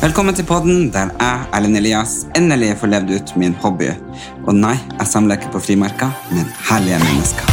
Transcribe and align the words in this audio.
Velkommen 0.00 0.32
til 0.34 0.46
podden 0.48 0.86
der 0.92 1.10
jeg, 1.20 1.40
Erlend 1.52 1.76
Elias, 1.76 2.12
endelig 2.36 2.70
får 2.80 2.88
levd 2.88 3.10
ut 3.18 3.32
min 3.36 3.52
hobby. 3.60 3.90
Og 4.48 4.54
nei, 4.56 4.78
jeg 4.96 5.06
samler 5.10 5.36
ikke 5.36 5.50
på 5.52 5.60
frimerker, 5.60 6.14
men 6.30 6.46
herlige 6.70 7.00
mennesker. 7.04 7.44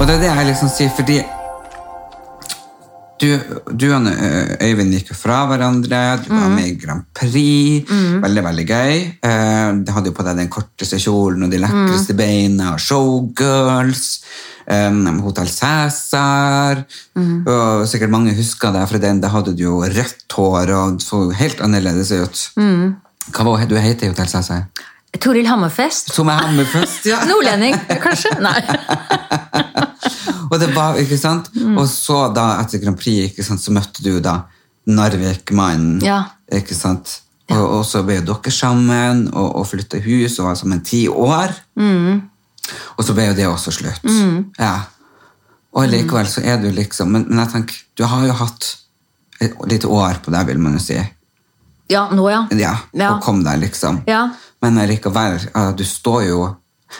Og 0.00 0.02
det 0.08 0.16
er 0.16 0.24
det 0.24 0.32
jeg 0.32 0.48
liksom 0.50 0.74
sier, 0.74 0.90
fordi 0.98 1.20
du, 3.20 3.28
du 3.76 3.86
og 3.92 4.06
Øyvind 4.64 4.94
gikk 4.96 5.10
jo 5.12 5.16
fra 5.18 5.42
hverandre, 5.50 6.00
du 6.24 6.30
var 6.32 6.48
med 6.54 6.66
i 6.70 6.76
Grand 6.80 7.04
Prix, 7.16 7.88
veldig, 8.22 8.44
veldig 8.46 8.66
gøy. 8.68 8.94
Eh, 9.28 9.72
Du 9.84 9.92
hadde 9.92 10.10
jo 10.10 10.16
på 10.16 10.24
deg 10.26 10.38
den 10.40 10.48
korteste 10.52 10.98
kjolen 11.02 11.44
og 11.46 11.52
de 11.52 11.60
lekreste 11.62 12.16
beina 12.18 12.72
og 12.74 12.80
showgirls. 12.80 14.06
Um, 14.70 15.18
Hotell 15.24 15.48
Cæsar. 15.50 16.84
Og 17.18 17.88
sikkert 17.90 18.12
mange 18.12 18.34
husker 18.36 18.70
deg 18.76 18.86
fra 18.90 19.00
den. 19.02 19.18
Da 19.20 19.28
hadde 19.32 19.56
du 19.58 19.64
jo 19.64 19.80
rødt 19.82 20.36
hår 20.36 20.70
og 20.76 21.00
så 21.02 21.24
helt 21.40 21.60
annerledes 21.64 22.12
ut. 22.14 22.44
Hva 23.34 23.46
var 23.48 23.66
du 23.66 23.74
heter 23.80 24.06
i 24.06 24.12
Hotell 24.12 24.30
Cæsar? 24.30 24.68
Toril 25.18 25.48
Hammerfest. 25.50 26.12
Som 26.14 26.28
er 26.30 26.38
Hammerfest, 26.44 27.08
ja. 27.10 27.18
Nordlending, 27.26 27.74
kanskje? 28.04 28.30
Nei. 28.38 28.60
Og 30.50 30.58
det 30.60 30.70
var, 30.74 30.96
ikke 30.98 31.18
sant? 31.18 31.50
Og 31.78 31.84
så 31.88 32.24
da, 32.34 32.56
etter 32.62 32.80
Grand 32.82 32.98
Prix, 32.98 33.30
ikke 33.30 33.44
sant, 33.46 33.62
så 33.62 33.70
møtte 33.74 34.02
du 34.02 34.16
da 34.24 34.40
Narvik-mannen. 34.90 36.00
Ja. 36.04 36.22
Ikke 36.52 36.74
sant? 36.74 37.20
Og, 37.50 37.62
og 37.80 37.84
så 37.86 38.02
ble 38.06 38.20
jo 38.20 38.26
dere 38.28 38.52
sammen 38.54 39.24
og, 39.32 39.48
og 39.60 39.66
flytta 39.70 39.98
hus 40.04 40.38
og 40.40 40.48
var 40.50 40.58
sammen 40.58 40.82
ti 40.86 41.04
år. 41.10 41.54
Og 41.78 43.02
så 43.06 43.14
ble 43.16 43.28
jo 43.30 43.36
det 43.38 43.46
også 43.50 43.72
slutt. 43.74 44.06
Ja. 44.58 44.74
Og 45.74 45.86
likevel 45.90 46.26
så 46.26 46.42
er 46.42 46.58
du 46.58 46.66
liksom 46.74 47.12
Men, 47.14 47.28
men 47.28 47.38
jeg 47.44 47.52
tenker, 47.52 47.76
du 47.98 48.02
har 48.10 48.24
jo 48.26 48.34
hatt 48.40 48.72
et 49.40 49.54
lite 49.70 49.86
år 49.88 50.18
på 50.24 50.32
deg, 50.34 50.46
vil 50.50 50.58
man 50.60 50.74
jo 50.76 50.82
si. 50.82 50.98
Ja, 51.90 52.04
nå 52.14 52.26
ja. 52.30 52.44
Ja, 52.54 52.74
Ja. 52.92 53.14
og 53.14 53.22
kom 53.24 53.42
deg, 53.46 53.62
liksom. 53.62 54.02
Ja. 54.10 54.28
Men 54.62 54.78
likevel, 54.90 55.38
du 55.78 55.84
står 55.86 56.26
jo 56.28 56.40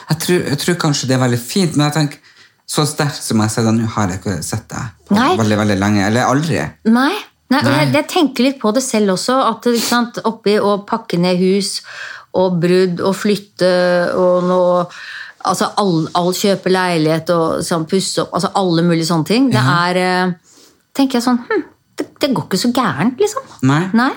jeg 0.09 0.17
tror, 0.23 0.37
jeg 0.47 0.57
tror 0.61 0.75
kanskje 0.79 1.07
det 1.09 1.15
er 1.17 1.19
veldig 1.25 1.39
fint, 1.39 1.75
men 1.75 1.89
jeg 1.89 1.93
tenker 1.97 2.30
så 2.71 2.85
sterkt 2.87 3.19
som 3.25 3.41
jeg 3.43 3.51
ser 3.51 3.67
deg 3.67 3.75
nå, 3.81 3.89
har 3.97 4.11
jeg 4.11 4.21
ikke 4.21 4.37
sett 4.45 4.69
deg 4.71 5.07
på 5.09 5.17
Nei. 5.17 5.33
veldig, 5.39 5.57
veldig 5.59 5.77
lenge. 5.81 6.05
Eller 6.07 6.29
aldri. 6.29 6.61
Nei. 6.87 7.13
Nei, 7.51 7.59
Nei. 7.65 7.73
Jeg, 7.81 7.89
jeg 7.97 8.07
tenker 8.13 8.47
litt 8.47 8.61
på 8.61 8.71
det 8.71 8.83
selv 8.85 9.17
også. 9.17 9.35
At 9.43 9.67
ikke 9.67 9.83
sant, 9.83 10.21
oppi 10.27 10.55
å 10.55 10.77
pakke 10.87 11.19
ned 11.19 11.41
hus 11.41 11.81
og 12.39 12.61
brudd 12.63 13.01
og 13.03 13.17
flytte 13.17 13.73
og 14.15 14.47
nå 14.47 14.61
Altså 15.41 15.71
all, 15.81 16.03
all 16.13 16.27
kjøpe 16.37 16.69
leilighet 16.69 17.31
og 17.33 17.63
sånn, 17.65 17.87
pusse 17.89 18.21
opp 18.21 18.35
altså 18.37 18.51
Alle 18.59 18.83
mulige 18.85 19.07
sånne 19.07 19.25
ting. 19.25 19.47
Det 19.49 19.57
er 19.57 19.97
eh, 19.97 20.33
tenker 20.93 21.17
jeg 21.17 21.25
sånn 21.25 21.39
hm, 21.47 21.63
det, 21.97 22.05
det 22.21 22.29
går 22.29 22.45
ikke 22.45 22.59
så 22.61 22.69
gærent, 22.75 23.17
liksom. 23.17 23.47
Nei. 23.65 23.79
Nei. 23.97 24.11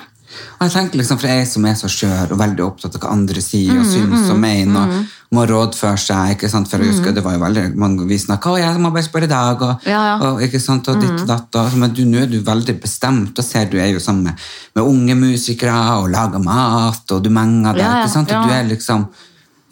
Og 0.59 0.63
jeg 0.67 0.73
tenker 0.75 1.01
liksom, 1.01 1.19
For 1.21 1.31
jeg 1.31 1.49
som 1.51 1.67
er 1.69 1.75
så 1.79 1.91
skjør 1.91 2.33
og 2.35 2.41
veldig 2.41 2.65
opptatt 2.65 2.97
av 2.97 3.03
hva 3.05 3.13
andre 3.17 3.43
sier 3.45 3.75
Mm, 3.75 3.81
og 3.81 3.87
syns 3.91 4.31
og 4.31 4.39
mener, 4.41 4.95
og 4.95 5.35
må 5.35 5.45
rådføre 5.51 5.99
seg 5.99 6.35
ikke 6.37 6.51
sant? 6.53 6.69
For 6.71 6.83
jeg 6.83 6.93
husker 6.93 7.15
det 7.17 7.25
var 7.25 7.37
jo 7.37 7.43
veldig 7.43 7.65
mange 7.81 8.07
vi 8.07 8.19
snakka 8.19 8.53
å, 8.53 8.59
jeg 8.61 8.81
må 8.81 8.91
bare 8.95 9.07
spørre 9.07 9.29
i 9.29 9.33
dag, 9.33 9.63
og, 9.63 9.87
Ja, 9.89 10.01
ja. 10.13 10.17
og, 10.29 10.43
ikke 10.47 10.61
sant, 10.63 10.89
og 10.89 11.01
ditt 11.03 11.25
og 11.25 11.27
datt. 11.29 11.55
Og, 11.61 11.77
men 11.81 11.95
du, 11.97 12.05
nå 12.09 12.23
er 12.23 12.31
du 12.31 12.41
veldig 12.45 12.79
bestemt, 12.81 13.39
og 13.39 13.45
ser 13.45 13.67
du 13.71 13.79
er 13.79 13.93
jo 13.95 14.01
sammen 14.03 14.31
med, 14.31 14.49
med 14.75 14.85
unge 14.85 15.15
musikere 15.19 15.99
og 16.01 16.11
lager 16.15 16.43
mat, 16.45 17.05
og 17.11 17.23
du 17.25 17.31
menger 17.31 17.75
deg. 17.75 17.85
Ja, 17.85 18.01
ikke 18.03 18.15
sant? 18.15 18.33
Og 18.33 18.49
du 18.49 18.55
er 18.55 18.67
liksom 18.71 19.09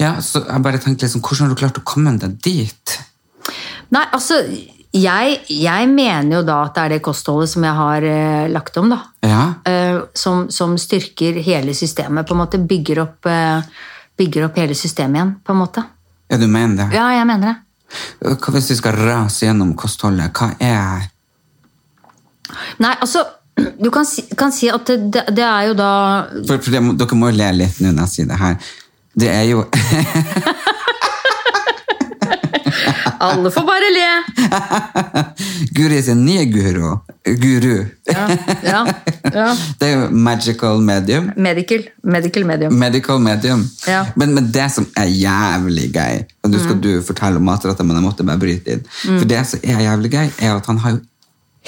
ja, 0.00 0.16
så 0.24 0.40
jeg 0.42 0.62
bare 0.64 0.80
tenkte 0.82 1.06
liksom, 1.06 1.20
Hvordan 1.22 1.46
har 1.46 1.52
du 1.52 1.60
klart 1.60 1.78
å 1.78 1.84
komme 1.86 2.16
deg 2.18 2.38
dit? 2.42 2.94
Nei, 3.92 4.02
altså 4.16 4.40
jeg, 4.92 5.38
jeg 5.48 5.88
mener 5.88 6.36
jo 6.36 6.42
da 6.44 6.58
at 6.66 6.76
det 6.76 6.82
er 6.82 6.92
det 6.94 7.02
kostholdet 7.04 7.48
som 7.48 7.64
jeg 7.64 7.76
har 7.78 8.04
eh, 8.04 8.48
lagt 8.52 8.76
om, 8.76 8.90
da. 8.92 8.98
Ja, 9.24 9.42
eh, 9.68 10.02
som, 10.14 10.44
som 10.52 10.76
styrker 10.80 11.38
hele 11.44 11.72
systemet. 11.74 12.28
på 12.28 12.36
en 12.36 12.42
måte 12.42 12.60
Bygger 12.60 13.00
opp, 13.06 13.26
eh, 13.26 13.64
bygger 14.20 14.48
opp 14.48 14.58
hele 14.60 14.76
systemet 14.76 15.16
igjen, 15.16 15.34
på 15.44 15.54
en 15.54 15.62
måte. 15.62 15.84
ja 16.28 16.36
du 16.36 16.46
mener 16.46 16.84
det? 16.84 16.96
Ja, 16.96 17.08
jeg 17.16 17.26
mener 17.26 17.52
det. 17.54 17.56
Hva 18.20 18.52
hvis 18.54 18.70
vi 18.72 18.76
skal 18.76 18.96
rase 19.00 19.46
gjennom 19.46 19.74
kostholdet? 19.76 20.32
Hva 20.32 20.54
er 20.60 21.08
Nei, 22.80 22.94
altså 23.00 23.24
Du 23.82 23.90
kan 23.92 24.06
si, 24.08 24.22
kan 24.36 24.52
si 24.52 24.70
at 24.72 24.86
det, 24.88 25.10
det, 25.12 25.24
det 25.36 25.44
er 25.44 25.66
jo 25.68 25.74
da 25.76 25.90
For, 26.48 26.56
for 26.56 26.72
det, 26.72 26.80
dere 27.00 27.18
må 27.20 27.28
jo 27.28 27.36
le 27.36 27.50
litt 27.58 27.82
nå 27.84 27.92
når 27.92 28.06
jeg 28.06 28.12
sier 28.14 28.30
det 28.30 28.38
her. 28.40 28.70
Det 29.12 29.28
er 29.28 29.44
jo 29.50 29.64
Alle 33.22 33.50
får 33.54 33.64
bare 33.66 33.88
le! 33.94 34.06
Guri 35.76 36.00
sin 36.02 36.24
nye 36.26 36.44
guru. 36.50 36.96
Guru. 37.24 37.84
Ja, 38.10 38.24
ja, 38.66 38.80
ja. 39.32 39.44
Det 39.78 39.88
er 39.88 39.92
jo 39.92 40.08
magical 40.10 40.80
medium. 40.82 41.30
Medical, 41.36 41.84
medical 42.02 42.44
medium. 42.48 42.74
Medical 42.78 43.20
medium. 43.22 43.62
Ja. 43.86 44.04
Men, 44.18 44.34
men 44.34 44.50
det 44.52 44.66
som 44.74 44.88
er 44.98 45.06
jævlig 45.06 45.92
gøy 45.94 46.24
Og 46.42 46.50
nå 46.50 46.62
skal 46.64 46.80
du 46.82 46.90
fortelle 47.06 47.38
om 47.38 47.46
matretter, 47.46 47.86
men 47.86 48.00
jeg 48.00 48.06
måtte 48.08 48.26
bare 48.26 48.42
bryte 48.42 48.74
inn. 48.74 48.82
For 49.04 49.28
det 49.30 49.44
som 49.48 49.62
er 49.62 49.84
jævlig 49.86 50.10
gøy, 50.16 50.32
er 50.42 50.56
at 50.56 50.66
han 50.70 50.80
har 50.82 50.96
jo 50.96 51.02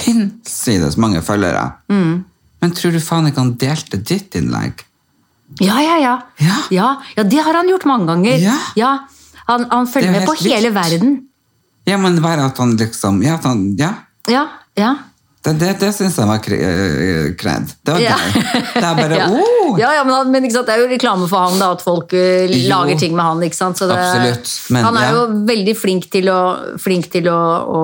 hinsides 0.05 0.97
mange 0.99 1.23
følgere. 1.23 1.69
Men 1.89 2.75
tror 2.75 2.97
du 2.97 2.99
faen 3.03 3.31
ikke 3.31 3.43
han 3.45 3.55
delte 3.61 4.01
ditt 4.03 4.35
innlegg? 4.41 4.83
Ja, 5.63 5.79
ja, 5.79 5.99
ja. 6.03 6.15
Ja. 6.43 6.57
Ja, 6.75 6.89
ja, 7.15 7.23
det 7.23 7.43
har 7.47 7.55
han 7.55 7.71
gjort 7.71 7.87
mange 7.87 8.11
ganger. 8.11 8.43
Ja. 8.75 8.91
han, 9.47 9.69
han 9.71 9.87
følger 9.87 10.11
er 10.11 10.19
med 10.19 10.27
på 10.27 10.35
helt 10.41 10.51
hele 10.51 10.75
verden. 10.75 11.15
Ja, 11.85 11.99
men 12.01 12.21
bare 12.25 12.47
at 12.49 12.59
han 12.59 12.77
liksom 12.81 13.23
Ja, 13.25 13.35
at 13.41 13.45
han, 13.45 13.67
ja. 13.79 13.93
Ja, 14.31 14.47
ja. 14.79 14.95
Det, 15.45 15.53
det, 15.61 15.75
det 15.83 15.91
syns 15.93 16.15
jeg 16.17 16.25
var 16.25 16.39
eh, 16.57 17.27
kred. 17.37 17.67
Det 17.85 17.93
var 17.93 18.01
Ja. 18.01 18.15
gøy. 18.17 18.39
Det 18.73 18.81
er 18.89 18.95
bare 18.97 19.19
ja. 19.21 19.27
oh! 19.29 19.75
ja, 19.77 19.91
ja, 19.99 20.05
men, 20.09 20.31
men 20.33 20.47
sant, 20.49 20.65
Det 20.65 20.73
er 20.73 20.81
jo 20.81 20.87
reklame 20.89 21.29
for 21.29 21.45
han 21.51 21.59
da, 21.61 21.69
at 21.77 21.83
folk 21.85 22.15
eh, 22.17 22.47
Jo. 22.49 22.63
lager 22.71 22.97
ting 23.03 23.13
med 23.13 23.25
han. 23.27 23.43
ikke 23.45 23.59
sant? 23.59 23.77
Så 23.77 23.85
det, 23.91 23.99
men 24.73 24.89
han 24.89 24.97
er 24.97 25.11
ja. 25.11 25.13
jo 25.19 25.45
veldig 25.51 25.75
flink 25.77 26.09
til 26.15 26.31
å, 26.33 26.39
flink 26.81 27.11
til 27.13 27.29
å, 27.29 27.37
å 27.69 27.83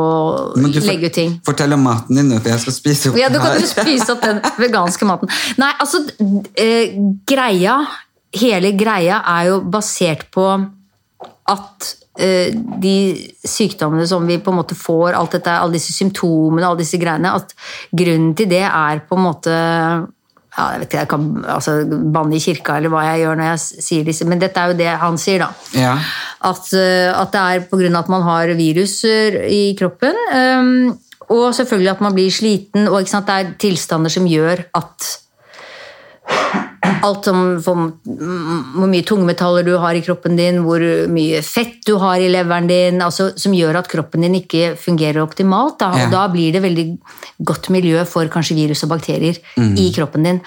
legge 0.57 1.11
ut 1.13 1.19
ting. 1.19 1.37
Fortell 1.45 1.77
om 1.77 1.85
maten 1.85 2.17
din, 2.23 2.33
for 2.41 2.49
jeg 2.55 2.65
skal 2.65 2.79
spise 2.79 3.13
opp 3.13 3.21
Ja, 3.21 3.29
Du 3.29 3.37
kan 3.37 3.53
her. 3.53 3.69
spise 3.69 4.09
opp 4.17 4.25
den 4.25 4.41
veganske 4.57 5.05
maten. 5.13 5.29
Nei, 5.61 5.75
altså, 5.85 6.01
uh, 6.01 7.01
greia 7.29 7.83
Hele 8.41 8.71
greia 8.79 9.21
er 9.27 9.49
jo 9.51 9.61
basert 9.67 10.29
på 10.33 10.49
at 11.51 11.91
eh, 12.21 12.55
de 12.55 12.95
sykdommene 13.47 14.07
som 14.09 14.25
vi 14.29 14.39
på 14.43 14.53
en 14.53 14.61
måte 14.61 14.79
får, 14.79 15.17
alt 15.19 15.37
dette, 15.39 15.57
alle 15.57 15.79
disse 15.79 15.95
symptomene, 15.97 16.67
alle 16.67 16.83
disse 16.83 17.01
greiene, 17.01 17.35
at 17.37 17.55
grunnen 17.91 18.33
til 18.39 18.51
det 18.51 18.65
er 18.67 19.05
på 19.09 19.19
en 19.19 19.27
måte 19.27 19.59
ja, 20.51 20.65
jeg 20.75 20.81
vet 20.81 20.89
ikke, 20.89 21.03
jeg 21.05 21.11
kan 21.13 21.27
altså, 21.55 21.75
banne 22.15 22.37
i 22.37 22.43
kirka 22.43 22.77
eller 22.77 22.91
hva 22.93 23.05
jeg 23.07 23.23
gjør 23.23 23.39
når 23.39 23.49
jeg 23.53 23.85
sier 23.87 24.09
disse, 24.09 24.27
men 24.29 24.41
dette 24.43 24.59
er 24.61 24.73
jo 24.73 24.79
det 24.81 24.89
han 25.03 25.21
sier, 25.21 25.45
da. 25.45 25.51
Ja. 25.79 25.93
At, 26.51 26.73
eh, 26.75 27.07
at 27.15 27.31
det 27.35 27.45
er 27.45 27.69
pga. 27.71 27.93
at 28.01 28.11
man 28.13 28.27
har 28.27 28.53
viruser 28.59 29.39
i 29.47 29.63
kroppen. 29.79 30.19
ehm, 30.35 30.91
og 31.31 31.55
selvfølgelig 31.55 31.93
at 31.93 32.01
man 32.03 32.15
blir 32.17 32.31
sliten, 32.35 32.89
og 32.91 33.07
det 33.07 33.35
er 33.37 33.53
tilstander 33.63 34.11
som 34.11 34.27
gjør 34.27 34.65
at 34.75 35.11
Alt 37.03 37.25
som 37.25 37.41
hvor 37.65 38.89
mye 38.91 39.05
tungmetaller 39.07 39.65
du 39.67 39.73
har 39.81 39.95
i 39.95 40.03
kroppen 40.05 40.37
din, 40.37 40.61
hvor 40.65 40.83
mye 41.13 41.41
fett 41.47 41.81
du 41.87 41.97
har 42.03 42.21
i 42.21 42.29
leveren 42.33 42.69
din, 42.71 43.01
altså, 43.05 43.31
som 43.39 43.53
gjør 43.57 43.79
at 43.83 43.89
kroppen 43.89 44.21
din 44.27 44.35
ikke 44.41 44.75
fungerer 44.81 45.23
optimalt. 45.23 45.79
Da, 45.81 45.91
Ja. 45.97 46.05
og 46.07 46.13
da 46.13 46.27
blir 46.29 46.53
det 46.53 46.63
veldig 46.63 46.87
godt 47.45 47.71
miljø 47.71 48.05
for 48.05 48.25
kanskje 48.29 48.55
virus 48.57 48.83
og 48.85 48.91
bakterier 48.91 49.37
i 49.57 49.91
kroppen 49.97 50.23
din. 50.25 50.41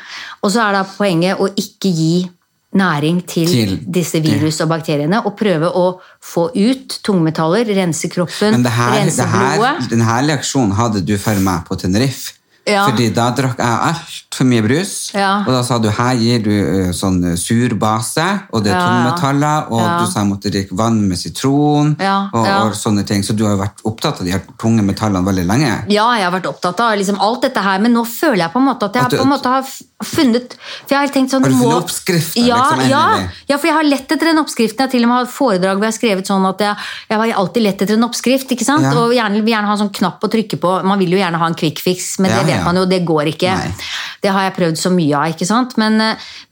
Og 0.44 0.52
så 0.52 0.62
er 0.70 0.72
da 0.74 0.84
poenget 0.84 1.40
å 1.40 1.50
ikke 1.54 1.92
gi 1.94 2.30
næring 2.74 3.22
til, 3.28 3.46
Til 3.48 3.78
disse 3.86 4.20
virus 4.20 4.60
og 4.62 4.70
bakteriene, 4.70 5.20
og 5.26 5.36
prøve 5.38 5.70
å 5.70 6.00
få 6.22 6.50
ut 6.56 7.00
tungmetaller, 7.04 7.66
rense 7.76 8.10
kroppen, 8.10 8.66
her, 8.66 8.96
rense 9.00 9.22
blodet. 9.30 9.90
denne 9.92 10.22
leksjonen 10.26 10.74
hadde 10.74 11.06
du 11.06 11.18
for 11.18 11.36
meg 11.36 11.66
på 11.68 11.78
Tenerife. 11.78 12.34
Ja. 12.66 12.86
Fordi 12.88 13.10
da 13.14 13.26
drakk 13.36 13.58
jeg 13.60 13.80
altfor 13.90 14.46
mye 14.48 14.62
brus, 14.64 15.12
Ja. 15.14 15.40
og 15.46 15.48
da 15.52 15.62
sa 15.64 15.78
du 15.80 15.90
her 15.90 16.16
gir 16.16 16.40
du 16.40 16.94
sånn 16.96 17.38
sur 17.38 17.76
base, 17.76 18.24
og 18.54 18.64
det 18.64 18.72
er 18.72 18.80
Ja. 18.80 18.88
tungmetaller, 18.88 19.72
og 19.72 19.82
Ja. 19.82 20.00
du 20.00 20.06
sa 20.12 20.22
jeg 20.22 20.30
måtte 20.32 20.50
drikke 20.50 20.72
vann 20.78 21.08
med 21.10 21.18
sitron, 21.18 21.96
og, 22.00 22.48
og 22.48 22.72
sånne 22.74 23.06
ting. 23.06 23.22
Så 23.22 23.36
du 23.36 23.44
har 23.46 23.58
jo 23.58 23.64
vært 23.64 23.84
opptatt 23.84 24.20
av 24.22 24.26
de 24.26 24.32
her 24.32 24.42
tunge 24.58 24.82
metallene 24.82 25.26
veldig 25.26 25.46
lenge. 25.46 25.86
Ja, 25.92 26.14
jeg 26.16 26.24
har 26.24 26.40
vært 26.40 26.48
opptatt 26.48 26.80
av 26.80 26.98
liksom 26.98 27.20
alt 27.20 27.42
dette 27.42 27.60
her, 27.62 27.80
men 27.80 27.94
nå 27.94 28.06
føler 28.08 28.38
jeg 28.48 28.54
på 28.54 28.60
en 28.62 28.68
måte 28.68 28.84
at 28.84 28.94
jeg 28.94 29.04
At 29.04 29.10
du- 29.12 29.18
på 29.18 29.24
en 29.24 29.30
måte 29.30 29.46
har 29.46 29.64
funnet 30.04 30.56
For 30.88 30.96
jeg 30.96 31.00
har 31.00 31.08
tenkt 31.08 31.30
sånn 31.32 31.44
Har 31.44 31.50
du 31.50 31.56
funnet 31.56 31.84
oppskriften, 31.84 32.46
Ja, 32.46 32.56
liksom, 32.76 32.90
ja, 32.90 33.28
ja, 33.48 33.58
for 33.58 33.68
jeg 33.68 33.76
har 33.76 33.84
lett 33.84 34.08
etter 34.12 34.26
den 34.26 34.38
oppskriften. 34.38 34.78
Jeg 34.78 34.88
har 34.88 34.92
til 34.92 35.04
og 35.04 35.10
med 35.10 35.18
hatt 35.26 35.34
foredrag 35.34 35.78
hvor 35.78 35.84
jeg 35.88 35.94
har 35.94 36.00
skrevet 36.00 36.28
sånn 36.28 36.48
at 36.50 36.60
jeg, 36.60 36.76
jeg 37.10 37.18
har 37.20 37.40
alltid 37.40 37.64
lett 37.64 37.82
etter 37.82 37.94
en 37.94 38.04
oppskrift. 38.04 38.48
ikke 38.52 38.66
sant? 38.66 38.84
Og 38.96 39.12
gjerne, 39.12 39.44
vil 39.44 39.54
gjerne 39.54 39.66
ha 39.66 39.72
en 39.74 39.80
sånn 39.90 39.94
knapp 39.94 40.20
å 40.22 40.30
trykke 40.30 40.60
på. 40.60 40.84
Man 40.84 41.00
vil 41.00 41.10
jo 41.12 41.18
gjerne 41.18 41.36
ha 41.38 41.46
en 41.48 41.56
quick 41.56 41.80
fix, 41.80 42.20
men 42.20 42.32
det 42.32 42.46
vet 42.46 42.53
ja. 42.60 42.64
man 42.66 42.80
jo, 42.82 42.86
det 42.90 43.04
går 43.08 43.34
ikke. 43.34 43.58
Nei. 43.60 43.92
Det 44.24 44.32
har 44.32 44.48
jeg 44.48 44.56
prøvd 44.56 44.80
så 44.80 44.92
mye 44.94 45.20
av. 45.20 45.34
ikke 45.34 45.48
sant? 45.50 45.76
Men, 45.82 46.00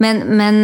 men, 0.03 0.21
men, 0.27 0.61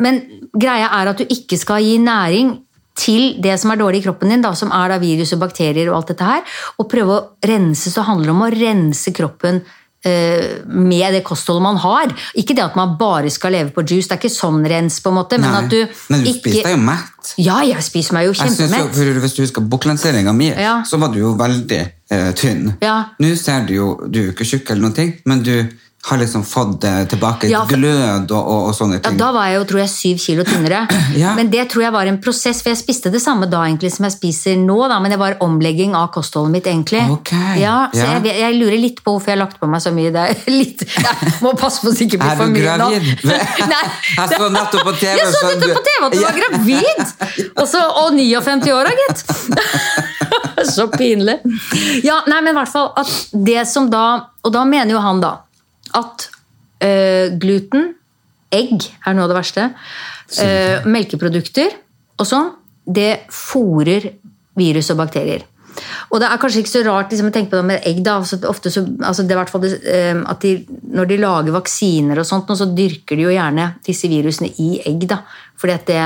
men 0.00 0.20
greia 0.56 0.88
er 1.00 1.12
at 1.12 1.20
du 1.20 1.26
ikke 1.28 1.58
skal 1.60 1.84
gi 1.84 1.98
næring 2.00 2.54
til 3.00 3.36
det 3.42 3.56
som 3.60 3.72
er 3.72 3.80
dårlig 3.80 4.00
i 4.02 4.06
kroppen 4.08 4.32
din, 4.32 4.42
da, 4.44 4.52
som 4.56 4.72
er 4.74 4.92
da 4.92 4.98
virus 5.00 5.34
og 5.36 5.42
bakterier 5.44 5.90
og 5.90 6.00
alt 6.00 6.12
dette 6.12 6.26
her, 6.26 6.56
og 6.78 6.88
prøve 6.90 7.16
å 7.16 7.26
rense, 7.48 7.92
så 7.92 8.04
handler 8.08 8.30
det 8.30 8.34
om 8.34 8.46
å 8.46 8.50
rense 8.54 9.14
kroppen 9.16 9.62
med 10.04 11.12
det 11.12 11.22
kostholdet 11.26 11.62
man 11.62 11.76
har. 11.82 12.12
Ikke 12.40 12.54
det 12.56 12.62
at 12.64 12.76
man 12.78 12.96
bare 13.00 13.30
skal 13.30 13.52
leve 13.52 13.70
på 13.74 13.82
juice, 13.84 14.08
det 14.08 14.16
er 14.16 14.20
ikke 14.22 14.32
sånn 14.32 14.62
rens, 14.70 15.00
på 15.04 15.12
en 15.12 15.18
måte, 15.18 15.38
men 15.38 15.50
Nei. 15.52 15.60
at 15.64 15.70
du 15.70 15.80
Men 16.14 16.24
du 16.24 16.30
ikke 16.32 16.54
deg 16.62 16.72
jo 16.72 16.80
mett. 16.86 17.34
Ja, 17.36 17.58
jeg 17.66 17.82
spiser 17.84 18.16
meg 18.16 18.26
jo 18.30 18.32
kjempemett. 18.32 18.96
Hvis 19.20 19.36
du 19.36 19.42
husker 19.44 19.60
boklanseringa 19.60 20.32
mi, 20.32 20.48
Ja. 20.56 20.82
så 20.86 20.98
var 20.98 21.12
du 21.12 21.18
jo 21.20 21.34
veldig 21.36 21.80
eh, 22.10 22.32
tynn. 22.32 22.74
Ja. 22.80 23.04
Nå 23.20 23.34
ser 23.36 23.66
du 23.66 23.74
jo 23.74 23.88
Du 24.08 24.18
er 24.20 24.24
jo 24.30 24.32
ikke 24.32 24.48
tjukk, 24.48 24.70
eller 24.70 24.82
noen 24.88 24.94
ting, 24.96 25.14
men 25.26 25.42
du 25.42 25.54
har 26.02 26.16
liksom 26.16 26.44
fått 26.48 26.84
eh, 26.88 27.02
tilbake 27.10 27.48
Ja, 27.50 27.60
for- 27.68 27.76
glød 27.76 28.30
og, 28.32 28.38
og, 28.40 28.68
og 28.70 28.74
sånne 28.74 29.02
Ja, 29.04 29.10
da 29.20 29.26
var 29.36 29.50
jeg 29.50 29.58
jo, 29.58 29.64
tror 29.68 29.80
jeg, 29.82 29.90
syv 29.92 30.20
kilo 30.22 30.44
tynnere. 30.48 30.78
Ja. 31.20 31.34
Men 31.36 31.50
det 31.52 31.66
tror 31.72 31.82
jeg 31.82 31.92
var 31.92 32.06
en 32.08 32.16
prosess, 32.22 32.62
for 32.62 32.70
jeg 32.72 32.78
spiste 32.80 33.10
det 33.12 33.20
samme 33.20 33.44
da 33.50 33.64
egentlig 33.66 33.90
som 33.92 34.06
jeg 34.06 34.14
spiser 34.14 34.56
nå, 34.56 34.76
da, 34.88 34.96
men 35.02 35.10
det 35.12 35.18
var 35.20 35.34
omlegging 35.44 35.92
av 35.98 36.06
kostholdet 36.14 36.52
mitt, 36.54 36.68
egentlig. 36.70 37.02
Okay. 37.18 37.58
Ja, 37.60 37.90
så 37.92 37.98
ja. 38.06 38.14
Jeg, 38.24 38.36
jeg 38.40 38.56
lurer 38.60 38.78
litt 38.80 39.02
på 39.04 39.12
hvorfor 39.16 39.32
jeg 39.32 39.36
har 39.36 39.42
lagt 39.44 39.58
på 39.60 39.68
meg 39.68 39.82
så 39.84 39.92
mye. 39.92 40.12
Det 40.14 40.22
er 40.22 40.40
litt, 40.60 40.86
jeg 40.88 41.34
må 41.44 41.52
passe 41.60 41.82
på 41.84 41.90
så 41.92 41.98
det 41.98 42.06
ikke 42.08 42.22
blir 42.22 42.32
Er 42.32 42.40
for 42.40 42.46
du 42.46 42.56
mye 42.56 42.78
nå. 42.80 42.88
gravid? 42.88 43.26
Nei. 43.74 43.82
Jeg 44.16 44.32
så 44.38 44.48
nettopp 44.56 44.86
på 44.88 44.94
TV 45.02 45.18
Jeg 45.20 45.34
så 45.34 45.42
nettopp 45.50 45.68
du- 45.68 45.76
på 45.76 45.84
TV 45.90 46.08
at 46.08 46.16
du 46.16 46.20
var 46.24 46.40
gravid! 46.40 47.50
Og, 47.60 47.66
så, 47.68 47.84
og 48.04 48.16
59 48.16 48.72
år, 48.72 48.88
da, 48.88 48.96
gitt. 49.04 50.70
så 50.70 50.88
pinlig. 50.94 51.36
Ja, 52.06 52.22
nei, 52.30 52.40
men 52.40 52.52
i 52.54 52.56
hvert 52.56 52.72
fall 52.72 52.90
at 53.00 53.12
det 53.32 53.62
som 53.68 53.90
da 53.92 54.06
Og 54.44 54.52
da 54.54 54.62
mener 54.68 54.94
jo 54.94 55.00
han 55.04 55.20
da 55.22 55.34
at 55.98 56.26
uh, 56.30 57.26
gluten, 57.40 57.94
egg 58.50 58.88
er 59.06 59.14
noe 59.14 59.26
av 59.26 59.32
det 59.32 59.38
verste, 59.38 59.68
uh, 60.40 60.88
melkeprodukter 60.90 61.76
og 62.20 62.28
sånn, 62.28 62.50
det 62.90 63.26
fòrer 63.32 64.10
virus 64.58 64.90
og 64.92 65.00
bakterier. 65.00 65.46
Og 66.10 66.18
det 66.20 66.28
er 66.28 66.40
kanskje 66.42 66.64
ikke 66.64 66.72
så 66.72 66.82
rart 66.86 67.12
liksom, 67.12 67.30
å 67.30 67.34
tenke 67.34 67.52
på 67.52 67.60
det 67.60 67.66
med 67.68 67.86
egg. 67.86 68.02
da, 68.04 68.16
altså, 68.20 68.40
ofte 68.50 68.72
så, 68.72 68.82
altså, 68.98 69.24
det 69.24 69.34
er 69.34 69.40
hvert 69.40 69.52
fall 69.52 69.64
det, 69.64 69.72
øh, 69.78 70.22
at 70.32 70.42
de, 70.42 70.54
Når 70.90 71.10
de 71.10 71.20
lager 71.22 71.54
vaksiner, 71.54 72.18
og 72.18 72.26
sånt, 72.26 72.50
så 72.58 72.66
dyrker 72.74 73.16
de 73.16 73.28
jo 73.28 73.34
gjerne 73.34 73.74
disse 73.86 74.10
virusene 74.10 74.50
i 74.58 74.80
egg. 74.86 75.06
da, 75.08 75.22
fordi 75.56 75.76
at 75.78 75.86
det 75.86 76.00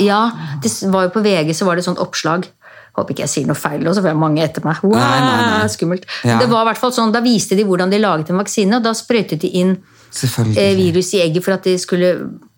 Ja, 0.00 0.30
det 0.62 0.70
var 0.88 1.04
jo 1.04 1.12
på 1.12 1.20
VG 1.20 1.52
så 1.52 1.66
var 1.66 1.76
det 1.76 1.84
et 1.84 1.90
sånt 1.90 2.00
oppslag. 2.00 2.48
Håper 2.96 3.12
ikke 3.12 3.24
jeg 3.26 3.32
sier 3.32 3.48
noe 3.48 3.58
feil, 3.58 3.82
og 3.84 3.92
så 3.92 4.00
får 4.00 4.14
jeg 4.14 4.18
mange 4.20 4.42
etter 4.44 4.64
meg. 4.64 4.80
Wow, 4.80 4.96
Nei, 4.96 5.20
nei, 5.20 5.38
nei. 5.52 5.70
Skummelt. 5.72 6.06
Ja. 6.24 6.38
Det 6.40 6.48
var 6.48 6.64
i 6.64 6.70
hvert 6.70 6.80
fall 6.80 6.94
sånn, 6.96 7.12
Da 7.12 7.20
viste 7.24 7.58
de 7.58 7.66
hvordan 7.68 7.92
de 7.92 8.00
laget 8.00 8.32
en 8.32 8.40
vaksine, 8.40 8.78
og 8.78 8.84
da 8.86 8.94
sprøytet 8.96 9.44
de 9.44 9.52
inn 9.60 9.74
eh, 9.76 10.72
virus 10.78 11.12
i 11.16 11.20
egget 11.26 11.44
for 11.44 11.56
at 11.58 11.66
de 11.68 11.76
skulle 11.80 12.12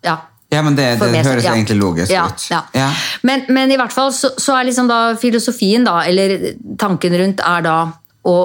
ja, 0.06 0.14
Ja, 0.54 0.62
men 0.62 0.78
det, 0.78 0.86
det 1.02 1.24
høres 1.26 1.44
ja. 1.44 1.52
egentlig 1.56 1.78
logisk 1.80 2.12
ja, 2.14 2.28
ut. 2.30 2.46
Ja. 2.52 2.62
Ja. 2.72 2.88
Men, 3.26 3.44
men 3.52 3.74
i 3.74 3.76
hvert 3.80 3.92
fall 3.92 4.12
så, 4.16 4.30
så 4.38 4.54
er 4.56 4.68
liksom 4.70 4.88
da 4.88 5.16
filosofien, 5.20 5.84
da, 5.84 6.00
eller 6.06 6.54
tanken 6.80 7.18
rundt, 7.18 7.42
er 7.44 7.66
da 7.66 7.78
å, 8.28 8.36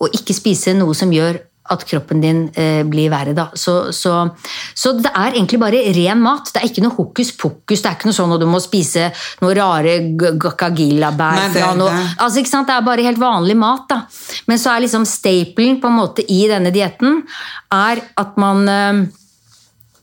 å 0.00 0.10
ikke 0.16 0.34
spise 0.36 0.74
noe 0.78 0.96
som 0.96 1.12
gjør 1.14 1.42
at 1.70 1.84
kroppen 1.88 2.20
din 2.20 2.40
eh, 2.60 2.82
blir 2.84 3.08
verre. 3.08 3.32
Da. 3.32 3.46
Så, 3.56 3.90
så, 3.96 4.14
så 4.76 4.92
det 5.00 5.08
er 5.16 5.32
egentlig 5.38 5.58
bare 5.62 5.80
ren 5.96 6.20
mat. 6.20 6.50
Det 6.52 6.60
er 6.60 6.68
ikke 6.68 6.82
noe 6.84 6.92
hokus 6.98 7.30
pokus. 7.40 7.80
Det 7.80 7.88
er 7.88 7.96
ikke 7.96 8.10
noe 8.10 8.18
sånn 8.18 8.34
at 8.36 8.40
du 8.42 8.46
må 8.50 8.60
spise 8.60 9.06
noe 9.40 9.54
rare 9.56 9.94
g- 10.12 10.34
gakagilla-bær. 10.44 11.40
Det- 11.40 11.50
fra 11.62 11.72
noe- 11.78 11.90
det- 11.90 12.14
Altså, 12.20 12.38
ikke 12.42 12.52
sant? 12.52 12.66
Det 12.68 12.76
er 12.76 12.82
bare 12.82 13.02
helt 13.02 13.18
vanlig 13.18 13.56
mat. 13.56 13.88
da. 13.88 14.02
Men 14.46 14.58
så 14.58 14.74
er 14.76 14.80
liksom 14.84 15.06
stapelen 15.08 15.80
på 15.80 15.88
en 15.88 15.98
måte 16.02 16.24
i 16.28 16.46
denne 16.48 16.70
dietten 16.74 17.22
er 17.72 18.02
at 18.16 18.36
man 18.36 18.68
eh, 18.68 19.06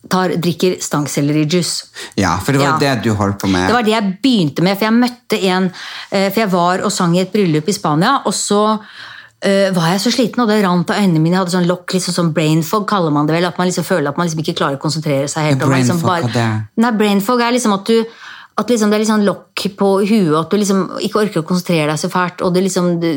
tar, 0.09 0.29
drikker 0.41 0.79
stangsellerijus. 0.81 1.85
Ja, 2.17 2.37
for 2.41 2.51
det 2.53 2.61
var 2.61 2.79
Ja. 2.81 2.95
det 2.95 3.03
du 3.03 3.13
holdt 3.13 3.37
på 3.39 3.47
med. 3.47 3.67
Det 3.69 3.73
var 3.77 3.83
det 3.83 3.93
jeg 3.93 4.17
begynte 4.23 4.61
med, 4.65 4.77
for 4.79 4.85
jeg 4.85 4.93
møtte 4.97 5.43
en 5.43 5.71
eh, 6.11 6.29
For 6.31 6.39
jeg 6.41 6.49
var 6.51 6.81
og 6.81 6.91
sang 6.91 7.15
i 7.15 7.21
et 7.21 7.31
bryllup 7.31 7.69
i 7.69 7.71
Spania, 7.77 8.21
og 8.25 8.33
så 8.33 8.79
eh, 9.41 9.69
var 9.75 9.93
jeg 9.93 10.03
så 10.05 10.13
sliten, 10.13 10.43
og 10.43 10.51
det 10.51 10.61
rant 10.65 10.91
av 10.93 11.01
øynene 11.01 11.21
mine. 11.21 11.35
Jeg 11.35 11.43
hadde 11.43 11.55
sånn 11.55 11.69
lokk, 11.69 11.95
liksom 11.95 12.17
sånn 12.17 12.33
brain 12.35 12.61
fog, 12.65 12.87
kaller 12.89 13.13
man 13.13 13.29
det 13.29 13.37
vel. 13.37 13.47
At 13.49 13.57
man 13.61 13.69
liksom 13.69 13.87
føler 13.87 14.11
at 14.11 14.19
man 14.19 14.29
liksom 14.29 14.43
ikke 14.43 14.57
klarer 14.59 14.79
å 14.79 14.83
konsentrere 14.83 15.29
seg 15.31 15.49
helt. 15.49 15.63
Brain 15.63 15.81
liksom 15.81 16.03
fog, 16.03 16.29
er? 16.35 16.61
Nei, 16.81 16.93
brain 16.97 17.23
fog 17.25 17.41
er 17.41 17.55
liksom 17.57 17.77
at 17.77 17.89
du 17.89 17.97
at 18.61 18.69
liksom 18.69 18.91
det 18.91 18.97
er 18.97 19.01
litt 19.01 19.09
sånn 19.09 19.23
lokk 19.25 19.63
på 19.79 19.89
huet, 20.03 20.33
at 20.37 20.51
du 20.51 20.59
liksom 20.59 20.81
ikke 21.07 21.21
orker 21.23 21.41
å 21.41 21.45
konsentrere 21.47 21.87
deg 21.89 21.99
så 22.01 22.09
fælt. 22.11 22.43
Og 22.45 22.53
det 22.53 22.65
liksom 22.65 22.89
du 23.01 23.07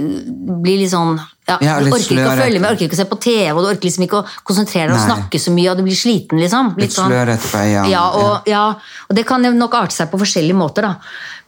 blir 0.62 0.79
litt 0.81 0.93
sånn 0.93 1.19
ja, 1.44 1.59
Ja, 1.61 1.75
Du 1.76 1.88
litt 1.88 1.97
orker 1.99 2.15
ikke 2.17 2.31
å 2.31 2.37
følge 2.38 2.61
med, 2.62 2.71
orker 2.71 2.87
ikke 2.87 2.97
å 2.97 3.00
se 3.03 3.09
på 3.11 3.19
TV, 3.21 3.50
og 3.53 3.61
du 3.61 3.69
orker 3.69 3.85
liksom 3.85 4.06
ikke 4.06 4.23
å 4.23 4.29
konsentrere 4.49 4.88
deg 4.88 4.97
og 4.97 5.03
snakke 5.05 5.41
så 5.43 5.53
mye, 5.53 5.73
og 5.73 5.81
du 5.81 5.85
blir 5.85 5.99
sliten, 5.99 6.41
liksom. 6.41 6.71
Litt 6.81 6.94
slørete 6.94 7.50
på 7.50 7.61
øynene, 7.61 7.91
Ja, 7.93 8.05
og, 8.17 8.49
ja, 8.49 8.62
og 9.11 9.19
det 9.19 9.26
kan 9.29 9.44
nok 9.44 9.76
arte 9.76 9.99
seg 9.99 10.09
på 10.12 10.23
forskjellige 10.23 10.56
måter, 10.56 10.87
da. 10.87 10.94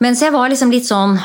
Mens 0.05 0.21
jeg 0.21 0.35
var 0.35 0.51
liksom 0.53 0.75
litt 0.75 0.85
sånn 0.85 1.17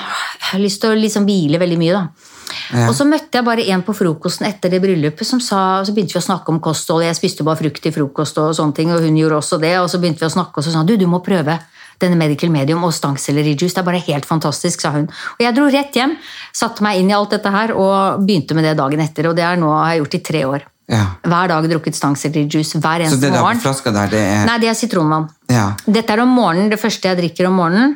lyst 0.62 0.80
til 0.86 0.94
å 0.94 1.01
liksom 1.01 1.27
hvile 1.27 1.59
veldig 1.59 1.81
mye, 1.81 1.98
da. 1.98 2.31
Ja. 2.74 2.88
Og 2.89 2.95
så 2.95 3.06
møtte 3.07 3.38
jeg 3.39 3.45
bare 3.45 3.65
en 3.74 3.83
på 3.83 3.94
frokosten 3.95 4.48
etter 4.48 4.69
det 4.71 4.81
bryllupet 4.83 5.27
som 5.27 5.39
sa 5.44 5.83
Så 5.86 5.94
begynte 5.94 6.13
vi 6.15 6.19
å 6.21 6.25
snakke 6.25 6.50
om 6.50 6.59
kosthold. 6.59 7.03
Jeg 7.03 7.15
spiste 7.15 7.44
bare 7.44 7.57
frukt 7.59 7.81
til 7.81 7.92
frokost, 7.95 8.38
og 8.38 8.56
sånne 8.56 8.74
ting, 8.75 8.92
og 8.92 9.01
hun 9.03 9.18
gjorde 9.18 9.38
også 9.42 9.59
det. 9.62 9.75
Og 9.80 9.89
så 9.89 10.00
begynte 10.00 10.19
vi 10.24 10.30
å 10.30 10.33
snakke, 10.33 10.57
og 10.57 10.63
så 10.63 10.71
sa 10.71 10.80
hun 10.83 10.88
du, 10.89 10.95
du 10.98 11.07
må 11.07 11.19
prøve 11.25 11.59
denne 12.01 12.18
Medical 12.18 12.50
Medium 12.50 12.83
og 12.83 12.94
stangsellerijus. 12.98 13.75
Det 13.75 13.77
er 13.83 13.86
bare 13.86 14.01
helt 14.07 14.25
fantastisk, 14.25 14.81
sa 14.81 14.89
hun. 14.95 15.06
Og 15.38 15.44
jeg 15.45 15.53
dro 15.56 15.68
rett 15.69 15.94
hjem, 15.95 16.15
satte 16.53 16.81
meg 16.81 16.98
inn 17.00 17.12
i 17.12 17.13
alt 17.13 17.30
dette 17.36 17.51
her 17.53 17.74
og 17.77 18.24
begynte 18.25 18.57
med 18.57 18.65
det 18.65 18.75
dagen 18.80 19.00
etter. 19.03 19.30
Og 19.30 19.36
det 19.38 19.44
er 19.45 19.59
nå 19.62 19.69
har 19.75 19.92
jeg 19.94 20.01
gjort 20.03 20.18
i 20.18 20.21
tre 20.31 20.44
år. 20.50 20.65
Ja. 20.92 21.03
Hver 21.24 21.48
dag 21.53 21.68
drukket 21.71 21.95
stangsellerijus. 21.95 22.74
Hver 22.81 23.06
Så 23.06 23.06
eneste 23.06 23.21
det 23.21 23.30
der 23.31 23.38
på 23.38 23.45
morgen. 23.45 23.59
flaska 23.63 23.92
der, 23.95 24.09
det 24.12 24.19
er 24.19 24.45
Nei, 24.50 24.57
det 24.59 24.69
er 24.69 24.74
sitronvann. 24.75 25.30
ja. 25.48 25.68
Dette 25.86 26.12
er 26.18 26.19
om 26.25 26.33
morgenen, 26.36 26.69
det 26.74 26.80
første 26.81 27.07
jeg 27.07 27.18
drikker 27.21 27.48
om 27.48 27.53
morgenen. 27.62 27.94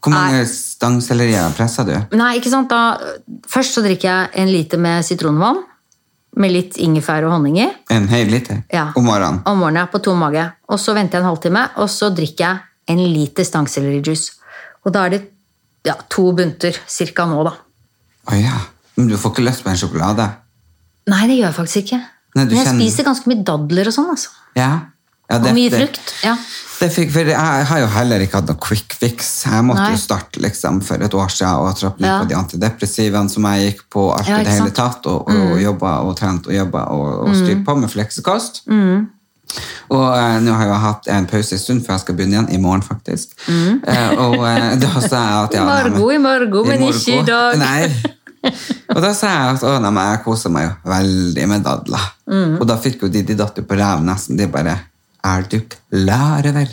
Hvor 0.00 0.12
mange 0.14 0.44
stangsellerier 0.46 1.50
presser 1.56 1.84
du? 1.88 2.16
Nei, 2.16 2.36
ikke 2.38 2.50
sant? 2.52 2.68
Da, 2.70 2.98
først 3.50 3.74
så 3.74 3.82
drikker 3.82 4.08
jeg 4.08 4.30
en 4.44 4.52
liter 4.52 4.78
med 4.78 5.04
sitronvann. 5.04 5.64
Med 6.38 6.52
litt 6.52 6.76
ingefær 6.78 7.24
og 7.26 7.32
honning 7.32 7.56
i. 7.58 7.66
En 7.90 8.06
hel 8.08 8.28
liter 8.30 8.60
Ja. 8.70 8.92
om 8.94 9.04
morgenen? 9.08 9.40
Om 9.48 9.58
morgenen, 9.58 9.80
ja, 9.80 9.86
på 9.90 9.98
tom 10.04 10.18
mage. 10.22 10.44
Og 10.68 10.78
så 10.78 10.94
venter 10.94 11.18
jeg 11.18 11.24
en 11.24 11.30
halvtime, 11.30 11.62
og 11.82 11.88
så 11.90 12.10
drikker 12.14 12.44
jeg 12.44 12.60
en 12.88 12.98
liter 13.12 13.44
stangsellerijus. 13.44 14.30
Og 14.86 14.92
da 14.92 15.06
er 15.06 15.10
det 15.16 15.22
ja, 15.84 15.94
to 16.08 16.30
bunter 16.32 16.76
cirka 16.86 17.24
nå, 17.26 17.42
da. 17.48 17.54
Å 18.30 18.38
ja. 18.38 18.58
Men 18.96 19.08
du 19.08 19.16
får 19.16 19.32
ikke 19.34 19.44
lyst 19.48 19.64
på 19.64 19.70
en 19.72 19.76
sjokolade? 19.80 20.28
Nei, 21.08 21.26
det 21.26 21.38
gjør 21.40 21.48
jeg 21.48 21.54
faktisk 21.58 21.76
ikke. 21.86 21.98
Nei, 22.36 22.44
du 22.44 22.54
Men 22.54 22.56
jeg 22.58 22.66
kjenner- 22.66 22.80
spiser 22.90 23.04
ganske 23.08 23.26
mye 23.32 23.44
dadler 23.44 23.86
og 23.88 23.94
sånn, 23.94 24.10
altså. 24.10 24.28
Ja. 24.54 24.70
Ja 25.28 25.36
Og 25.42 25.52
mye 25.54 25.70
frukt. 25.70 26.14
Ja. 26.24 26.36
Det 26.78 26.92
fikk, 26.94 27.10
for 27.10 27.26
jeg 27.26 27.64
har 27.68 27.80
jo 27.82 27.86
heller 27.90 28.22
ikke 28.22 28.38
hatt 28.38 28.46
noe 28.52 28.60
quick 28.62 28.94
fix. 29.00 29.30
Jeg 29.48 29.64
måtte 29.66 29.82
Nei. 29.82 29.96
jo 29.96 29.98
starte 29.98 30.38
liksom, 30.40 30.78
for 30.86 31.02
et 31.02 31.14
år 31.14 31.32
siden 31.34 31.64
og 31.66 31.74
trappe 31.76 31.98
litt 32.04 32.06
Ja. 32.06 32.18
på 32.22 32.28
de 32.30 32.36
antidepressivene 32.38 33.28
som 33.32 33.48
jeg 33.50 33.64
gikk 33.72 33.82
på 33.90 34.04
alt 34.14 34.28
Ja, 34.30 34.38
i 34.38 34.44
det 34.46 34.52
hele? 34.54 34.70
Mm. 34.70 34.76
tatt, 34.78 35.06
og, 35.10 35.26
og 35.28 35.60
jobba 35.60 35.96
og 36.06 36.16
trent 36.20 36.46
og 36.46 36.54
jobba 36.54 36.84
og, 36.94 37.06
og 37.26 37.34
styrt 37.34 37.64
på 37.66 37.74
med 37.80 37.90
fleksekost. 37.90 38.62
Og 39.88 40.04
eh, 40.12 40.36
nå 40.44 40.52
har 40.54 40.66
jeg 40.68 40.80
hatt 40.84 41.08
en 41.08 41.26
pause 41.26 41.56
en 41.56 41.60
stund 41.62 41.84
før 41.86 41.96
jeg 41.96 42.02
skal 42.04 42.16
begynne 42.18 42.36
igjen, 42.36 42.48
i 42.54 42.60
morgen 42.62 42.82
faktisk. 42.84 43.32
Eh, 43.48 44.10
og 44.20 44.38
eh, 44.44 44.74
da 44.78 44.92
sa 45.00 45.22
jeg 45.24 45.38
at 45.48 45.56
ja, 45.58 45.62
I 45.64 45.68
morgen, 45.72 45.98
i 46.14 46.18
morgen, 46.22 46.68
men 46.68 46.84
ikke 46.92 47.18
i 47.22 47.24
dag. 47.26 47.58
Nei. 47.58 47.88
Og 48.94 49.00
da 49.02 49.10
sa 49.18 49.28
jeg 49.32 49.56
at 49.56 49.64
å, 49.66 49.72
nei, 49.82 50.04
jeg 50.12 50.20
koser 50.24 50.52
meg 50.54 50.68
jo 50.68 50.90
veldig 50.92 51.46
med 51.50 51.64
dadler. 51.66 52.04
Mm. 52.30 52.52
Og 52.60 52.68
da 52.70 52.76
fikk 52.80 53.02
jo 53.02 53.10
de, 53.12 53.24
de 53.26 53.34
datt 53.36 53.58
jo 53.58 53.64
på 53.66 53.76
ræv 53.76 54.04
nesten. 54.06 54.38
De 54.38 54.46
bare 54.52 54.76
Er 55.26 55.44
du 55.50 55.60
klar 55.66 56.46
over 56.46 56.68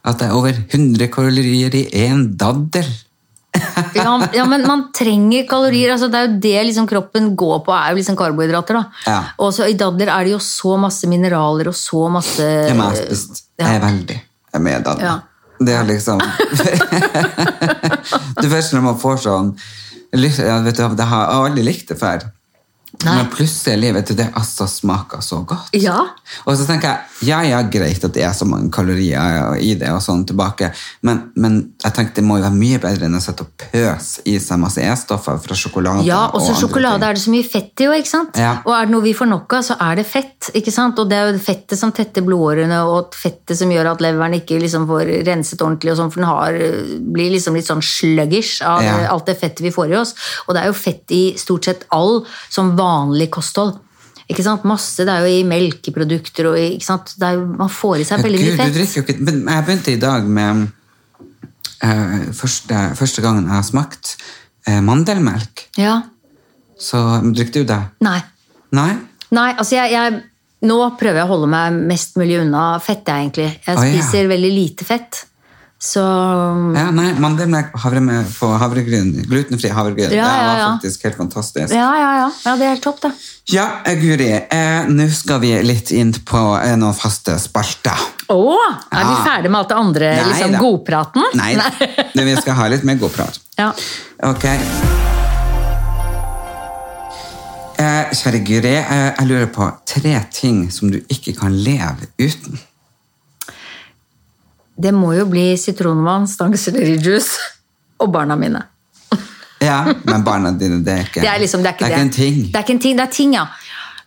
at 0.00 0.18
det 0.18 0.26
er 0.26 0.34
over 0.34 0.56
100 0.56 1.10
kalorier 1.12 1.74
i 1.76 1.86
én 2.06 2.28
daddel? 2.40 2.88
Ja, 3.94 4.12
ja, 4.32 4.44
men 4.46 4.62
man 4.62 4.84
trenger 4.94 5.42
kalorier. 5.50 5.90
Altså, 5.92 6.06
det 6.08 6.18
er 6.18 6.28
jo 6.28 6.36
det 6.44 6.66
liksom 6.68 6.86
kroppen 6.86 7.32
går 7.36 7.58
på, 7.66 7.72
er 7.74 7.90
jo 7.90 7.98
liksom 7.98 8.16
karbohydrater. 8.18 8.78
Ja. 9.08 9.18
Og 9.42 9.50
så 9.56 9.66
I 9.66 9.74
dadler 9.78 10.12
er 10.14 10.28
det 10.28 10.36
jo 10.36 10.38
så 10.44 10.76
masse 10.78 11.10
mineraler 11.10 11.72
og 11.72 11.74
så 11.76 12.04
masse 12.12 12.46
Det 12.46 12.76
må 12.78 12.92
jeg 12.94 13.08
spist. 13.08 13.42
Ja. 13.58 13.66
Jeg 13.66 13.80
er 13.80 13.84
veldig 13.88 14.18
med 14.62 14.86
dadler. 14.86 15.04
Ja. 15.08 15.18
Det 15.60 15.74
er 15.76 15.84
liksom 15.84 16.22
Det 18.40 18.48
vet 18.48 18.70
når 18.72 18.86
man 18.86 19.00
får 19.02 19.20
sånn 19.26 19.52
ja, 20.10 20.56
vet 20.64 20.78
du, 20.78 20.82
det 20.98 21.06
har, 21.06 21.26
Jeg 21.28 21.50
aldri 21.50 21.64
likt 21.66 21.90
det 21.92 21.98
før. 22.00 22.24
Nei. 23.04 23.14
Men 23.16 23.30
plutselig 23.32 23.92
vet 23.96 24.10
du, 24.10 24.14
det 24.18 24.26
altså 24.36 24.66
smaker 24.68 25.22
så 25.24 25.40
godt. 25.48 25.70
Ja. 25.72 25.96
Og 26.44 26.56
så 26.58 26.66
tenker 26.68 26.90
jeg, 26.90 27.28
ja, 27.30 27.38
ja, 27.48 27.60
greit 27.72 28.04
at 28.04 28.12
det 28.12 28.24
er 28.26 28.34
så 28.36 28.44
mange 28.48 28.68
kalorier 28.74 29.54
i 29.60 29.74
det 29.80 29.88
og 29.92 30.02
sånn 30.04 30.26
tilbake, 30.28 30.68
men, 31.06 31.22
men 31.40 31.56
jeg 31.80 31.94
tenker 31.96 32.18
det 32.20 32.24
må 32.26 32.36
jo 32.38 32.44
være 32.44 32.58
mye 32.58 32.80
bedre 32.82 33.08
enn 33.08 33.16
å 33.16 33.22
sette 33.24 33.46
og 33.46 33.54
pøse 33.60 34.24
i 34.28 34.36
seg 34.42 34.60
masse 34.60 34.84
E-stoffer 34.84 35.40
fra 35.40 35.56
sjokolade. 35.56 36.04
Ja, 36.08 36.26
og 36.28 36.42
så 36.42 36.50
andre 36.52 36.60
sjokolade 36.60 37.08
er 37.08 37.16
det 37.16 37.22
så 37.24 37.32
mye 37.32 37.46
fett 37.48 37.80
i 37.80 37.88
jo, 37.88 37.94
ikke 37.96 38.12
sant? 38.12 38.36
Ja. 38.40 38.52
Og 38.66 38.74
er 38.76 38.88
det 38.88 38.94
noe 38.94 39.06
vi 39.06 39.14
får 39.16 39.30
nok 39.32 39.56
av, 39.56 39.64
så 39.70 39.78
er 39.80 39.96
det 40.00 40.06
fett. 40.08 40.50
ikke 40.60 40.74
sant? 40.74 41.00
Og 41.00 41.08
det 41.08 41.16
er 41.18 41.30
jo 41.32 41.40
fettet 41.40 41.80
som 41.80 41.94
tetter 41.96 42.24
blodårene, 42.26 42.82
og 42.84 43.16
fettet 43.16 43.56
som 43.58 43.72
gjør 43.72 43.92
at 43.94 44.04
leveren 44.04 44.36
ikke 44.40 44.60
liksom 44.60 44.84
får 44.90 45.14
renset 45.28 45.64
ordentlig, 45.64 45.94
og 45.94 46.00
sånn, 46.02 46.12
for 46.12 46.20
den 46.20 46.30
har, 46.30 46.60
blir 47.16 47.32
liksom 47.32 47.56
litt 47.56 47.68
sånn 47.68 47.84
sluggish 47.84 48.60
av 48.66 48.84
Ja. 48.84 48.94
alt 49.14 49.26
det 49.28 49.38
fettet 49.40 49.64
vi 49.64 49.72
får 49.72 49.92
i 49.92 49.98
oss. 50.00 50.14
Og 50.46 50.54
det 50.54 50.62
er 50.62 50.70
jo 50.70 50.76
fett 50.76 51.16
i 51.16 51.22
stort 51.40 51.64
sett 51.68 51.88
all 51.96 52.20
som 52.52 52.74
vanlig 52.76 52.89
kosthold. 53.32 53.78
Ikke 54.30 54.44
sant? 54.46 54.62
Masse, 54.68 55.02
Det 55.02 55.10
er 55.10 55.24
jo 55.26 55.30
i 55.40 55.46
melkeprodukter 55.46 56.46
og 56.52 56.58
i, 56.58 56.66
ikke 56.76 56.86
sant? 56.86 57.14
Det 57.18 57.32
jo, 57.34 57.46
Man 57.58 57.70
får 57.72 57.96
i 57.98 58.04
seg 58.06 58.22
veldig 58.22 58.42
mye 58.44 58.52
du 58.52 58.60
fett. 58.60 58.76
drikker 58.76 59.00
jo 59.00 59.06
ikke 59.06 59.26
Men 59.26 59.40
jeg 59.48 59.64
begynte 59.66 59.92
i 59.92 60.00
dag 60.04 60.28
med 60.38 60.60
uh, 61.82 62.32
første, 62.38 62.82
første 62.98 63.24
gangen 63.24 63.48
jeg 63.48 63.56
har 63.56 63.66
smakt 63.66 64.14
uh, 64.68 64.80
mandelmelk. 64.86 65.66
Ja. 65.80 66.00
Så 66.80 67.00
drikker 67.34 67.64
du 67.64 67.72
det? 67.72 67.80
Nei. 68.06 68.20
Nei? 68.76 68.92
Nei, 69.34 69.50
altså 69.56 69.76
jeg, 69.80 69.92
jeg 69.96 70.20
Nå 70.60 70.76
prøver 71.00 71.22
jeg 71.22 71.24
å 71.24 71.30
holde 71.30 71.46
meg 71.48 71.76
mest 71.88 72.18
mulig 72.20 72.34
unna 72.42 72.74
fett, 72.84 73.06
jeg 73.08 73.24
egentlig. 73.24 73.46
Jeg 73.64 73.78
Å, 73.78 73.80
ja. 73.80 73.92
spiser 73.96 74.26
veldig 74.28 74.50
lite 74.52 74.84
fett. 74.84 75.22
Så 75.82 76.00
Ja, 76.76 76.90
nei, 76.92 77.14
havre 77.80 78.02
med, 78.04 78.26
havregryn, 78.60 79.14
glutenfri 79.24 79.70
havregryn, 79.72 80.12
Ja, 80.12 80.26
det 80.28 80.42
ja, 80.42 80.48
var 80.48 80.60
faktisk 80.74 81.06
helt 81.08 81.16
fantastisk. 81.16 81.72
Ja, 81.72 81.88
ja, 81.96 82.10
ja. 82.18 82.26
ja 82.44 82.56
det 82.60 82.66
er 82.66 82.74
helt 82.74 82.84
topp, 82.84 83.00
det. 83.06 83.12
Ja, 83.48 83.64
eh, 83.88 83.96
Guri, 83.96 84.28
eh, 84.36 84.90
nå 84.92 85.08
skal 85.08 85.40
vi 85.40 85.54
litt 85.64 85.94
inn 85.96 86.12
på 86.12 86.42
eh, 86.60 86.76
noen 86.76 86.92
faste 86.96 87.38
spalter. 87.40 87.96
Å! 88.28 88.42
Er 88.92 89.08
vi 89.08 89.16
ferdig 89.24 89.48
med 89.48 89.62
alt 89.62 89.72
det 89.72 89.80
andre? 89.80 90.14
Nei 90.20 90.28
liksom 90.28 90.52
da. 90.52 90.64
Godpraten? 90.66 91.28
Nei, 91.40 91.50
det, 91.56 92.24
vi 92.28 92.36
skal 92.42 92.60
ha 92.60 92.68
litt 92.76 92.84
mer 92.84 93.00
godprat. 93.00 93.40
Ja. 93.56 93.72
Ok. 94.28 94.50
Eh, 97.80 98.12
kjære 98.20 98.44
Guri, 98.44 98.76
eh, 98.84 99.10
jeg 99.16 99.32
lurer 99.32 99.48
på 99.48 99.72
tre 99.88 100.18
ting 100.28 100.66
som 100.68 100.92
du 100.92 101.00
ikke 101.08 101.32
kan 101.40 101.56
leve 101.56 102.12
uten. 102.20 102.60
Det 104.80 104.92
må 104.96 105.12
jo 105.12 105.26
bli 105.28 105.52
sitronvann, 105.60 106.28
stangsellerijus 106.30 107.34
og 108.00 108.12
barna 108.14 108.36
mine. 108.40 108.62
Ja, 109.60 109.82
men 110.08 110.24
barna 110.24 110.54
dine, 110.56 110.78
det 110.80 110.92
er 110.92 111.02
ikke 111.04 111.20
Det 111.20 111.28
er 111.28 111.40
liksom, 111.42 111.60
det 111.60 111.68
er 111.68 111.74
ikke, 111.76 111.84
det 111.84 111.92
er 111.92 111.98
ikke 111.98 112.06
en 112.06 112.14
ting. 112.14 112.36
Det 112.46 112.56
er 112.56 112.64
ikke 112.64 112.72
en 112.72 112.80
ting, 112.80 112.96
det 112.96 113.04
er 113.04 113.12
ting, 113.12 113.34
ja. 113.36 113.44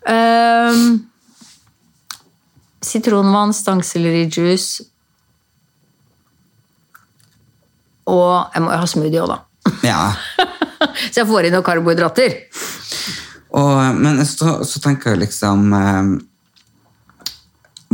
Ehm, 0.10 0.88
sitronvann, 2.84 3.54
stangsellerijus 3.54 4.82
Og 8.10 8.50
jeg 8.52 8.64
må 8.66 8.74
jo 8.74 8.82
ha 8.82 8.88
smoothie 8.90 9.22
òg, 9.22 9.30
da. 9.32 9.38
Ja. 9.86 10.02
Så 11.14 11.22
jeg 11.22 11.30
får 11.30 11.48
inn 11.48 11.56
noen 11.56 11.64
karbohydrater. 11.64 12.36
Og, 13.54 13.78
men 13.96 14.20
så, 14.26 14.58
så 14.66 14.82
tenker 14.84 15.14
jeg 15.14 15.22
liksom 15.28 15.70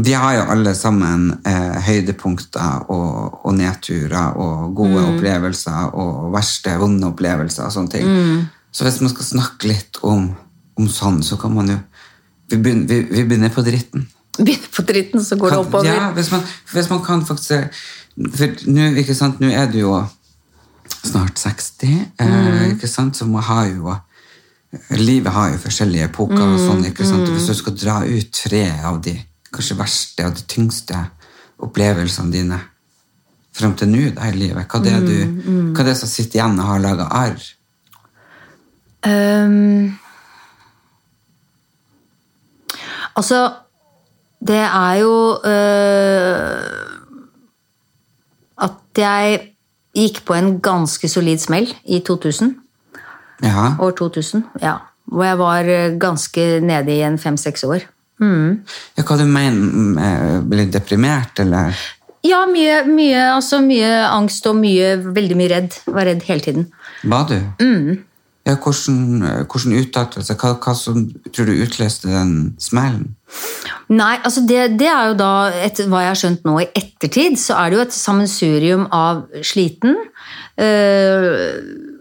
Vi 0.06 0.14
har 0.14 0.36
jo 0.38 0.44
alle 0.54 0.72
sammen 0.78 1.32
eh, 1.48 1.80
høydepunkter 1.84 2.86
og, 2.94 3.40
og 3.46 3.56
nedturer 3.58 4.38
og 4.40 4.76
gode 4.78 5.02
opplevelser 5.10 5.96
og 5.98 6.30
verste, 6.34 6.76
vonde 6.80 7.10
opplevelser 7.10 7.68
og 7.68 7.74
sånne 7.76 7.94
ting. 7.94 8.46
Så 8.72 8.86
hvis 8.86 9.00
man 9.04 9.12
skal 9.12 9.28
snakke 9.28 9.72
litt 9.72 10.00
om, 10.08 10.30
om 10.80 10.90
sånn, 10.92 11.24
så 11.26 11.40
kan 11.42 11.56
man 11.56 11.74
jo 11.74 11.80
Vi 12.50 12.58
begynner, 12.58 12.88
vi, 12.90 12.96
vi 13.14 13.24
begynner 13.30 13.52
på 13.54 13.62
dritten. 13.62 14.08
Begynner 14.40 14.72
på 14.74 14.82
dritten, 14.82 15.22
så 15.22 15.36
går 15.38 15.52
det 15.54 15.58
oppover. 15.60 15.86
Ja, 15.86 16.08
hvis 16.16 16.32
man, 16.34 16.42
hvis 16.72 16.90
man 16.90 17.04
kan 17.06 17.26
faktisk 17.26 17.84
For 18.40 18.56
nå, 18.74 18.88
ikke 18.98 19.14
sant, 19.16 19.38
nå 19.40 19.52
er 19.54 19.70
du 19.70 19.84
jo 19.84 20.00
snart 21.06 21.38
60, 21.38 21.92
eh, 22.20 22.64
ikke 22.74 22.90
sant, 22.90 23.18
så 23.18 23.28
man 23.30 23.46
har 23.46 23.68
jo 23.70 23.94
Livet 24.98 25.34
har 25.34 25.54
jo 25.54 25.62
forskjellige 25.62 26.10
epoker 26.10 26.42
og 26.44 26.60
sånn, 26.62 26.84
ikke 26.86 27.06
sant, 27.06 27.26
og 27.26 27.34
hvis 27.34 27.48
du 27.50 27.56
skal 27.58 27.78
dra 27.78 28.02
ut 28.06 28.34
tre 28.34 28.66
av 28.86 29.00
de 29.02 29.16
kanskje 29.54 29.78
verste 29.80 30.28
og 30.28 30.36
de 30.38 30.46
tyngste 30.50 30.98
opplevelsene 31.60 32.34
dine 32.34 32.60
frem 33.60 33.76
til 33.76 33.90
nå 33.92 34.10
da 34.16 34.30
i 34.30 34.36
livet, 34.38 34.68
hva 34.70 34.82
det 34.84 34.94
er, 34.94 35.04
du, 35.04 35.16
hva 35.74 35.84
det 35.84 35.94
er 35.94 36.00
som 36.00 36.12
sitter 36.12 36.40
igjen 36.40 36.60
og 36.62 36.70
har 36.70 36.84
laga 36.84 37.10
arr? 37.20 37.42
Um, 39.00 40.00
altså, 43.16 43.42
det 44.40 44.62
er 44.64 44.94
jo 45.02 45.14
uh, 45.44 46.90
at 48.60 49.02
jeg 49.04 49.40
gikk 49.96 50.24
på 50.28 50.36
en 50.38 50.58
ganske 50.64 51.10
solid 51.10 51.42
smell 51.42 51.70
i 51.86 52.02
2000. 52.06 52.56
Ja. 53.44 53.74
År 53.80 53.96
2000, 53.98 54.44
ja. 54.62 54.78
Hvor 55.10 55.24
jeg 55.24 55.40
var 55.40 55.64
øh, 55.64 56.00
ganske 56.00 56.60
nede 56.62 56.92
i 56.94 57.02
en 57.02 57.18
fem-seks 57.18 57.64
år. 57.64 57.88
Ja, 58.20 59.06
hva 59.06 59.18
du 59.20 59.26
mener? 59.26 60.44
Blir 60.44 60.66
Bli 60.66 60.68
deprimert, 60.74 61.40
eller? 61.40 61.78
Ja, 62.28 62.44
mye, 62.52 62.84
mye, 62.84 63.22
altså 63.32 63.62
mye 63.64 63.90
angst 64.10 64.48
og 64.50 64.58
mye, 64.60 64.98
veldig 65.16 65.40
mye 65.40 65.52
redd. 65.54 65.80
Var 65.88 66.10
redd 66.12 66.26
hele 66.28 66.44
tiden. 66.44 66.70
Var 67.08 67.28
du? 67.30 67.38
Ja, 68.48 68.56
hvordan, 68.56 69.24
hvordan 69.52 69.76
uttalte? 69.78 70.24
Hva, 70.34 70.56
hva 70.58 70.74
som 70.76 71.04
tror 71.30 71.48
du 71.48 71.60
utløste 71.64 72.10
den 72.10 72.32
smellen? 72.60 73.14
Nei, 73.94 74.16
altså 74.26 74.42
det, 74.48 74.80
det 74.80 74.88
er 74.90 75.12
jo 75.12 75.18
da, 75.20 75.32
etter 75.66 75.90
hva 75.90 76.02
jeg 76.04 76.12
har 76.12 76.20
skjønt 76.24 76.48
nå 76.48 76.56
i 76.64 76.70
ettertid, 76.78 77.38
så 77.42 77.60
er 77.60 77.70
det 77.70 77.78
jo 77.78 77.84
et 77.86 77.96
sammensurium 77.96 78.88
av 78.96 79.24
sliten 79.46 79.96
øh, 80.62 81.36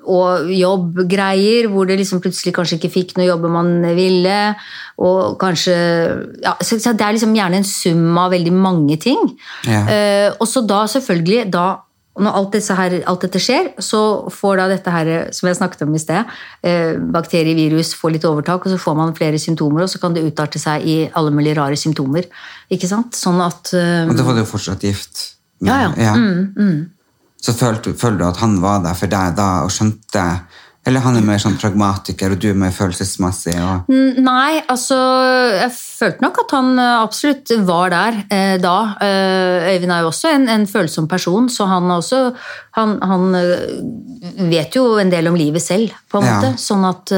og 0.09 0.49
jobbgreier, 0.53 1.69
hvor 1.73 1.89
det 1.89 1.99
liksom 2.01 2.23
plutselig 2.25 2.55
kanskje 2.57 2.79
ikke 2.79 2.93
fikk 2.95 3.17
noe 3.19 3.29
jobber 3.29 3.53
man 3.53 3.75
ville, 3.97 4.39
og 4.99 5.37
kanskje 5.41 5.75
ja, 6.43 6.57
så, 6.59 6.79
så 6.81 6.95
Det 6.97 7.05
er 7.07 7.19
liksom 7.19 7.37
gjerne 7.37 7.61
en 7.61 7.69
sum 7.69 8.17
av 8.19 8.33
veldig 8.35 8.55
mange 8.55 8.97
ting. 9.03 9.21
Ja. 9.69 9.85
Eh, 9.87 10.31
og 10.39 10.49
så 10.51 10.65
da 10.67 10.87
selvfølgelig, 10.91 11.45
da 11.53 11.69
når 12.19 12.35
alt, 12.35 12.57
her, 12.79 12.97
alt 13.07 13.25
dette 13.27 13.41
skjer, 13.43 13.71
så 13.85 14.01
får 14.35 14.59
da 14.59 14.67
dette 14.73 14.91
her, 14.91 15.11
som 15.35 15.49
jeg 15.49 15.59
snakket 15.61 15.85
om 15.87 15.95
i 15.95 16.03
sted, 16.03 16.33
eh, 16.67 16.97
bakterievirus 17.15 17.93
får 17.99 18.17
litt 18.17 18.27
overtak, 18.27 18.67
og 18.67 18.75
så 18.75 18.79
får 18.83 18.97
man 18.99 19.15
flere 19.15 19.39
symptomer, 19.39 19.85
og 19.85 19.93
så 19.93 20.01
kan 20.03 20.17
det 20.17 20.27
utarte 20.27 20.59
seg 20.59 20.83
i 20.83 20.99
alle 21.15 21.31
mulige 21.35 21.59
rare 21.61 21.79
symptomer. 21.79 22.27
Ikke 22.75 22.91
sant? 22.91 23.15
Sånn 23.19 23.39
at 23.45 23.73
eh, 23.77 24.09
Og 24.09 24.17
da 24.19 24.27
var 24.27 24.35
du 24.35 24.43
jo 24.43 24.51
fortsatt 24.51 24.87
gift. 24.87 25.29
Ja, 25.63 25.85
ja. 25.87 25.91
Ja, 25.99 26.15
Mm, 26.19 26.91
Så 27.43 27.53
følte, 27.55 27.93
følte 27.95 28.19
du 28.19 28.29
at 28.29 28.41
han 28.43 28.57
var 28.63 28.81
der 28.83 28.97
for 28.99 29.07
deg 29.13 29.37
da 29.39 29.51
og 29.63 29.71
skjønte 29.71 30.25
Eller 30.89 31.03
han 31.05 31.19
er 31.19 31.25
mer 31.27 31.39
sånn 31.43 31.59
pragmatiker, 31.61 32.33
og 32.33 32.39
du 32.41 32.47
er 32.49 32.57
mer 32.57 32.71
følelsesmessig? 32.73 33.55
Og, 33.61 33.91
Mm, 33.93 34.23
Nei, 34.25 34.63
altså 34.73 34.97
Jeg 35.61 35.71
følte 35.77 36.25
nok 36.25 36.39
at 36.45 36.55
han 36.57 36.71
eh, 36.79 37.03
absolutt 37.03 37.53
var 37.69 37.91
der 37.93 38.19
eh, 38.31 38.57
da. 38.63 38.75
Eh, 39.05 39.69
Øyvind 39.75 39.93
er 39.93 40.01
jo 40.07 40.09
også 40.11 40.33
en, 40.33 40.49
en 40.49 40.67
følsom 40.67 41.07
person, 41.11 41.49
så 41.53 41.67
han, 41.69 41.91
også, 41.93 42.23
han, 42.79 42.97
han 43.03 43.35
eh, 43.35 44.49
vet 44.49 44.75
jo 44.81 44.97
en 44.99 45.11
del 45.13 45.29
om 45.29 45.37
livet 45.37 45.63
selv, 45.63 45.93
på 46.11 46.23
en 46.23 46.27
Ja. 46.27 46.39
måte. 46.41 46.55
Sånn 46.59 46.87
at, 46.89 47.13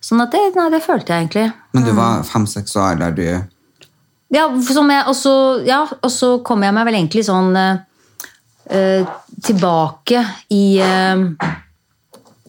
sånn 0.00 0.22
at 0.22 0.30
det, 0.32 0.44
nei, 0.56 0.68
det 0.70 0.82
følte 0.84 1.12
jeg 1.12 1.26
egentlig. 1.26 1.52
men 1.72 1.84
du 1.84 1.92
var 1.96 2.22
fem-seks 2.22 2.76
år 2.76 3.00
der 3.02 3.10
du 3.18 3.24
Ja, 4.32 4.46
og, 4.46 5.16
så, 5.16 5.34
ja, 5.66 5.84
kom 6.44 6.62
jeg 6.62 6.72
meg 6.72 6.86
vel 6.86 6.94
egentlig 7.02 7.24
sånn 7.26 7.56
eh, 7.56 7.82
tilbake 9.42 10.24
i 10.50 10.64
eh, 10.80 11.26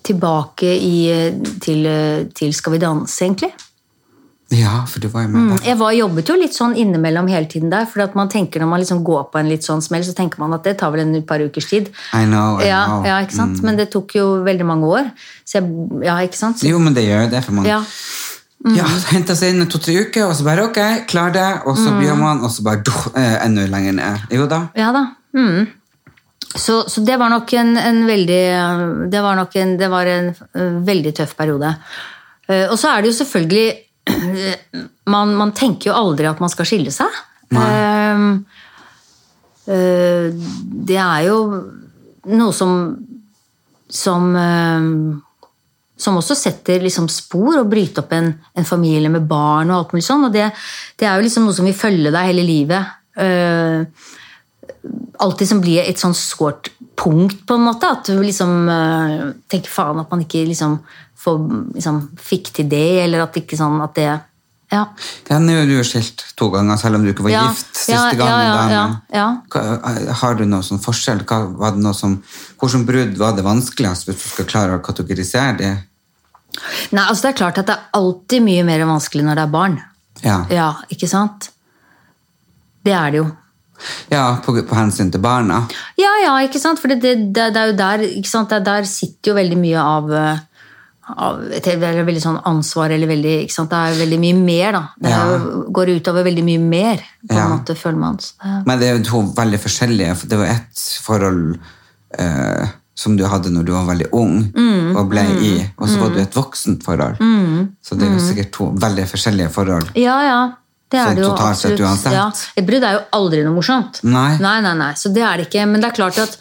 Tilbake 0.03 0.67
i, 0.67 0.95
eh, 1.11 1.35
til, 1.63 1.85
eh, 1.87 2.25
til 2.35 2.51
Skal 2.53 2.73
vi 2.75 2.79
danse, 2.81 3.23
egentlig. 3.23 3.53
Ja, 4.53 4.83
for 4.85 4.99
du 4.99 5.07
var 5.07 5.23
jo 5.23 5.29
med 5.31 5.53
der. 5.53 5.63
Jeg 5.69 5.79
var, 5.79 5.93
jobbet 5.95 6.27
jo 6.29 6.35
litt 6.37 6.53
sånn 6.53 6.75
innimellom 6.77 7.29
hele 7.31 7.47
tiden 7.49 7.71
der, 7.71 7.87
for 7.89 8.03
at 8.03 8.13
man 8.19 8.29
tenker 8.29 8.61
når 8.61 8.69
man 8.69 8.81
liksom 8.83 8.99
går 9.07 9.23
på 9.31 9.39
en 9.39 9.47
litt 9.49 9.63
sånn 9.65 9.81
smell, 9.81 10.03
så 10.05 10.13
tenker 10.13 10.43
man 10.43 10.53
at 10.53 10.67
det 10.67 10.75
tar 10.81 10.91
vel 10.93 11.05
en 11.05 11.15
par 11.25 11.41
ukers 11.41 11.69
tid. 11.71 11.87
I 12.13 12.25
know, 12.27 12.59
I 12.61 12.67
Ja, 12.67 12.83
know. 12.85 13.07
ja, 13.07 13.15
ikke 13.23 13.37
sant? 13.39 13.63
Men 13.65 13.79
det 13.79 13.87
tok 13.95 14.13
jo 14.19 14.43
veldig 14.45 14.67
mange 14.67 14.91
år. 14.91 15.09
Så 15.47 15.57
jeg, 15.57 15.71
ja, 16.05 16.19
ikke 16.27 16.37
sant? 16.37 16.59
Så, 16.59 16.67
Jo, 16.69 16.77
men 16.83 16.93
det 16.93 17.07
gjør 17.07 17.23
jo 17.25 17.31
det, 17.33 17.43
for 17.47 17.57
man 17.57 17.65
ja. 17.71 17.79
ja, 18.75 18.85
henter 19.15 19.39
seg 19.39 19.55
inn 19.55 19.65
to-tre 19.71 19.95
uker, 20.03 20.27
og 20.27 20.35
så 20.37 20.45
bare 20.45 20.67
ok, 20.67 20.81
klar 21.09 21.33
det, 21.33 21.47
og 21.65 21.79
så 21.79 21.95
gjør 22.03 22.19
man, 22.19 22.43
og 22.43 22.51
så 22.53 22.67
bare 22.67 22.83
duh, 22.85 23.07
eh, 23.15 23.39
enda 23.47 23.65
lenger 23.71 23.97
ned. 23.97 24.27
Jo 24.37 24.45
da. 24.51 24.67
Ja 24.77 24.91
da. 24.93 25.07
Mm. 25.33 25.71
Så, 26.55 26.83
så 26.89 27.01
det 27.01 27.17
var 27.17 27.31
nok 27.33 27.49
en, 27.57 27.77
en 27.77 28.03
veldig 28.05 28.43
Det 29.09 29.21
var 29.25 29.37
nok 29.39 29.55
en, 29.57 29.77
det 29.79 29.89
var 29.89 30.05
en 30.05 30.29
eh, 30.29 30.75
veldig 30.85 31.13
tøff 31.17 31.33
periode. 31.39 31.71
Eh, 32.47 32.67
og 32.67 32.77
så 32.79 32.91
er 32.91 33.01
det 33.01 33.09
jo 33.09 33.19
selvfølgelig 33.21 33.67
man, 35.13 35.33
man 35.39 35.53
tenker 35.57 35.89
jo 35.89 35.97
aldri 35.97 36.29
at 36.29 36.41
man 36.43 36.51
skal 36.53 36.67
skille 36.69 36.93
seg. 36.93 37.09
Eh, 37.53 38.25
det 39.63 40.99
er 40.99 41.21
jo 41.29 41.37
noe 42.33 42.53
som 42.55 42.71
som 43.93 44.33
som 46.03 46.17
også 46.19 46.35
setter 46.35 46.81
liksom 46.83 47.07
spor 47.11 47.59
og 47.61 47.69
bryter 47.71 48.03
opp 48.03 48.13
en, 48.17 48.31
en 48.57 48.67
familie 48.67 49.11
med 49.13 49.27
barn 49.29 49.71
og 49.71 49.77
alt 49.77 49.93
mulig 49.93 50.05
sånn. 50.07 50.27
Og 50.27 50.33
det, 50.33 50.49
det 50.99 51.07
er 51.07 51.15
jo 51.15 51.25
liksom 51.27 51.47
noe 51.47 51.55
som 51.55 51.67
vil 51.69 51.77
følge 51.77 52.11
deg 52.13 52.29
hele 52.31 52.45
livet. 52.47 52.91
Eh, 53.13 54.09
alltid 55.23 55.47
som 55.49 55.61
blir 55.63 55.81
et 55.83 55.99
sånn 56.01 56.15
sårt 56.17 56.71
punkt, 56.99 57.45
på 57.47 57.55
en 57.57 57.65
måte. 57.67 57.89
At 57.89 58.09
du 58.09 58.19
liksom 58.23 58.67
uh, 58.69 59.31
tenker 59.51 59.71
faen 59.71 59.99
at 60.01 60.11
man 60.11 60.23
ikke 60.25 60.43
liksom, 60.49 60.77
får, 61.23 61.39
liksom 61.77 62.03
fikk 62.19 62.51
til 62.57 62.69
det, 62.71 62.85
eller 63.05 63.25
at 63.25 63.35
ikke 63.39 63.59
sånn 63.59 63.81
at 63.85 63.95
det 63.99 64.11
Ja. 64.73 64.87
Den 65.27 65.49
er 65.51 65.59
er 65.61 65.67
du 65.69 65.75
jo 65.75 65.83
skilt 65.85 66.23
to 66.39 66.47
ganger, 66.49 66.77
selv 66.81 66.95
om 66.97 67.03
du 67.05 67.11
ikke 67.11 67.23
var 67.27 67.29
Ja, 67.29 67.41
gift 67.51 67.75
siste 67.77 67.93
ja, 67.93 68.13
gangen. 68.17 68.47
ja, 68.47 68.53
ja, 68.53 68.55
da, 68.55 69.01
ja, 69.13 69.17
ja. 69.19 69.27
hva- 69.53 70.13
Har 70.21 70.33
du 70.39 70.45
noen 70.45 70.63
sånn 70.65 70.81
forskjell? 70.81 71.21
Hva, 71.29 71.43
var 71.59 71.71
det 71.75 71.83
noe 71.83 71.93
som, 71.93 72.15
hvordan 72.57 72.85
brudd 72.87 73.17
var 73.17 73.35
det 73.37 73.43
vanskeligst, 73.45 74.07
hvis 74.07 74.23
du 74.23 74.29
skal 74.31 74.45
klare 74.49 74.79
å 74.79 74.81
kategorisere 74.81 75.57
det? 75.59 75.73
Nei, 76.91 77.03
altså 77.05 77.21
det 77.27 77.29
er 77.33 77.37
klart 77.37 77.57
at 77.61 77.67
det 77.69 77.75
er 77.75 77.85
alltid 77.99 78.41
mye 78.45 78.63
mer 78.65 78.85
vanskelig 78.89 79.23
når 79.27 79.35
det 79.35 79.43
er 79.45 79.53
barn. 79.53 79.77
Ja. 80.23 80.39
Ja, 80.49 80.67
ikke 80.89 81.07
sant? 81.11 81.51
Det 82.83 82.93
er 82.97 83.11
det 83.13 83.17
jo. 83.21 83.29
Ja, 84.11 84.37
på, 84.45 84.53
på 84.67 84.75
hensyn 84.77 85.11
til 85.11 85.21
barna. 85.23 85.63
Ja, 85.99 86.11
ja, 86.23 86.33
ikke 86.47 86.59
sant? 86.61 86.79
For 86.79 86.87
det, 86.93 87.01
det, 87.03 87.13
det, 87.35 87.49
det 87.55 87.61
er 87.61 87.71
jo 87.71 87.77
der? 87.77 88.03
Det, 88.49 88.59
der 88.65 88.83
sitter 88.87 89.31
jo 89.33 89.35
veldig 89.37 89.57
mye 89.59 89.81
av, 89.83 90.11
eh, 90.13 90.37
av 91.17 91.41
et 91.51 91.67
veldig 91.81 92.21
sånn 92.23 92.37
ansvar, 92.47 92.93
eller 92.95 93.07
veldig? 93.11 93.33
Det 93.49 93.79
er 93.79 93.97
veldig 93.99 94.19
mye 94.23 94.37
mer, 94.39 94.71
da. 94.77 94.83
Det 94.99 95.09
er 95.11 95.17
Ja. 95.17 95.25
jo, 95.37 95.65
går 95.75 95.91
utover 95.97 96.23
veldig 96.29 96.43
mye 96.47 96.59
mer, 96.59 97.03
på 97.27 97.35
en 97.35 97.51
måte, 97.57 97.75
føler 97.75 97.97
man. 97.99 98.15
Det- 98.17 98.63
Men 98.65 98.79
det 98.79 98.87
er 98.89 98.97
jo 98.97 99.03
to 99.03 99.21
veldig 99.41 99.59
forskjellige. 99.59 100.15
Det 100.29 100.37
var 100.37 100.45
ett 100.45 100.85
forhold 101.03 101.59
eh, 102.19 102.67
som 102.95 103.15
du 103.17 103.23
hadde 103.25 103.49
når 103.49 103.63
du 103.65 103.71
var 103.73 103.85
veldig 103.89 104.07
ung 104.13 104.51
Mm, 104.53 104.95
og 104.95 105.09
ble 105.09 105.21
i, 105.41 105.53
og 105.79 105.87
så 105.89 105.97
var 105.99 106.09
du 106.13 106.19
et 106.21 106.35
voksent 106.35 106.83
forhold. 106.85 107.17
Så 107.81 107.95
det 107.97 108.05
er 108.07 108.13
jo 108.13 108.19
sikkert 108.21 108.51
to 108.53 108.67
veldig 108.77 109.05
forskjellige 109.09 109.49
forhold. 109.49 109.89
Ja, 109.97 110.19
ja. 110.21 110.41
Det 110.93 110.99
er 111.01 111.07
Sånn 111.09 111.17
det 111.17 111.23
jo 111.25 111.29
totalt 111.33 111.57
sett 111.57 111.71
absolutt. 111.73 111.85
uansett. 111.89 112.13
Ja. 112.13 112.25
Et 112.61 112.65
brudd 112.67 112.83
er 112.85 112.97
jo 112.99 113.03
aldri 113.17 113.43
noe 113.47 113.55
morsomt. 113.57 113.99
Nei. 114.05 114.37
nei, 114.43 114.57
nei, 114.61 114.73
nei. 114.77 114.91
Så 114.99 115.09
det 115.13 115.23
er 115.25 115.41
det 115.41 115.47
ikke. 115.49 115.65
Men 115.71 115.81
det 115.81 115.89
er 115.89 115.95
klart 115.97 116.19
at, 116.21 116.37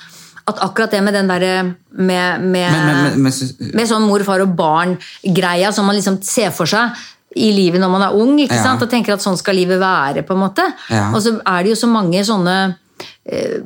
at 0.52 0.60
akkurat 0.66 0.92
det 0.92 1.00
med 1.06 1.16
den 1.16 1.30
derre 1.30 1.54
med, 1.96 2.44
med, 2.52 3.16
med 3.22 3.88
sånn 3.88 4.04
mor, 4.04 4.20
far 4.28 4.44
og 4.44 4.52
barn-greia 4.58 5.72
som 5.72 5.88
man 5.88 5.96
liksom 5.96 6.20
ser 6.26 6.52
for 6.52 6.68
seg 6.68 6.92
i 7.32 7.48
livet 7.56 7.80
når 7.80 7.88
man 7.94 8.02
er 8.04 8.12
ung, 8.20 8.34
ikke 8.42 8.58
Ja. 8.58 8.62
sant? 8.66 8.82
og 8.84 8.90
tenker 8.92 9.14
at 9.14 9.22
sånn 9.24 9.38
skal 9.40 9.56
livet 9.56 9.80
være. 9.80 10.20
på 10.28 10.34
en 10.36 10.42
måte. 10.44 10.66
Ja. 10.92 11.06
Og 11.14 11.22
så 11.24 11.38
er 11.40 11.62
det 11.64 11.72
jo 11.72 11.78
så 11.86 11.88
mange 11.88 12.20
sånne 12.28 12.76
eh, 13.24 13.56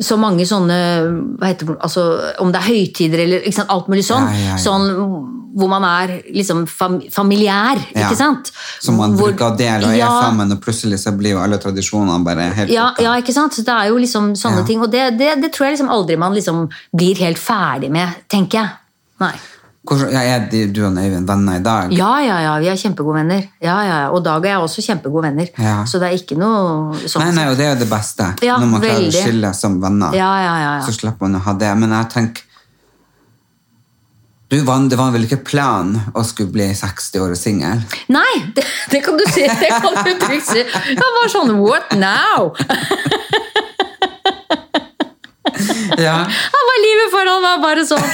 så 0.00 0.14
mange 0.16 0.46
sånne 0.46 0.76
hva 1.40 1.48
heter 1.50 1.66
det, 1.66 1.74
altså, 1.82 2.04
Om 2.38 2.52
det 2.54 2.60
er 2.60 2.68
høytider 2.70 3.18
eller 3.24 3.50
sant, 3.52 3.68
alt 3.74 3.88
mulig 3.90 4.04
sånn. 4.06 4.28
Sånn 4.62 4.86
hvor 5.56 5.68
man 5.68 5.82
er 5.84 6.12
liksom 6.32 6.66
fam, 6.68 7.00
familiær, 7.10 7.78
Ja. 7.94 8.06
ikke 8.08 8.16
sant? 8.16 8.52
som 8.80 8.96
man 8.96 9.14
Hvor- 9.16 9.32
bruker 9.32 9.50
å 9.52 9.56
dele 9.58 9.84
og 9.84 9.90
er 9.92 9.96
Ja. 9.98 10.08
sammen, 10.22 10.52
og 10.52 10.60
plutselig 10.60 10.98
så 11.02 11.16
blir 11.16 11.30
jo 11.32 11.38
alle 11.38 11.58
tradisjonene 11.58 12.24
bare 12.24 12.50
helt 12.54 12.70
Ja, 12.70 12.92
ja, 12.98 13.14
ikke 13.20 13.32
sant? 13.32 13.52
Så 13.52 13.64
det 13.64 13.74
er 13.74 13.88
jo 13.88 13.96
liksom 13.98 14.34
sånne 14.36 14.66
ting. 14.66 14.80
Og 14.80 14.90
det, 14.90 15.18
det, 15.18 15.40
det 15.42 15.52
tror 15.52 15.66
jeg 15.68 15.78
liksom 15.78 15.90
aldri 15.90 16.16
man 16.18 16.32
liksom 16.34 16.68
blir 16.96 17.16
helt 17.18 17.38
ferdig 17.38 17.90
med, 17.90 18.08
tenker 18.28 18.58
jeg. 18.60 18.70
Nei. 19.20 19.32
Hvordan, 19.82 20.12
ja, 20.12 20.20
er 20.36 20.48
de, 20.50 20.66
du 20.70 20.82
og 20.84 20.92
Øyvind 20.92 21.26
venner 21.26 21.56
i 21.56 21.62
dag? 21.64 21.90
Ja, 21.96 22.18
ja, 22.20 22.38
ja, 22.44 22.58
vi 22.60 22.66
er 22.68 22.76
kjempegode 22.76 23.14
venner. 23.14 23.46
Ja, 23.62 23.78
ja, 23.82 24.00
ja. 24.02 24.10
Og 24.12 24.22
Dag 24.22 24.36
og 24.36 24.44
jeg 24.44 24.52
er 24.52 24.60
også 24.60 24.82
kjempegode 24.84 25.22
venner. 25.22 25.48
Ja. 25.58 25.84
Så 25.84 25.98
det 25.98 26.12
er 26.12 26.16
ikke 26.18 26.36
noe 26.38 26.94
sånn. 27.08 27.24
Nei, 27.24 27.32
nei, 27.32 27.46
og 27.50 27.56
det 27.56 27.64
er 27.66 27.74
jo 27.74 27.80
det 27.80 27.88
beste. 27.90 28.26
Ja, 28.44 28.58
når 28.60 28.66
man 28.70 28.80
klarer 28.82 29.08
å 29.08 29.24
skille 29.24 29.54
som 29.54 29.80
venner. 29.80 30.12
Ja, 30.14 30.30
ja, 30.44 30.54
ja, 30.60 30.76
ja. 30.78 30.84
Så 30.86 30.92
slipper 30.92 31.22
man 31.28 31.40
å 31.40 31.44
ha 31.44 31.52
det. 31.54 31.72
Men 31.78 31.90
jeg 31.90 32.08
tenker 32.12 32.42
du 34.50 34.56
Det 34.58 34.98
var 34.98 35.12
vel 35.14 35.24
ikke 35.28 35.44
plan 35.46 35.92
å 36.14 36.24
skulle 36.26 36.50
bli 36.50 36.66
60 36.74 37.22
år 37.22 37.36
og 37.36 37.38
singel? 37.38 37.82
Nei, 38.10 38.32
det, 38.56 38.64
det 38.90 39.02
kan 39.04 39.18
du 39.18 39.24
si. 39.30 39.46
Det 39.46 39.70
kan 39.70 39.94
du 39.94 40.10
trygt 40.24 40.48
si. 40.50 40.64
Jeg 40.90 41.12
var 41.18 41.30
sånn 41.30 41.54
What 41.62 41.94
now? 41.94 42.50
Ja. 46.00 46.16
Han 46.24 46.64
var 46.70 46.78
livet 46.84 47.10
foran 47.12 47.42
meg, 47.44 47.60
bare 47.62 47.84
sånn. 47.86 48.00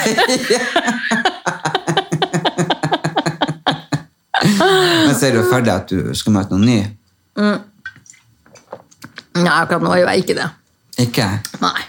Men 5.06 5.14
ser 5.16 5.32
du 5.36 5.42
for 5.46 5.60
deg 5.64 5.74
at 5.74 5.88
du 5.90 6.14
skal 6.18 6.32
møte 6.36 6.50
noen 6.54 6.66
ny? 6.66 6.80
Nei, 9.36 9.52
akkurat 9.52 9.82
nå 9.84 9.90
gjør 10.00 10.10
jeg 10.12 10.18
ikke 10.24 10.36
det. 10.38 10.48
Ikke? 11.06 11.26
Nei. 11.62 11.80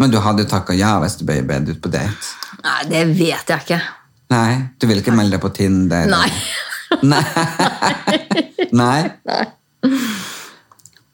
Men 0.00 0.08
du 0.10 0.18
hadde 0.24 0.50
takka 0.50 0.72
ja 0.74 0.92
hvis 1.02 1.16
du 1.20 1.24
ble 1.28 1.36
bedt 1.46 1.68
ut 1.70 1.80
på 1.82 1.88
date? 1.92 2.26
Nei, 2.62 2.78
det 2.90 3.02
vet 3.18 3.48
jeg 3.52 3.64
ikke. 3.66 3.80
Nei? 4.32 4.52
Du 4.80 4.86
vil 4.88 5.00
ikke 5.02 5.14
melde 5.16 5.36
deg 5.36 5.42
på 5.42 5.50
Tinder? 5.56 6.06
Nei. 6.10 6.28
Nei? 7.02 7.22
Nei? 8.82 9.00
Nei. 9.28 9.44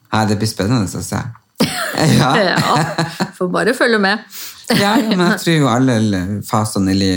Nei, 0.09 0.21
det 0.29 0.37
blir 0.41 0.49
spennende 0.49 0.85
å 0.87 1.03
se. 1.05 1.19
Ja. 1.19 2.29
Ja, 2.39 2.77
får 3.35 3.49
bare 3.51 3.73
følge 3.75 3.97
med. 3.99 4.21
ja, 4.83 4.93
men 5.01 5.19
jeg 5.25 5.39
tror 5.41 5.55
jo 5.57 5.67
alle 5.67 6.19
fasene 6.47 6.93
i 6.95 7.09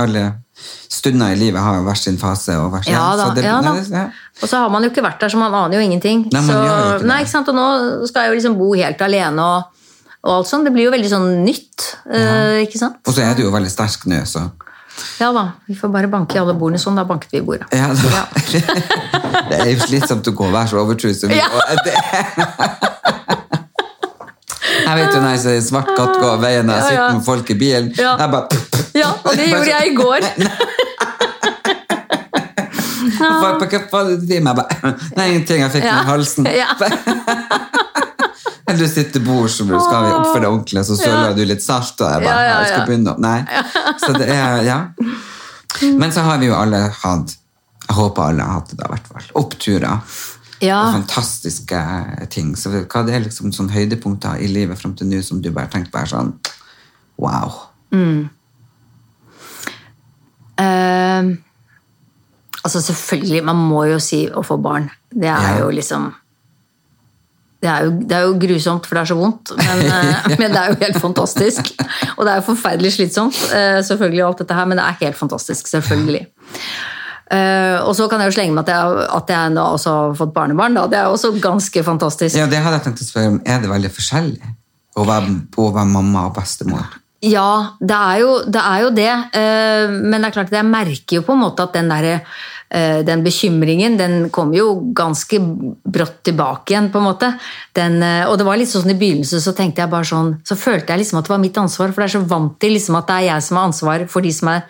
alle 0.00 0.22
stunder 0.94 1.34
i 1.34 1.36
livet 1.36 1.60
har 1.60 1.82
hver 1.84 1.98
sin 1.98 2.16
fase. 2.20 2.54
og 2.56 2.70
hver 2.72 2.84
sin, 2.86 2.94
Ja 2.94 3.02
da. 3.18 3.26
så 3.26 3.34
det- 3.36 3.44
ja, 3.44 3.58
da. 3.60 3.72
nei, 3.74 3.82
det- 3.82 3.98
ja. 3.98 4.04
Og 4.40 4.48
så 4.48 4.62
har 4.62 4.70
man 4.72 4.82
jo 4.86 4.90
ikke 4.90 5.04
vært 5.04 5.20
der, 5.20 5.28
så 5.34 5.36
man 5.42 5.52
aner 5.54 5.76
jo 5.76 5.82
ingenting. 5.84 6.24
Nei, 6.32 6.40
så, 6.46 6.54
jo 6.56 6.64
ikke 7.02 7.08
nei, 7.10 7.18
ikke 7.24 7.32
sant? 7.34 7.48
Og 7.52 7.58
nå 7.58 7.66
skal 8.08 8.22
jeg 8.24 8.30
jo 8.32 8.38
liksom 8.38 8.56
bo 8.58 8.70
helt 8.78 9.02
alene 9.04 9.42
og, 9.44 9.73
og 10.24 10.30
alt 10.38 10.48
sånt. 10.48 10.64
Det 10.64 10.72
blir 10.72 10.86
jo 10.88 10.92
veldig 10.94 11.10
sånn 11.12 11.26
nytt. 11.44 11.88
Ja. 12.08 12.56
ikke 12.64 12.78
sant? 12.80 12.96
Og 13.04 13.12
så 13.16 13.20
er 13.26 13.34
du 13.36 13.42
jo 13.44 13.50
veldig 13.54 13.70
sterk 13.72 14.06
nå, 14.10 14.22
så 14.28 14.46
Ja 15.18 15.32
da. 15.34 15.42
Vi 15.68 15.74
får 15.74 15.90
bare 15.90 16.08
banke 16.08 16.36
i 16.36 16.40
alle 16.40 16.54
bordene 16.56 16.78
sånn. 16.80 16.96
Da 16.96 17.04
banket 17.08 17.32
vi 17.34 17.40
i 17.42 17.44
bordet. 17.44 17.66
ja, 17.74 17.88
da. 17.92 18.24
Det 19.50 19.58
er 19.60 19.70
jo 19.74 19.80
slitsomt 19.84 20.28
å 20.30 20.32
gå 20.38 20.46
og 20.46 20.52
være 20.54 20.70
så 20.70 20.78
overtruset. 20.84 21.32
Ja. 21.34 21.48
Jeg 24.84 24.96
vet 24.98 25.14
jo 25.14 25.20
når 25.22 25.30
jeg 25.34 25.40
ser 25.42 25.60
svart 25.64 25.90
katt 25.96 26.16
gå 26.20 26.28
av 26.28 26.40
veien 26.42 26.68
og 26.70 26.76
jeg 26.76 26.84
sitter 26.92 27.16
med 27.18 27.24
folk 27.26 27.50
i 27.50 27.56
bilen. 27.58 27.90
Ja. 27.98 28.14
Jeg 28.20 28.30
bare 28.34 28.48
Ja, 28.94 29.10
og 29.24 29.36
det 29.36 29.48
gjorde 29.50 29.70
jeg 29.70 29.90
i 29.90 29.94
går. 29.98 30.20
Hva 33.14 33.48
er 33.50 33.58
det 33.60 34.18
du 34.20 34.26
driver 34.26 34.44
med? 34.48 34.54
Nei, 35.16 35.26
ingenting. 35.32 35.60
Jeg 35.64 35.70
fikk 35.74 35.84
Ja. 35.84 35.96
den 35.98 36.06
i 36.06 36.10
halsen. 36.12 36.44
Ja. 36.54 37.80
Du 38.78 38.86
sitter 38.88 39.20
bord, 39.20 39.50
så 39.52 39.64
skal 39.66 40.04
vi 40.06 40.12
oppføre 40.16 40.40
deg 40.40 40.48
ordentlig, 40.50 40.84
så 40.88 40.96
søler 40.96 41.34
du 41.36 41.42
litt 41.44 41.62
salt. 41.62 42.00
Og 42.00 42.08
jeg 42.10 42.22
bare, 42.24 42.44
Ja, 42.48 42.54
ja, 42.60 42.68
skal 42.70 42.86
begynne 42.88 43.14
Nei. 43.20 43.44
Så 44.00 44.12
det 44.16 44.28
er, 44.32 44.62
ja. 44.64 44.78
Men 45.98 46.12
så 46.14 46.22
har 46.24 46.38
vi 46.40 46.46
jo 46.48 46.54
alle 46.56 46.78
hatt 47.02 47.34
Jeg 47.88 47.96
håper 47.98 48.22
alle 48.30 48.42
har 48.46 48.60
hatt 48.60 48.70
det, 48.72 48.78
da, 48.80 48.86
i 48.86 48.94
hvert 48.94 49.10
fall. 49.12 49.26
Oppturer. 49.42 50.14
Ja. 50.64 50.78
Og 50.86 50.94
fantastiske 51.02 51.80
ting. 52.32 52.54
Så 52.56 52.70
hva 52.72 53.02
det 53.04 53.14
er 53.18 53.24
liksom 53.26 53.52
sånn 53.52 53.68
høydepunkter 53.74 54.40
i 54.40 54.48
livet 54.48 54.80
fram 54.80 54.94
til 54.96 55.10
nå 55.10 55.20
som 55.26 55.42
du 55.44 55.50
bare 55.52 55.68
tenkte 55.72 55.92
bare 55.92 56.08
sånn 56.08 56.32
Wow. 57.20 57.52
Eh, 60.58 61.28
altså 62.64 62.80
selvfølgelig, 62.80 63.44
man 63.44 63.60
må 63.68 63.84
jo 63.92 64.00
si 64.02 64.24
å 64.30 64.42
få 64.46 64.56
barn. 64.62 64.88
Det 65.10 65.28
er 65.28 65.42
Ja. 65.42 65.58
jo 65.60 65.70
liksom 65.70 66.12
det 67.64 67.70
er, 67.72 67.84
jo, 67.86 67.92
det 68.04 68.16
er 68.16 68.24
jo 68.26 68.34
grusomt, 68.42 68.86
for 68.86 68.98
det 68.98 69.02
er 69.02 69.10
så 69.10 69.16
vondt, 69.16 69.52
men, 69.56 69.84
eh, 69.96 70.34
men 70.36 70.52
det 70.52 70.60
er 70.60 70.72
jo 70.72 70.80
helt 70.82 70.98
fantastisk. 71.00 71.70
Og 72.16 72.26
det 72.26 72.32
er 72.32 72.40
jo 72.40 72.48
forferdelig 72.50 72.92
slitsomt, 72.98 73.38
eh, 73.56 73.78
selvfølgelig, 73.88 74.24
alt 74.26 74.42
dette 74.42 74.58
her, 74.58 74.68
men 74.68 74.80
det 74.80 74.84
er 74.84 74.98
helt 75.06 75.18
fantastisk, 75.18 75.70
selvfølgelig. 75.72 76.26
Eh, 77.34 77.78
og 77.80 77.94
så 77.96 78.08
kan 78.10 78.20
jeg 78.20 78.30
jo 78.30 78.36
slenge 78.36 78.56
med 78.56 78.68
at 78.68 78.74
jeg, 78.74 79.06
at 79.16 79.32
jeg 79.32 79.54
nå 79.54 79.64
også 79.78 79.94
har 79.94 80.18
fått 80.18 80.34
barnebarn. 80.36 80.76
Da. 80.76 80.84
Det 80.92 81.00
er 81.00 81.12
også 81.12 81.32
ganske 81.42 81.86
fantastisk. 81.86 82.36
Ja, 82.36 82.50
det 82.50 82.60
hadde 82.60 82.78
jeg 82.78 82.86
tenkt 82.90 83.00
å 83.00 83.08
spørre 83.08 83.32
om. 83.32 83.40
Er 83.48 83.64
det 83.64 83.72
veldig 83.72 83.92
forskjellig 83.96 84.52
å 85.00 85.06
være, 85.08 85.32
å 85.56 85.70
være 85.72 85.92
mamma 85.94 86.28
og 86.28 86.36
bestemor? 86.36 87.00
Ja, 87.24 87.78
det 87.80 87.96
er 87.96 88.18
jo 88.20 88.34
det. 88.44 88.60
Er 88.60 88.82
jo 88.84 88.90
det. 88.92 89.12
Men 89.88 90.18
det 90.18 90.28
er 90.28 90.34
klart 90.36 90.52
at 90.52 90.58
jeg 90.58 90.68
merker 90.68 91.16
jo 91.16 91.24
på 91.24 91.32
en 91.32 91.40
måte 91.46 91.64
at 91.64 91.72
den, 91.78 91.88
der, 91.88 92.10
eh, 92.12 92.44
den 93.06 93.24
bekymringen 93.24 93.98
den 93.98 94.30
kom 94.34 94.54
jo 94.56 94.92
ganske 94.96 95.38
brått 95.40 96.22
tilbake 96.26 96.74
igjen. 96.74 96.90
på 96.92 96.98
en 96.98 97.06
måte. 97.08 97.32
Den, 97.76 98.00
eh, 98.02 98.24
og 98.28 98.38
det 98.38 98.46
var 98.46 98.58
litt 98.58 98.70
sånn 98.70 98.90
I 98.90 98.98
begynnelsen 98.98 99.42
så 99.42 99.54
tenkte 99.54 99.84
jeg 99.84 99.92
bare 99.92 100.08
sånn, 100.08 100.38
så 100.44 100.56
følte 100.58 100.92
jeg 100.92 101.04
liksom 101.04 101.20
at 101.20 101.28
det 101.28 101.34
var 101.34 101.42
mitt 101.42 101.60
ansvar, 101.60 101.92
for 101.92 102.02
det 102.02 102.08
er 102.10 102.18
så 102.18 102.24
vant 102.28 102.58
til 102.60 102.74
liksom 102.76 102.98
at 102.98 103.06
det 103.06 103.18
er 103.20 103.28
jeg 103.32 103.46
som 103.48 103.60
har 103.60 103.68
ansvar 103.70 104.06
for 104.10 104.26
de 104.26 104.32
som 104.34 104.50
er 104.54 104.64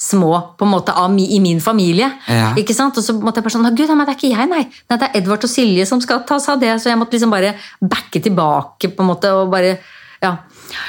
små 0.00 0.32
på 0.56 0.64
en 0.64 0.72
måte 0.72 0.94
i 1.28 1.40
min 1.44 1.60
familie. 1.60 2.08
Ja. 2.26 2.54
ikke 2.56 2.72
sant? 2.72 2.96
Og 2.96 3.04
så 3.04 3.12
måtte 3.12 3.42
jeg 3.42 3.44
bare 3.44 3.52
sånn, 3.52 3.74
gud, 3.76 3.90
nei, 3.92 4.06
det 4.08 4.14
er 4.14 4.16
ikke 4.16 4.32
jeg, 4.32 4.48
nei. 4.48 4.64
nei. 4.88 4.96
Det 4.96 5.08
er 5.10 5.18
Edvard 5.20 5.44
og 5.44 5.52
Silje 5.52 5.84
som 5.86 6.00
skal 6.00 6.24
ta 6.24 6.38
seg 6.40 6.54
av 6.54 6.60
det. 6.60 6.72
Så 6.80 6.88
jeg 6.88 6.96
måtte 6.96 7.18
liksom 7.18 7.30
bare 7.30 7.52
backe 7.80 8.22
tilbake 8.24 8.94
på 8.94 9.04
en 9.04 9.10
måte 9.12 9.34
og 9.36 9.52
bare 9.52 9.76
ja, 10.20 10.38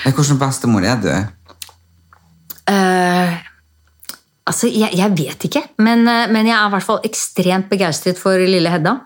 Eh, 0.06 0.14
Hvordan 0.14 0.40
bestemor 0.40 0.86
er 0.86 1.00
du? 1.02 1.12
Eh, 2.72 3.38
altså, 4.50 4.70
jeg, 4.72 4.94
jeg 4.98 5.14
vet 5.18 5.48
ikke, 5.50 5.64
men, 5.84 6.06
eh, 6.10 6.28
men 6.32 6.50
jeg 6.50 6.58
er 6.58 6.70
i 6.70 6.76
hvert 6.76 6.88
fall 6.88 7.02
ekstremt 7.08 7.70
begeistret 7.72 8.20
for 8.20 8.40
lille 8.40 8.72
Hedda. 8.72 8.98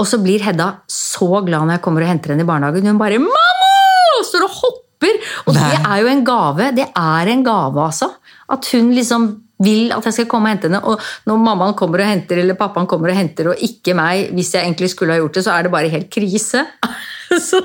Og 0.00 0.08
så 0.10 0.18
blir 0.22 0.42
Hedda 0.42 0.70
så 0.90 1.44
glad 1.46 1.66
når 1.66 1.78
jeg 1.78 1.84
kommer 1.84 2.04
og 2.04 2.10
henter 2.10 2.34
henne 2.34 2.46
i 2.46 2.48
barnehagen. 2.48 2.86
Hun 2.90 2.98
bare 3.00 3.20
'Mamma!' 3.22 4.24
står 4.28 4.46
og 4.46 4.58
hopper! 4.60 5.14
Og 5.46 5.54
Nei. 5.54 5.70
det 5.70 5.80
er 5.84 6.02
jo 6.02 6.10
en 6.10 6.24
gave. 6.26 6.70
Det 6.76 6.86
er 6.90 7.32
en 7.32 7.44
gave, 7.44 7.80
altså. 7.84 8.10
At 8.50 8.68
hun 8.72 8.92
liksom 8.96 9.28
vil 9.64 9.94
at 9.96 10.04
jeg 10.08 10.16
skal 10.18 10.28
komme 10.30 10.50
og 10.50 10.54
hente 10.56 10.68
henne. 10.70 10.82
Og 10.84 11.00
når 11.28 11.40
mammaen 11.42 11.74
kommer 11.78 12.04
og 12.04 12.10
henter, 12.12 12.40
eller 12.42 12.58
pappaen 12.58 12.88
kommer 12.90 13.12
og 13.12 13.18
henter, 13.18 13.50
og 13.52 13.64
ikke 13.64 13.96
meg, 13.98 14.30
hvis 14.36 14.54
jeg 14.56 14.64
egentlig 14.68 14.92
skulle 14.92 15.16
ha 15.16 15.22
gjort 15.22 15.40
det, 15.40 15.44
så 15.46 15.56
er 15.56 15.66
det 15.66 15.74
bare 15.74 15.90
helt 15.92 16.10
krise. 16.12 16.64
så, 17.48 17.60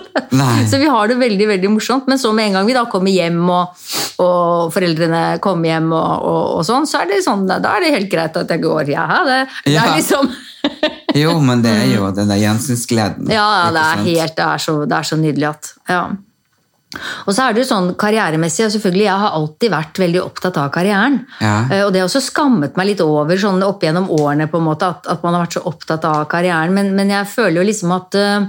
så 0.71 0.79
vi 0.81 0.87
har 0.89 1.11
det 1.11 1.19
veldig 1.19 1.47
veldig 1.53 1.71
morsomt. 1.75 2.07
Men 2.09 2.21
så 2.21 2.31
med 2.35 2.49
en 2.49 2.59
gang 2.59 2.69
vi 2.69 2.77
da 2.77 2.85
kommer 2.91 3.13
hjem, 3.13 3.41
og, 3.53 3.87
og 4.23 4.71
foreldrene 4.75 5.23
kommer 5.43 5.73
hjem, 5.73 5.91
og, 5.93 6.27
og, 6.29 6.43
og 6.59 6.67
sånn, 6.67 6.87
så 6.89 7.03
er 7.03 7.11
det 7.13 7.23
sånn, 7.25 7.45
da 7.49 7.59
er 7.75 7.85
det 7.85 7.95
helt 7.97 8.11
greit 8.11 8.39
at 8.39 8.55
jeg 8.55 8.63
går. 8.65 8.93
Ja, 8.95 9.07
det, 9.27 9.41
det 9.65 9.75
Ja. 9.77 9.85
er 9.89 9.99
liksom 9.99 10.31
Jo, 11.15 11.37
men 11.41 11.61
det 11.63 11.71
er 11.71 11.85
jo 11.93 12.09
den 12.15 12.29
der 12.29 12.39
gjensynsgleden. 12.41 13.29
Ja, 13.37 13.45
ja, 13.65 13.69
det 13.75 13.83
er 13.85 14.01
helt 14.09 14.35
det 14.37 14.45
er 14.45 14.61
så, 14.61 14.73
det 14.89 14.97
er 14.97 15.07
så 15.07 15.17
nydelig 15.19 15.47
at 15.53 15.71
ja. 15.89 16.01
Og 16.97 17.35
så 17.35 17.43
er 17.45 17.53
det 17.53 17.61
jo 17.61 17.69
sånn 17.69 17.91
karrieremessig, 18.01 18.63
og 18.65 18.71
selvfølgelig, 18.73 19.05
jeg 19.05 19.21
har 19.21 19.35
alltid 19.37 19.73
vært 19.75 19.99
veldig 20.01 20.21
opptatt 20.23 20.55
av 20.57 20.71
karrieren. 20.73 21.19
Ja. 21.37 21.55
Eh, 21.69 21.83
Og 21.85 21.93
det 21.93 22.01
har 22.01 22.09
også 22.09 22.23
skammet 22.25 22.79
meg 22.79 22.89
litt 22.89 23.03
over 23.05 23.37
sånn 23.37 23.61
opp 23.61 23.83
gjennom 23.85 24.09
årene 24.15 24.47
på 24.49 24.57
en 24.57 24.65
måte, 24.65 24.89
at, 24.89 25.05
at 25.05 25.21
man 25.23 25.37
har 25.37 25.45
vært 25.45 25.57
så 25.59 25.65
opptatt 25.69 26.07
av 26.09 26.23
karrieren. 26.31 26.73
Men, 26.73 26.95
men 26.97 27.13
jeg 27.13 27.29
føler 27.29 27.61
jo 27.61 27.67
liksom 27.69 27.93
at, 27.93 28.17
eh, 28.17 28.47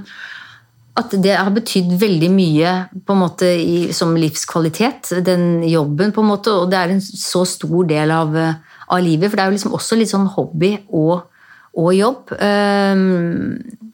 at 1.03 1.19
det 1.21 1.37
har 1.37 1.53
betydd 1.53 1.93
veldig 2.01 2.31
mye 2.33 2.73
på 3.05 3.13
en 3.17 3.23
måte 3.27 3.51
i, 3.61 3.77
som 3.97 4.17
livskvalitet, 4.17 5.13
den 5.27 5.61
jobben, 5.69 6.15
på 6.17 6.25
en 6.25 6.33
måte. 6.33 6.57
Og 6.63 6.73
det 6.73 6.81
er 6.81 6.97
en 6.97 7.05
så 7.05 7.45
stor 7.45 7.85
del 7.93 8.15
av, 8.17 8.33
eh, 8.41 8.57
av 8.89 9.05
livet, 9.05 9.29
for 9.29 9.37
det 9.37 9.45
er 9.45 9.53
jo 9.53 9.59
liksom 9.59 9.77
også 9.77 10.01
litt 10.01 10.15
sånn 10.17 10.31
hobby 10.33 10.79
og, 10.89 11.29
og 11.77 11.93
jobb. 11.95 12.33
Um, 12.41 13.90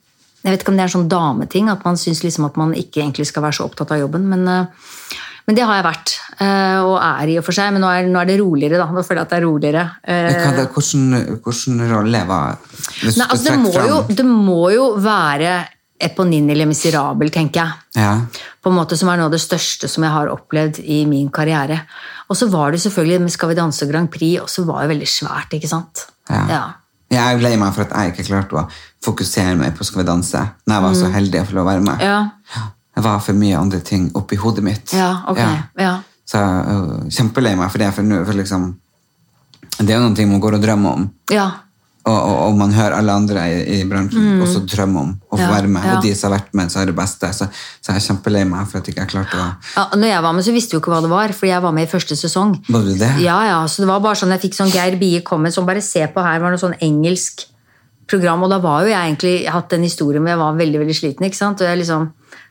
jeg 0.46 0.54
vet 0.54 0.62
ikke 0.62 0.70
om 0.70 0.76
det 0.78 0.84
er 0.84 0.90
en 0.90 0.94
sånn 0.94 1.08
dameting, 1.10 1.70
at 1.72 1.80
man 1.82 1.96
syns 1.98 2.22
liksom 2.22 2.46
at 2.46 2.58
man 2.60 2.74
ikke 2.78 3.02
egentlig 3.02 3.26
skal 3.26 3.42
være 3.42 3.58
så 3.58 3.66
opptatt 3.66 3.90
av 3.96 3.98
jobben. 3.98 4.28
Men, 4.30 4.46
uh, 4.46 5.16
men 5.48 5.58
det 5.58 5.64
har 5.66 5.80
jeg 5.80 5.86
vært, 5.88 6.12
uh, 6.38 6.80
og 6.86 6.96
er 7.02 7.32
i 7.32 7.38
og 7.40 7.46
for 7.48 7.58
seg. 7.58 7.72
Men 7.74 7.82
nå 7.82 7.90
er, 7.90 8.06
nå 8.06 8.22
er 8.22 8.30
det 8.30 8.38
roligere, 8.38 8.78
da. 8.78 8.86
Nå 8.94 9.02
føler 9.02 9.24
jeg 9.24 9.26
at 9.26 9.34
det 9.34 9.40
er 9.40 9.46
roligere. 9.48 9.86
Hva 10.06 10.52
det, 10.60 10.68
hvordan, 10.76 11.40
hvordan 11.42 11.86
rolle 11.90 12.22
var 12.30 12.60
hvis 13.02 13.18
Nei, 13.18 13.26
altså, 13.26 13.50
det, 13.50 13.56
må 13.64 13.74
jo, 13.74 13.98
det 14.08 14.28
må 14.30 14.62
jo 14.72 14.86
være 15.02 15.56
Eponini 16.06 16.52
eller 16.52 16.68
Miserabel, 16.68 17.30
tenker 17.32 17.62
jeg. 17.62 18.00
Ja. 18.04 18.14
På 18.62 18.70
en 18.70 18.76
måte 18.78 18.98
Som 19.00 19.10
er 19.10 19.18
noe 19.18 19.30
av 19.30 19.34
det 19.34 19.42
største 19.42 19.88
som 19.90 20.04
jeg 20.04 20.12
har 20.12 20.30
opplevd 20.32 20.82
i 20.84 21.02
min 21.08 21.30
karriere. 21.32 21.82
Og 22.30 22.38
så 22.38 22.48
var 22.52 22.74
det 22.74 22.82
selvfølgelig 22.84 23.22
med 23.24 23.34
Skal 23.34 23.52
vi 23.52 23.58
danse 23.58 23.88
Grand 23.90 24.10
Prix, 24.12 24.42
og 24.42 24.50
så 24.52 24.66
var 24.68 24.84
det 24.84 24.94
veldig 24.94 25.08
svært, 25.10 25.56
ikke 25.56 25.70
sant? 25.70 26.06
Ja. 26.30 26.42
Ja. 26.50 26.64
Jeg 27.10 27.22
er 27.22 27.42
lei 27.42 27.54
meg 27.56 27.74
for 27.74 27.84
at 27.86 27.92
jeg 27.94 28.12
ikke 28.12 28.26
klarte 28.28 28.56
å 28.58 28.64
fokusere 29.04 29.54
meg 29.60 29.76
på 29.78 29.84
Skal 29.86 30.00
vi 30.02 30.06
danse 30.08 30.40
når 30.66 30.74
jeg 30.74 30.82
var 30.86 30.94
så 30.98 31.10
heldig 31.14 31.40
å 31.40 31.44
få 31.46 31.54
lov 31.58 31.66
å 31.66 31.70
være 31.70 31.84
med. 31.86 32.00
Ja, 32.02 32.64
Det 32.96 33.04
var 33.04 33.20
for 33.20 33.32
mye 33.38 33.58
andre 33.58 33.80
ting 33.80 34.10
oppi 34.14 34.36
hodet 34.40 34.64
mitt. 34.64 34.92
ja 34.92 35.22
ok. 35.28 35.38
Ja. 35.78 35.92
Så 36.26 36.40
jeg 36.40 36.74
er 36.74 37.10
kjempelei 37.10 37.54
meg 37.56 37.70
for 37.70 37.78
det. 37.78 37.92
For, 37.94 38.02
for 38.24 38.32
liksom, 38.40 38.64
det 39.78 39.90
er 39.90 39.98
jo 40.00 40.02
noen 40.08 40.16
ting 40.18 40.28
man 40.30 40.40
går 40.42 40.54
og 40.58 40.62
drømmer 40.64 40.90
om. 40.98 41.10
ja. 41.30 41.50
Og, 42.06 42.14
og, 42.14 42.34
og 42.46 42.52
man 42.60 42.70
hører 42.70 42.94
alle 43.00 43.14
andre 43.18 43.44
i, 43.50 43.54
i 43.80 43.84
bransjen 43.90 44.38
også 44.44 44.60
drømme 44.70 45.00
om 45.00 45.08
å 45.26 45.36
få 45.36 45.42
Mm. 45.42 45.42
Ja, 45.42 45.48
være 45.56 45.68
med. 45.74 45.84
ja. 45.84 45.94
Og 45.96 46.04
de 46.04 46.12
som 46.14 46.30
har 46.30 46.38
vært 46.38 46.52
med, 46.54 46.70
så 46.70 46.78
er 46.80 46.86
det 46.86 46.94
beste. 46.96 47.30
Så, 47.34 47.48
så 47.82 47.90
jeg 47.92 47.98
er 47.98 48.04
kjempelei 48.06 48.44
meg 48.46 48.68
for 48.70 48.78
at 48.78 48.86
jeg 48.86 48.94
ikke 48.94 49.06
klarte 49.10 49.40
å 49.42 49.48
Ja, 49.74 49.84
når 49.98 50.08
jeg 50.12 50.22
var 50.22 50.36
med, 50.38 50.44
så 50.46 50.54
visste 50.54 50.70
vi 50.70 50.78
jo 50.78 50.82
ikke 50.84 50.92
hva 50.94 51.00
det 51.02 51.10
var, 51.10 51.34
fordi 51.34 51.50
jeg 51.50 51.64
var 51.66 51.74
med 51.76 51.88
i 51.88 51.90
første 51.90 52.16
sesong. 52.16 52.54
Var 52.70 52.86
du 52.86 52.92
det? 53.00 53.10
Ja, 53.24 53.40
ja, 53.50 53.58
så 53.66 53.82
det 53.82 53.88
var 53.90 54.00
bare 54.06 54.16
sånn, 54.22 54.30
Jeg 54.36 54.44
fikk 54.46 54.54
sånn 54.60 54.70
Geir 54.72 54.96
Bie 55.02 55.20
komme 55.26 55.50
sånn, 55.52 55.66
bare 55.66 55.82
se 55.82 56.06
på 56.14 56.22
her, 56.24 56.38
var 56.44 56.54
det 56.54 56.62
sånn 56.62 56.78
engelsk 56.80 57.44
program, 58.06 58.46
og 58.46 58.50
da 58.54 58.60
var 58.62 58.84
jo 58.86 58.92
jeg 58.94 59.02
egentlig 59.10 59.34
jeg 59.42 59.50
hatt 59.52 59.72
en 59.74 59.82
historie 59.82 60.20
hvor 60.22 60.30
jeg 60.30 60.38
var 60.38 60.54
veldig 60.62 60.78
veldig 60.84 60.94
sliten. 60.94 61.26
ikke 61.26 61.36
sant? 61.42 61.60
Og 61.60 61.66
jeg 61.66 61.82
liksom 61.82 62.06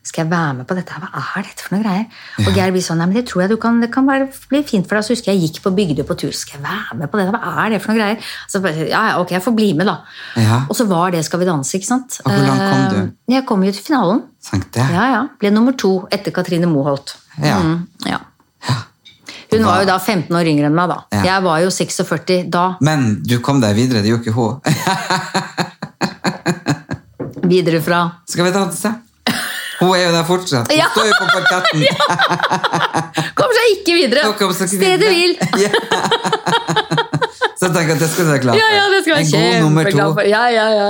Skal 0.06 0.24
jeg 0.24 0.30
være 0.30 0.54
med 0.60 0.66
på 0.70 0.76
dette? 0.78 0.94
Hva 1.02 1.22
er 1.40 1.42
dette 1.48 1.64
for 1.66 1.74
noe 1.76 1.82
greier? 1.82 2.04
Og 2.44 2.50
Geir 2.54 2.70
blir 2.74 2.84
sånn 2.84 2.98
Nei, 3.02 3.06
men 3.10 3.16
det 3.18 3.24
tror 3.30 3.42
jeg 3.44 3.50
du 3.50 3.56
kan, 3.60 3.80
det 3.82 3.88
kan 3.94 4.06
bare 4.06 4.28
bli 4.50 4.60
fint 4.66 4.86
for 4.86 4.96
deg. 4.98 5.06
Så 5.06 5.16
husker 5.16 5.32
jeg 5.32 5.40
jeg 5.42 5.50
gikk 5.50 5.62
på 5.64 5.72
Bygdøy 5.76 6.04
på 6.08 6.16
tur. 6.22 6.32
Skal 6.36 6.58
jeg 6.60 6.64
være 6.66 6.98
med 7.00 7.10
på 7.12 7.18
dette? 7.20 7.32
Hva 7.34 7.64
er 7.66 7.74
det 7.74 7.80
for 7.82 7.92
noe 7.92 7.98
greier? 8.00 8.30
Så 8.48 8.62
bare, 8.64 8.86
ja, 8.88 9.02
ja, 9.10 9.14
ok, 9.22 9.34
jeg 9.36 9.42
får 9.44 9.56
bli 9.58 9.68
med, 9.78 9.90
da. 9.90 9.96
Ja. 10.40 10.60
Og 10.68 10.74
så 10.78 10.86
var 10.90 11.10
det 11.16 11.24
Skal 11.26 11.42
vi 11.42 11.48
danse, 11.50 11.74
ikke 11.76 11.90
sant? 11.90 12.20
Og 12.24 12.30
hvor 12.32 12.46
langt 12.46 12.64
kom 12.66 12.84
du? 12.94 12.98
Eh, 13.02 13.34
Jeg 13.36 13.46
kom 13.46 13.64
jo 13.66 13.72
til 13.74 13.82
finalen. 13.90 14.22
Det. 14.52 14.86
Ja, 14.94 15.04
ja. 15.10 15.22
Ble 15.40 15.50
nummer 15.50 15.74
to 15.74 16.06
etter 16.14 16.30
Katrine 16.32 16.66
Moholt. 16.70 17.16
Ja. 17.42 17.58
Mm, 17.60 17.86
ja. 18.06 18.22
Hun 19.52 19.62
var 19.64 19.80
jo 19.82 19.86
da 19.88 19.96
15 19.98 20.34
år 20.36 20.48
yngre 20.50 20.66
enn 20.68 20.74
meg, 20.74 20.88
da. 20.90 20.98
Ja. 21.14 21.22
Jeg 21.28 21.42
var 21.46 21.60
jo 21.62 21.68
46 21.70 22.50
da. 22.52 22.64
Men 22.84 23.22
du 23.24 23.38
kom 23.44 23.60
deg 23.62 23.76
videre, 23.78 24.02
det 24.02 24.10
gjorde 24.10 24.26
ikke 24.26 24.34
hun. 24.36 24.60
Videre 27.46 27.78
fra 27.82 28.00
Skal 28.26 28.48
vi 28.48 28.52
danse? 28.54 28.90
Hun 29.80 29.90
er 29.96 30.02
jo 30.06 30.12
der 30.14 30.24
fortsatt. 30.28 30.70
Hun 30.72 30.78
Ja. 30.78 30.86
står 30.94 31.06
jo 31.10 31.16
på 31.20 31.26
parketten. 31.34 31.82
Kommer 33.38 33.56
seg 33.58 33.66
ikke 33.76 33.96
videre! 33.98 34.22
Stedet 34.66 35.10
vil! 35.10 35.36
videre. 35.36 35.50
Ja. 35.66 35.72
Så 37.56 37.66
jeg 37.70 37.74
tenker 37.74 37.94
at 37.96 38.00
det 38.02 38.08
skal 38.12 38.26
du 38.26 38.30
være 38.30 38.42
glad 38.42 38.52
for. 38.56 38.60
Ja, 38.60 38.68
ja, 38.76 38.86
det 38.92 38.98
skal 39.04 39.14
jeg 39.16 39.26
En 39.26 39.30
god 39.32 39.60
nummer 39.64 39.90
to. 39.90 40.20
Ja, 40.28 40.42
ja, 40.52 40.66
ja, 40.76 40.88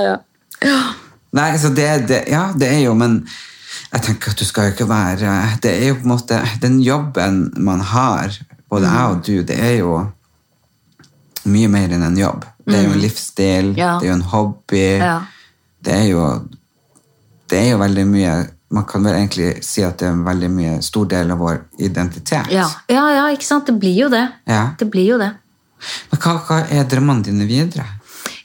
ja. 0.65 0.79
Nei, 1.37 1.51
så 1.61 1.69
det, 1.75 1.85
det, 2.09 2.17
ja, 2.31 2.47
det 2.59 2.67
er 2.73 2.81
jo, 2.87 2.93
men 2.97 3.21
jeg 3.93 4.01
tenker 4.03 4.33
at 4.33 4.39
du 4.41 4.45
skal 4.47 4.67
jo 4.67 4.73
ikke 4.75 4.87
være 4.89 5.31
Det 5.63 5.71
er 5.71 5.87
jo 5.91 5.95
på 6.01 6.03
en 6.07 6.11
måte 6.11 6.39
Den 6.61 6.79
jobben 6.83 7.37
man 7.63 7.79
har, 7.93 8.35
både 8.69 8.89
jeg 8.89 9.13
og 9.13 9.21
du, 9.27 9.33
det 9.47 9.57
er 9.63 9.75
jo 9.79 9.93
mye 11.47 11.69
mer 11.71 11.93
enn 11.95 12.03
en 12.03 12.17
jobb. 12.19 12.43
Det 12.67 12.75
er 12.75 12.83
jo 12.89 12.95
en 12.97 12.99
livsstil, 13.05 13.69
Ja. 13.79 13.93
det 14.01 14.07
er 14.09 14.11
jo 14.11 14.17
en 14.17 14.27
hobby. 14.33 14.83
Ja. 14.99 15.17
Det 15.85 15.93
er 15.93 16.07
jo 16.11 16.23
Det 17.49 17.59
er 17.61 17.69
jo 17.71 17.77
veldig 17.79 18.07
mye 18.11 18.33
Man 18.73 18.83
kan 18.87 19.05
vel 19.05 19.15
egentlig 19.15 19.63
si 19.63 19.83
at 19.85 19.99
det 20.01 20.09
er 20.09 20.15
en 20.15 20.25
veldig 20.25 20.49
mye 20.51 20.73
stor 20.83 21.07
del 21.07 21.31
av 21.31 21.39
vår 21.39 21.61
identitet. 21.87 22.49
Ja, 22.51 22.67
ja, 22.91 23.05
ja, 23.15 23.27
ikke 23.31 23.47
sant? 23.47 23.69
Det 23.69 23.77
blir 23.79 23.95
jo 23.95 24.09
det. 24.11 24.25
Ja. 24.49 24.73
Det 24.79 24.89
blir 24.91 25.13
jo 25.13 25.19
det. 25.21 25.31
Men 26.11 26.21
hva, 26.23 26.33
hva 26.43 26.57
er 26.73 26.89
drømmene 26.89 27.23
dine 27.23 27.47
videre? 27.47 27.85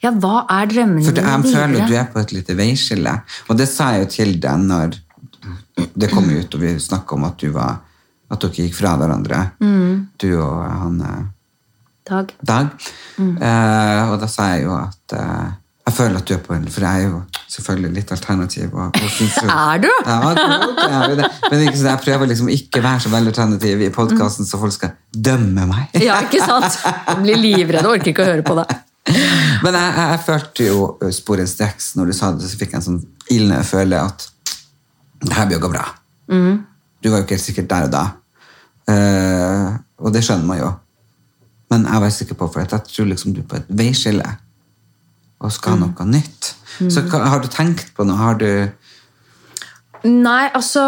Ja, 0.02 0.12
hva 0.12 0.44
er 0.50 0.68
drømmene 0.70 1.04
For 1.06 1.16
det, 1.16 1.24
jeg 1.26 1.54
føler 1.54 1.88
du 1.88 1.96
er 1.98 2.08
på 2.12 2.22
et 2.22 2.34
lite 2.34 2.56
veiskille. 2.58 3.16
Og 3.48 3.58
det 3.58 3.68
sa 3.70 3.92
jeg 3.96 4.04
jo 4.04 4.10
til 4.14 4.34
deg 4.42 4.66
når 4.68 4.98
det 5.98 6.10
kom 6.12 6.28
ut, 6.30 6.54
og 6.54 6.62
vi 6.62 6.74
snakka 6.78 7.16
om 7.16 7.26
at 7.26 7.38
du 7.42 7.50
var 7.54 7.80
at 8.32 8.42
dere 8.42 8.64
gikk 8.64 8.76
fra 8.76 8.94
hverandre. 9.00 9.44
Mm. 9.62 9.94
Du 10.20 10.28
og 10.38 10.60
han 10.62 11.00
Dag. 12.02 12.32
Dag. 12.42 12.70
Mm. 13.16 13.36
Eh, 13.38 14.10
og 14.10 14.16
da 14.18 14.28
sa 14.30 14.48
jeg 14.56 14.64
jo 14.64 14.72
at 14.74 15.14
eh, 15.14 15.50
jeg 15.86 15.94
føler 15.94 16.18
at 16.18 16.26
du 16.26 16.32
er 16.34 16.40
på 16.42 16.54
en 16.56 16.64
For 16.66 16.86
jeg 16.86 17.04
er 17.04 17.12
jo 17.12 17.20
selvfølgelig 17.52 17.92
litt 17.98 18.12
alternativ. 18.14 18.70
Og, 18.72 18.96
og 18.96 19.10
synes 19.12 19.36
jo, 19.42 19.48
Er 19.62 19.82
du? 19.82 19.88
Ja, 20.06 20.18
jeg 20.32 20.94
er 20.98 21.12
jo 21.12 21.18
det. 21.20 21.30
Men 21.50 21.66
så 21.76 21.88
jeg 21.90 22.02
prøver 22.06 22.30
liksom 22.32 22.48
ikke 22.52 22.82
være 22.84 23.04
så 23.04 23.12
veldig 23.12 23.32
alternativ 23.34 23.84
i 23.84 23.90
podkasten, 23.94 24.48
så 24.48 24.60
folk 24.60 24.76
skal 24.76 24.96
dømme 25.12 25.66
meg. 25.70 25.92
Ja, 26.08 26.20
ikke 26.24 26.42
sant? 26.44 26.80
Jeg 26.84 27.20
blir 27.22 27.40
livredd 27.40 27.86
og 27.86 27.98
orker 27.98 28.12
ikke 28.12 28.24
å 28.24 28.30
høre 28.32 28.46
på 28.46 28.56
det. 28.60 28.68
Men 29.64 29.76
jeg, 29.76 29.88
jeg, 29.98 30.08
jeg 30.14 30.22
følte 30.26 30.68
jo 30.68 31.12
sporenstreks 31.12 31.92
når 31.98 32.12
du 32.12 32.16
sa 32.16 32.32
det, 32.36 32.48
så 32.48 32.60
fikk 32.60 32.74
jeg 32.74 32.82
en 32.82 32.88
sånn 32.88 33.02
ildende 33.28 33.64
følelse 33.66 34.04
at 34.08 34.28
det 35.22 35.36
her 35.36 35.48
blir 35.50 35.60
å 35.60 35.64
gå 35.66 35.70
bra. 35.70 35.84
Du 37.02 37.10
var 37.10 37.20
jo 37.20 37.26
ikke 37.26 37.36
helt 37.36 37.44
sikkert 37.44 37.68
der 37.70 37.86
og 37.86 37.92
da. 37.92 38.02
Uh, 38.90 39.68
og 40.02 40.14
det 40.14 40.22
skjønner 40.26 40.48
man 40.48 40.58
jo. 40.58 40.70
Men 41.70 41.86
jeg 41.86 42.02
var 42.04 42.14
sikker 42.14 42.38
på, 42.38 42.48
for 42.50 42.62
jeg 42.62 42.86
tror 42.88 43.08
liksom 43.10 43.34
du 43.36 43.42
på 43.46 43.58
et 43.58 43.68
veiskille 43.70 44.26
og 45.42 45.52
skal 45.52 45.76
ha 45.76 45.84
noe 45.84 46.06
nytt. 46.08 46.54
Så 46.88 47.04
hva, 47.04 47.24
har 47.28 47.42
du 47.42 47.50
tenkt 47.52 47.92
på 47.96 48.06
noe? 48.08 48.16
Har 48.16 48.38
du 48.40 48.48
Nei, 50.02 50.48
altså 50.50 50.82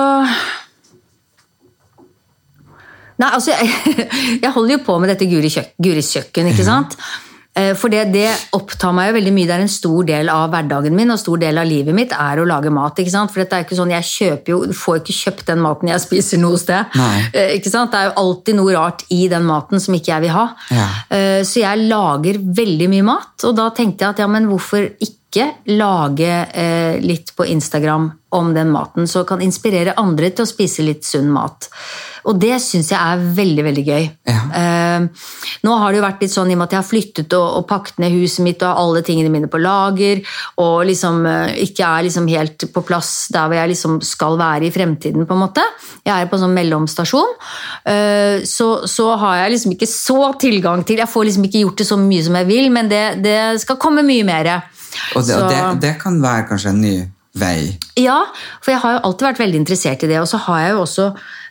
Nei, 3.21 3.29
altså 3.29 3.53
Jeg, 3.53 3.69
jeg 4.45 4.51
holder 4.57 4.75
jo 4.75 4.81
på 4.87 4.97
med 4.99 5.13
dette 5.13 5.29
Guri 5.31 5.51
kjøk, 5.53 5.75
Guris 5.85 6.11
kjøkken, 6.17 6.51
ikke 6.51 6.67
sant? 6.67 6.97
Eh, 6.99 7.34
For 7.55 7.87
det, 7.93 8.09
det 8.11 8.27
opptar 8.57 8.91
meg 8.97 9.09
jo 9.13 9.15
veldig 9.19 9.33
mye. 9.37 9.47
Det 9.47 9.55
er 9.55 9.63
en 9.63 9.71
stor 9.71 10.07
del 10.09 10.31
av 10.33 10.49
hverdagen 10.51 10.95
min 10.99 11.13
og 11.15 11.21
stor 11.23 11.39
del 11.39 11.61
av 11.63 11.69
livet 11.71 11.95
mitt 11.95 12.11
er 12.11 12.41
å 12.43 12.47
lage 12.49 12.73
mat. 12.75 12.99
ikke 12.99 13.13
sant? 13.13 13.31
For 13.31 13.45
dette 13.45 13.61
er 13.61 13.63
ikke 13.67 13.79
sånn, 13.79 13.93
jeg 13.95 14.09
kjøper 14.09 14.51
jo, 14.57 14.59
får 14.75 14.99
ikke 15.03 15.15
kjøpt 15.21 15.47
den 15.53 15.63
maten 15.63 15.93
jeg 15.93 16.03
spiser 16.03 16.43
noe 16.43 16.59
sted. 16.59 16.91
Nei. 16.99 17.23
Eh, 17.33 17.53
Ikke 17.61 17.71
sant? 17.71 17.93
Det 17.95 18.01
er 18.01 18.09
jo 18.11 18.17
alltid 18.25 18.59
noe 18.59 18.75
rart 18.75 19.05
i 19.15 19.21
den 19.31 19.47
maten 19.47 19.79
som 19.81 19.95
ikke 19.95 20.11
jeg 20.17 20.27
vil 20.27 20.35
ha. 20.35 20.47
Ja. 20.75 20.89
Eh, 21.15 21.43
Så 21.47 21.61
jeg 21.63 21.87
lager 21.89 22.41
veldig 22.43 22.89
mye 22.91 23.07
mat, 23.07 23.35
og 23.47 23.55
da 23.57 23.69
tenkte 23.71 24.03
jeg 24.05 24.17
at 24.17 24.25
ja, 24.25 24.27
men 24.27 24.51
hvorfor 24.51 24.91
ikke 24.99 25.13
lage 25.75 26.31
eh, 26.55 27.01
litt 27.03 27.35
på 27.37 27.47
Instagram 27.47 28.11
om 28.35 28.55
den 28.55 28.71
maten, 28.75 29.07
så 29.09 29.23
kan 29.27 29.43
inspirere 29.45 29.95
andre 30.01 30.33
til 30.35 30.47
å 30.47 30.51
spise 30.51 30.83
litt 30.87 31.07
sunn 31.07 31.31
mat. 31.33 31.69
Og 32.25 32.39
det 32.41 32.57
syns 32.65 32.89
jeg 32.89 32.97
er 32.97 33.21
veldig, 33.37 33.65
veldig 33.67 33.83
gøy. 33.85 34.07
Ja. 34.31 34.41
Eh, 34.59 35.27
nå 35.67 35.77
har 35.81 35.93
det 35.93 36.01
jo 36.01 36.05
vært 36.07 36.23
litt 36.25 36.33
sånn 36.33 36.51
i 36.51 36.57
og 36.57 36.61
med 36.61 36.67
at 36.67 36.75
jeg 36.75 36.81
har 36.81 36.89
flyttet 36.89 37.37
og, 37.37 37.45
og 37.61 37.67
pakket 37.69 38.01
ned 38.01 38.17
huset 38.17 38.43
mitt 38.47 38.63
og 38.65 38.71
har 38.71 38.81
alle 38.81 39.03
tingene 39.07 39.33
mine 39.33 39.51
på 39.53 39.61
lager, 39.61 40.23
og 40.65 40.87
liksom 40.89 41.21
eh, 41.29 41.59
ikke 41.67 41.85
er 41.87 42.07
liksom 42.09 42.29
helt 42.33 42.67
på 42.75 42.85
plass 42.89 43.13
der 43.35 43.51
hvor 43.51 43.59
jeg 43.61 43.75
liksom 43.75 43.99
skal 44.05 44.39
være 44.41 44.69
i 44.69 44.73
fremtiden, 44.75 45.29
på 45.29 45.37
en 45.37 45.45
måte. 45.45 45.65
Jeg 46.01 46.15
er 46.17 46.31
på 46.31 46.39
en 46.39 46.47
sånn 46.47 46.57
mellomstasjon. 46.57 47.37
eh, 47.93 48.41
så, 48.49 48.71
så 48.91 49.11
har 49.21 49.43
jeg 49.43 49.55
liksom 49.55 49.77
ikke 49.77 49.91
så 49.91 50.21
tilgang 50.41 50.83
til 50.87 51.03
Jeg 51.05 51.11
får 51.11 51.29
liksom 51.29 51.45
ikke 51.47 51.63
gjort 51.67 51.81
det 51.83 51.91
så 51.91 52.01
mye 52.01 52.25
som 52.25 52.41
jeg 52.41 52.51
vil, 52.51 52.71
men 52.73 52.89
det, 52.91 53.05
det 53.25 53.39
skal 53.63 53.79
komme 53.81 54.07
mye 54.07 54.25
mer. 54.27 54.55
Og 55.15 55.27
det, 55.27 55.37
og 55.37 55.51
det, 55.51 55.61
det 55.85 55.95
kan 56.03 56.21
være 56.23 56.49
kanskje 56.51 56.75
en 56.75 56.83
ny 56.85 56.97
vei. 57.39 57.75
Ja, 57.99 58.21
for 58.63 58.75
jeg 58.75 58.83
har 58.85 58.97
jo 58.97 59.07
alltid 59.09 59.29
vært 59.29 59.43
veldig 59.43 59.63
interessert 59.63 60.05
i 60.07 60.11
det. 60.11 60.21
Og 60.23 60.29
så 60.31 60.41
har 60.47 60.61
jeg 60.63 60.75
jo 60.77 60.83
også 60.85 61.09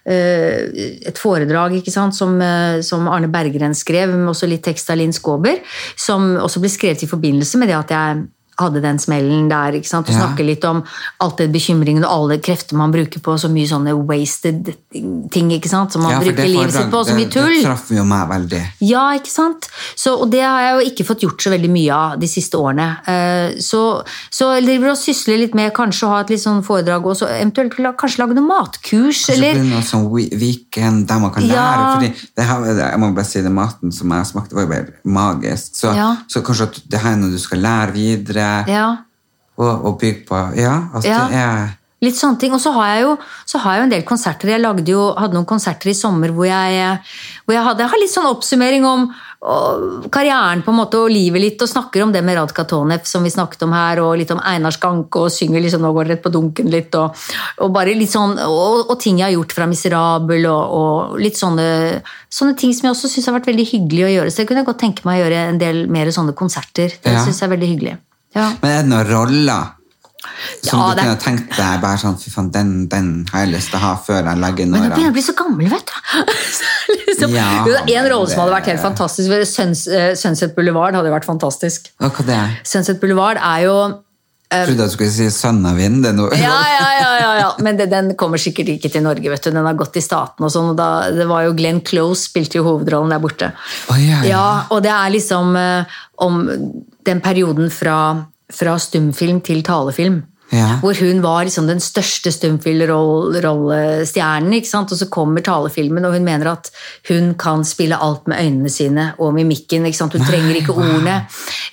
eh, 0.10 0.86
et 1.12 1.20
foredrag 1.20 1.76
ikke 1.80 1.94
sant, 1.94 2.16
som, 2.16 2.38
eh, 2.42 2.80
som 2.86 3.10
Arne 3.12 3.32
Berggren 3.32 3.76
skrev, 3.78 4.16
med 4.16 4.32
også 4.32 4.50
litt 4.50 4.64
tekst 4.66 4.92
av 4.94 5.00
Linn 5.02 5.16
Skåber, 5.16 5.60
som 6.00 6.34
også 6.40 6.64
ble 6.64 6.72
skrevet 6.72 7.04
i 7.04 7.12
forbindelse 7.12 7.62
med 7.62 7.72
det 7.72 7.80
at 7.80 7.94
jeg 7.96 8.24
hadde 8.60 8.82
den 8.82 8.98
smellen 9.00 9.50
der. 9.50 9.72
ikke 9.80 9.88
sant, 9.88 10.10
Og 10.10 10.16
Ja. 10.16 10.22
snakke 10.28 10.46
litt 10.46 10.64
om 10.66 10.84
alt 11.20 11.38
det 11.38 11.52
bekymringen 11.52 12.04
og 12.06 12.12
alle 12.32 12.38
krefter 12.40 12.74
man 12.76 12.92
bruker 12.92 13.20
på 13.20 13.38
så 13.40 13.50
mye 13.50 13.68
sånne 13.68 13.94
wasted 14.06 14.76
ting. 15.32 15.50
ikke 15.52 15.70
sant, 15.70 15.92
Som 15.92 16.04
man 16.04 16.12
Ja, 16.12 16.20
bruker 16.20 16.46
livet 16.48 16.72
sitt 16.74 16.90
på, 16.92 17.04
så 17.06 17.16
mye 17.16 17.30
tull. 17.32 17.50
Det 17.62 17.64
traff 17.66 17.90
jo 17.90 18.04
meg 18.04 18.28
veldig. 18.30 18.62
Ja, 18.82 19.12
ikke 19.18 19.28
sant? 19.32 19.68
Så, 19.96 20.18
og 20.22 20.30
det 20.32 20.42
har 20.42 20.60
jeg 20.62 20.74
jo 20.86 20.92
ikke 20.92 21.06
fått 21.08 21.22
gjort 21.22 21.42
så 21.42 21.50
veldig 21.52 21.70
mye 21.70 21.92
av 21.94 22.20
de 22.20 22.28
siste 22.28 22.54
årene. 22.58 22.98
Eh, 23.08 23.54
Så, 23.60 24.04
så 24.32 24.54
jeg 24.56 24.66
driver 24.66 24.90
og 24.92 24.98
sysler 24.98 25.38
litt 25.40 25.54
med 25.56 25.74
kanskje 25.74 26.04
å 26.08 26.10
ha 26.10 26.20
et 26.22 26.30
litt 26.30 26.40
sånn 26.42 26.64
foredrag, 26.64 27.06
og 27.06 27.16
så 27.18 27.28
eventuelt 27.28 27.74
kanskje 27.98 28.20
lage 28.20 28.36
noe 28.36 28.48
matkurs, 28.48 29.26
Kanskje 29.28 29.34
eller 29.34 29.54
Kanskje 29.54 29.72
noe 29.74 29.82
sånn 29.82 30.40
weekend 30.40 31.08
der 31.08 31.20
man 31.20 31.32
kan 31.32 31.44
Ja. 31.48 31.56
lære. 31.56 31.92
fordi 31.94 32.14
det 32.36 32.46
her, 32.46 32.90
jeg 32.92 33.00
må 33.00 33.14
bare 33.16 33.26
si 33.26 33.42
det 33.42 33.52
maten 33.52 33.92
som 33.92 34.10
jeg 34.10 34.26
smakte, 34.26 34.54
var 34.54 34.62
jo 34.64 34.68
bare 34.68 34.88
magisk. 35.06 35.76
Så, 35.76 35.94
så 36.28 36.42
kanskje 36.44 36.64
at 36.70 36.82
det 36.90 37.00
her 37.00 37.14
er 37.14 37.18
noe 37.18 37.32
du 37.32 37.38
skal 37.40 37.60
lære 37.60 37.92
videre, 37.94 38.48
Ja. 38.68 38.90
og, 39.58 39.86
og 39.86 39.98
bygge 40.02 40.28
på 40.28 40.44
Ja, 40.58 40.76
at 40.96 41.06
Ja. 41.06 41.24
det 41.30 41.42
er 41.46 41.72
Litt 42.04 42.18
sånne 42.20 42.36
ting. 42.36 42.52
Og 42.52 42.60
så 42.60 42.74
har 42.76 42.90
jeg 42.98 43.04
jo, 43.06 43.12
så 43.48 43.60
har 43.64 43.78
jeg 43.78 43.84
en 43.86 43.94
del 43.94 44.02
konserter. 44.04 44.50
Jeg 44.52 44.60
lagde 44.60 44.92
jo, 44.92 45.14
hadde 45.16 45.38
noen 45.38 45.48
konserter 45.48 45.88
i 45.88 45.96
sommer 45.96 46.34
hvor 46.36 46.50
jeg, 46.50 46.98
hvor 47.46 47.56
jeg 47.56 47.64
hadde 47.64 47.86
jeg 47.86 47.94
har 47.94 48.02
litt 48.02 48.12
sånn 48.12 48.28
oppsummering 48.28 48.88
om 48.88 49.06
og 49.44 50.06
karrieren 50.14 50.62
på 50.64 50.72
en 50.72 50.78
måte, 50.78 51.00
og 51.04 51.12
livet 51.12 51.42
litt, 51.44 51.64
og 51.64 51.68
snakker 51.68 52.06
om 52.06 52.14
det 52.14 52.22
med 52.24 52.38
Radka 52.38 52.64
Tonev, 52.68 53.04
som 53.08 53.26
vi 53.28 53.32
snakket 53.34 53.66
om 53.66 53.74
her, 53.76 54.00
og 54.00 54.14
litt 54.16 54.32
om 54.32 54.40
Einar 54.40 54.72
Skanke, 54.72 55.20
og 55.20 55.34
synger 55.36 55.60
liksom 55.66 55.82
'Nå 55.84 55.92
går 55.92 56.08
det 56.08 56.14
rett 56.14 56.24
på 56.24 56.32
dunken' 56.32 56.72
litt, 56.72 56.96
og, 56.96 57.12
og 57.60 57.74
bare 57.76 57.92
litt 57.92 58.12
sånn, 58.12 58.40
og, 58.40 58.90
og, 58.90 58.96
ting 59.00 59.20
jeg 59.20 59.26
har 59.26 59.36
gjort 59.36 59.52
fra 59.52 59.68
'Miserabel', 59.68 60.48
og, 60.48 60.64
og 60.80 61.20
litt 61.20 61.36
sånne, 61.36 62.02
sånne, 62.32 62.56
ting 62.56 62.72
som 62.72 62.88
jeg 62.88 62.96
også 62.96 63.12
syns 63.12 63.28
har 63.28 63.36
vært 63.36 63.52
veldig 63.52 63.68
hyggelig 63.68 64.06
å 64.08 64.14
gjøre. 64.16 64.32
Så 64.32 64.38
jeg 64.44 64.48
kunne 64.48 64.64
godt 64.64 64.80
tenke 64.80 65.04
meg 65.04 65.20
å 65.20 65.24
gjøre 65.26 65.44
en 65.50 65.60
del 65.60 65.88
mer 65.92 66.08
sånne 66.08 66.32
konserter. 66.32 66.96
Det 67.04 67.12
ja. 67.12 67.26
syns 67.26 67.44
jeg 67.44 67.50
er 67.50 67.56
veldig 67.58 67.72
hyggelig. 67.74 67.98
Ja. 68.34 68.52
Men 68.62 68.70
er 68.72 68.84
det 68.84 68.92
noen 68.92 69.10
roller 69.12 69.72
som 70.62 70.80
ja, 70.80 70.86
du 70.94 71.02
kunne 71.02 71.16
det... 71.16 71.24
tenkt 71.24 71.58
deg 71.58 71.82
bare 71.84 72.00
sånn, 72.00 72.16
fy 72.20 72.32
faen, 72.32 72.50
den, 72.54 72.72
den, 72.92 73.10
har 73.32 73.44
jeg 73.44 73.54
lyst 73.54 73.74
til 73.74 73.80
å 73.80 73.84
ha 73.84 73.92
før 74.00 74.30
jeg 74.30 74.40
legger 74.42 74.66
inn. 74.66 74.72
Men 74.74 74.86
nå 74.86 74.94
begynner 74.94 75.10
jeg 75.10 75.14
å 75.14 75.18
bli 75.18 75.26
så 75.26 75.36
gammel, 75.38 75.68
vet 75.74 75.92
du. 75.92 75.98
liksom, 77.10 77.36
ja, 77.36 77.50
en 77.98 78.08
rolle 78.12 78.32
som 78.32 78.44
hadde 78.44 78.56
vært 78.56 78.72
helt 78.72 78.84
fantastisk. 78.84 79.36
Suns, 79.50 79.84
uh, 79.92 80.14
Sunset 80.20 80.56
Boulevard 80.56 80.96
hadde 80.98 81.12
vært 81.14 81.28
fantastisk. 81.28 81.92
Hva 82.00 82.26
det 82.26 82.40
er? 82.40 82.58
Sunset 82.68 83.02
Boulevard 83.04 83.42
er 83.42 83.66
jo 83.68 83.76
um, 83.90 84.00
jeg 84.54 84.68
trodde 84.70 84.86
du 84.86 84.94
skulle 84.94 85.10
si 85.10 85.28
'Sønn 85.34 85.64
av 85.66 85.80
vind'. 85.82 86.06
ja, 86.38 86.38
ja, 86.38 86.90
ja, 87.00 87.12
ja, 87.20 87.32
ja, 87.40 87.50
Men 87.66 87.78
det, 87.78 87.90
den 87.90 88.14
kommer 88.16 88.38
sikkert 88.38 88.70
ikke 88.70 88.92
til 88.94 89.02
Norge. 89.02 89.30
vet 89.30 89.44
du. 89.44 89.50
Den 89.50 89.66
har 89.66 89.74
gått 89.74 89.98
i 89.98 90.04
staten 90.06 90.46
og 90.46 90.52
sånn. 90.54 90.72
og 90.72 90.78
da, 90.78 91.10
Det 91.10 91.26
var 91.28 91.48
jo 91.48 91.56
Glenn 91.58 91.82
Close 91.82 92.30
spilte 92.30 92.62
jo 92.62 92.68
hovedrollen 92.68 93.10
der 93.10 93.24
borte. 93.24 93.52
Oh, 93.90 93.98
ja, 93.98 94.22
ja. 94.22 94.30
ja, 94.30 94.48
Og 94.70 94.84
det 94.86 94.94
er 94.94 95.10
liksom 95.10 95.56
uh, 95.58 96.02
om 96.22 96.46
den 97.06 97.22
perioden 97.24 97.72
fra, 97.74 97.98
fra 98.54 98.78
stumfilm 98.82 99.42
til 99.46 99.64
talefilm. 99.66 100.22
Ja. 100.54 100.76
Hvor 100.84 100.94
hun 101.02 101.22
var 101.24 101.46
liksom 101.48 101.66
den 101.68 101.80
største 101.82 102.32
stumfilmrollestjernen. 102.34 104.54
Og 104.54 104.98
så 105.00 105.08
kommer 105.12 105.42
talefilmen, 105.46 106.06
og 106.06 106.14
hun 106.14 106.26
mener 106.28 106.52
at 106.52 106.70
hun 107.10 107.34
kan 107.40 107.64
spille 107.66 107.98
alt 107.98 108.28
med 108.30 108.40
øynene 108.44 108.70
sine 108.70 109.14
og 109.18 109.34
mimikken. 109.34 109.88
Hun 109.88 110.28
trenger 110.28 110.56
ikke 110.60 110.76
ordene. 110.76 111.22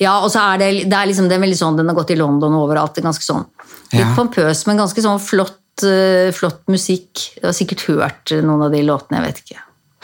Ja, 0.00 0.18
og 0.24 0.30
så 0.32 0.40
er 0.52 0.58
det, 0.62 0.70
det 0.88 0.96
er 0.96 1.06
liksom, 1.10 1.30
er 1.30 1.44
veldig 1.44 1.60
sånn, 1.60 1.76
Den 1.76 1.88
har 1.92 1.98
gått 1.98 2.14
i 2.14 2.20
London 2.20 2.56
og 2.56 2.62
overalt. 2.68 3.02
ganske 3.02 3.24
sånn, 3.24 3.44
Litt 3.92 4.06
ja. 4.06 4.14
pompøs, 4.16 4.66
men 4.68 4.78
ganske 4.78 5.02
sånn 5.02 5.20
flott, 5.20 5.84
uh, 5.84 6.30
flott 6.32 6.62
musikk. 6.70 7.12
Du 7.40 7.46
har 7.50 7.56
sikkert 7.56 7.82
hørt 7.90 8.30
noen 8.38 8.62
av 8.68 8.72
de 8.72 8.82
låtene, 8.86 9.18
jeg 9.18 9.26
vet 9.26 9.38
ikke. 9.44 9.58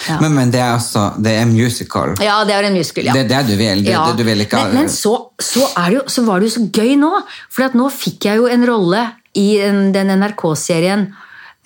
Ja. 0.04 0.18
Men, 0.20 0.34
men, 0.36 0.50
det 0.52 0.60
er 0.60 0.74
altså 0.74 1.08
det 1.24 1.32
er 1.40 1.46
musical? 1.48 2.12
Ja, 2.20 2.42
det 2.44 2.52
er 2.54 2.68
en 2.68 2.76
musical. 2.76 3.06
ja. 3.08 3.14
Det 3.16 3.24
er 3.24 3.30
det 3.30 3.42
du 3.48 3.54
vil? 3.56 3.84
Det, 3.84 3.94
ja. 3.94 4.04
det 4.10 4.20
du 4.20 4.28
vil 4.28 4.44
men, 4.52 4.74
men 4.74 4.90
så, 4.92 5.14
så, 5.40 5.70
jo, 5.92 6.02
så, 6.06 6.24
var 6.26 6.40
det 6.40 6.50
jo 6.50 6.56
så 6.58 6.66
gøy 6.68 6.98
nå! 7.00 7.12
For 7.52 7.78
nå 7.78 7.88
fikk 7.94 8.28
jeg 8.28 8.42
jo 8.42 8.50
en 8.52 8.66
rolle 8.68 9.06
i 9.36 9.56
en, 9.64 9.88
den 9.96 10.12
NRK-serien. 10.20 11.08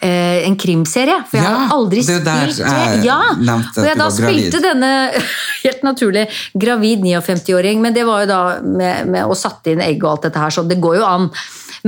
Eh, 0.01 0.47
en 0.49 0.55
krimserie. 0.57 1.19
For 1.29 1.37
jeg 1.37 1.45
har 1.45 1.75
aldri 1.75 2.01
spilt 2.07 2.25
det. 2.25 2.63
Ja, 3.05 3.19
og 3.35 3.83
jeg 3.85 3.99
da 4.01 4.07
spilte 4.15 4.63
denne 4.65 4.93
helt 5.67 5.83
naturlig 5.85 6.23
gravid 6.57 7.05
59-åring, 7.05 7.83
men 7.85 7.93
det 7.93 8.07
var 8.09 8.25
jo 8.25 8.31
da 8.31 8.41
med, 8.65 9.11
med 9.13 9.27
å 9.29 9.37
satte 9.37 9.75
inn 9.75 9.83
egg 9.85 10.01
og 10.07 10.15
alt 10.15 10.31
dette 10.31 10.41
her, 10.41 10.55
så 10.57 10.65
det 10.65 10.79
går 10.81 11.03
jo 11.03 11.05
an. 11.05 11.29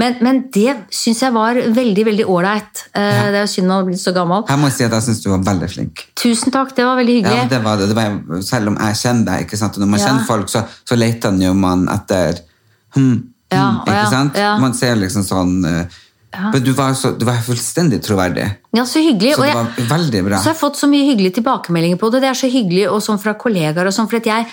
Men, 0.01 0.17
men 0.25 0.39
det 0.55 0.75
syns 0.95 1.21
jeg 1.25 1.35
var 1.35 1.59
veldig 1.77 2.05
veldig 2.09 2.27
ålreit. 2.33 2.85
Eh, 2.97 3.09
ja. 3.09 3.25
Det 3.35 3.43
er 3.43 3.51
synd 3.51 3.75
å 3.75 3.81
blitt 3.87 4.01
så 4.01 4.15
gammel. 4.17 4.47
Jeg 4.49 4.63
må 4.63 4.71
si 4.73 4.87
at 4.87 4.95
jeg 4.97 5.07
syns 5.09 5.25
du 5.25 5.29
var 5.33 5.43
veldig 5.51 5.69
flink. 5.73 6.07
Tusen 6.19 6.55
takk, 6.55 6.73
det 6.77 6.87
var 6.89 6.97
veldig 7.01 7.19
hyggelig. 7.19 7.43
Ja, 7.43 7.51
det 7.51 7.61
var 7.65 7.81
det. 7.81 7.91
det 7.93 7.99
var, 7.99 8.41
selv 8.47 8.73
om 8.73 8.79
jeg 8.81 9.01
kjenner 9.03 9.29
deg, 9.29 9.47
ikke 9.47 9.61
sant? 9.61 9.77
Og 9.77 9.85
når 9.85 9.93
man 9.93 10.03
ja. 10.03 10.07
kjenner 10.09 10.29
folk, 10.29 10.53
så, 10.53 10.65
så 10.89 10.99
leter 10.99 11.35
man 11.35 11.45
jo 11.45 11.53
etter 11.97 12.41
hm, 12.97 13.19
ja, 13.53 13.67
hm, 13.67 13.83
ikke 13.85 14.09
sant? 14.17 14.41
Man 14.63 14.79
ser 14.79 14.97
liksom 15.01 15.29
sånn 15.29 15.53
ja. 16.33 16.49
men 16.49 16.63
du 16.65 16.73
var, 16.73 16.95
så, 16.97 17.13
du 17.13 17.27
var, 17.29 17.41
fullstendig 17.45 18.01
troverdig. 18.05 18.47
Ja, 18.73 18.87
Så 18.89 19.03
hyggelig. 19.05 19.35
Så 19.37 19.45
det 19.45 19.55
var 19.55 19.89
veldig 19.97 20.23
bra. 20.25 20.39
Så 20.39 20.49
jeg 20.49 20.57
har 20.57 20.61
fått 20.61 20.81
så 20.81 20.89
mye 20.89 21.05
hyggelige 21.11 21.37
tilbakemeldinger 21.41 22.01
på 22.01 22.09
det. 22.13 22.23
Det 22.25 22.31
er 22.31 22.39
så 22.39 22.49
hyggelig, 22.49 22.87
og 22.89 23.03
sånn 23.05 23.21
fra 23.21 23.35
kollegaer 23.37 23.91
og 23.91 23.93
sånn. 23.93 24.09
For 24.09 24.23
at 24.23 24.31
jeg 24.31 24.49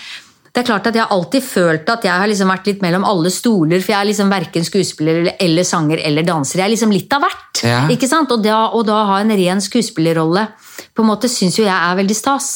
det 0.50 0.62
er 0.62 0.66
klart 0.66 0.88
at 0.90 0.96
Jeg 0.98 1.04
har 1.04 1.14
alltid 1.14 1.44
følt 1.46 1.90
at 1.92 2.04
jeg 2.06 2.10
har 2.22 2.30
liksom 2.30 2.50
vært 2.50 2.66
litt 2.66 2.80
mellom 2.82 3.04
alle 3.06 3.30
stoler. 3.30 3.82
For 3.84 3.94
jeg 3.94 4.00
er 4.00 4.10
liksom 4.10 4.32
verken 4.32 4.66
skuespiller 4.66 5.20
eller, 5.22 5.36
eller 5.46 5.66
sanger 5.66 6.02
eller 6.02 6.26
danser. 6.26 6.58
Jeg 6.58 6.66
er 6.66 6.74
liksom 6.74 6.94
litt 6.94 7.12
av 7.14 7.24
hvert. 7.24 7.62
Ja. 7.62 7.80
ikke 7.92 8.08
sant? 8.10 8.32
Og 8.34 8.42
da, 8.42 8.64
og 8.74 8.86
da 8.88 9.04
ha 9.12 9.20
en 9.22 9.34
ren 9.36 9.62
skuespillerrolle 9.62 10.48
på 10.96 11.04
en 11.04 11.10
måte 11.10 11.30
syns 11.30 11.58
jo 11.60 11.66
jeg 11.66 11.76
er 11.76 11.98
veldig 12.00 12.16
stas. 12.18 12.50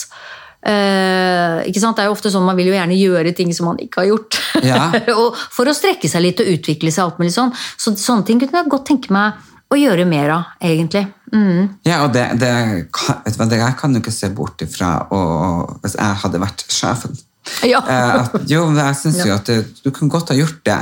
Uh, 0.64 1.60
ikke 1.68 1.82
sant? 1.82 1.94
Det 1.94 2.02
er 2.02 2.08
jo 2.08 2.14
ofte 2.14 2.30
sånn 2.32 2.46
Man 2.46 2.56
vil 2.56 2.70
jo 2.70 2.72
gjerne 2.72 2.96
gjøre 2.96 3.34
ting 3.36 3.50
som 3.52 3.68
man 3.68 3.80
ikke 3.84 4.02
har 4.02 4.10
gjort. 4.10 4.40
Ja. 4.64 4.86
og 5.20 5.36
For 5.54 5.70
å 5.70 5.76
strekke 5.76 6.10
seg 6.10 6.24
litt 6.24 6.42
og 6.42 6.50
utvikle 6.56 6.90
seg. 6.94 7.04
alt 7.04 7.20
mulig 7.22 7.34
sånn. 7.36 7.52
Så 7.76 7.94
Sånne 8.00 8.26
ting 8.26 8.40
kunne 8.42 8.64
jeg 8.64 8.72
godt 8.72 8.88
tenke 8.90 9.14
meg 9.14 9.38
å 9.72 9.78
gjøre 9.78 10.06
mer 10.06 10.30
av, 10.30 10.50
egentlig. 10.62 11.04
Mm. 11.34 11.78
Ja, 11.86 12.04
og 12.04 12.12
det, 12.14 12.24
det, 12.38 12.50
det, 13.26 13.58
jeg 13.58 13.76
kan 13.78 13.94
jo 13.94 14.02
ikke 14.02 14.14
se 14.14 14.28
bort 14.30 14.60
ifra 14.62 14.90
og, 15.14 15.78
hvis 15.82 15.96
jeg 15.98 16.20
hadde 16.22 16.42
vært 16.42 16.66
sjefen 16.70 17.16
ja. 17.72 17.80
Eh, 17.80 18.10
at, 18.20 18.36
jo, 18.50 18.66
jeg 18.76 18.98
syns 19.00 19.22
jo 19.24 19.34
at 19.34 19.48
det, 19.50 19.58
du 19.84 19.90
kunne 19.90 20.12
godt 20.12 20.32
ha 20.32 20.38
gjort 20.38 20.60
det. 20.66 20.80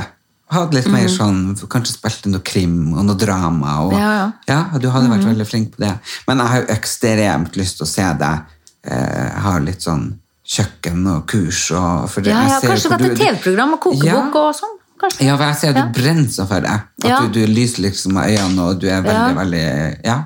Hatt 0.53 0.75
litt 0.75 0.89
mer 0.91 1.07
mm. 1.07 1.13
sånn, 1.13 1.37
Kanskje 1.71 1.95
spilt 1.95 2.27
noe 2.29 2.43
krim 2.45 2.93
og 2.93 3.07
noe 3.07 3.17
drama. 3.19 3.77
Og, 3.87 3.95
ja, 3.97 4.11
ja. 4.19 4.25
ja, 4.49 4.59
Du 4.81 4.89
hadde 4.93 5.09
vært 5.11 5.25
mm. 5.25 5.31
veldig 5.31 5.47
flink 5.49 5.71
på 5.75 5.83
det. 5.85 5.93
Men 6.27 6.43
jeg 6.43 6.53
har 6.53 6.61
jo 6.61 6.67
ekstremt 6.75 7.57
lyst 7.59 7.79
til 7.79 7.87
å 7.87 7.89
se 7.89 8.09
deg. 8.21 8.51
Eh, 8.83 9.39
har 9.45 9.63
litt 9.63 9.85
sånn 9.85 10.11
kjøkken 10.43 11.07
og 11.07 11.25
kurs. 11.31 11.65
Og, 11.71 12.07
for 12.11 12.27
ja, 12.27 12.43
ja, 12.51 12.61
kanskje 12.63 12.93
hatt 12.93 13.05
et 13.07 13.17
TV-program 13.19 13.77
og 13.77 13.83
kokebok 13.87 14.39
og 14.43 14.49
sånn? 14.59 14.77
Kanskje. 15.03 15.25
Ja, 15.27 15.37
for 15.39 15.49
jeg 15.49 15.59
ser 15.59 15.73
at 15.73 15.79
du 15.79 15.97
brenner 15.97 16.29
så 16.31 16.45
for 16.47 16.63
det. 16.63 16.75
At 17.03 17.33
du, 17.33 17.39
du 17.39 17.49
lyser 17.49 17.87
liksom 17.87 18.19
av 18.19 18.29
øynene, 18.29 18.67
og 18.67 18.83
du 18.83 18.87
er 18.91 19.03
veldig, 19.03 19.35
veldig 19.41 19.65
Ja. 20.05 20.19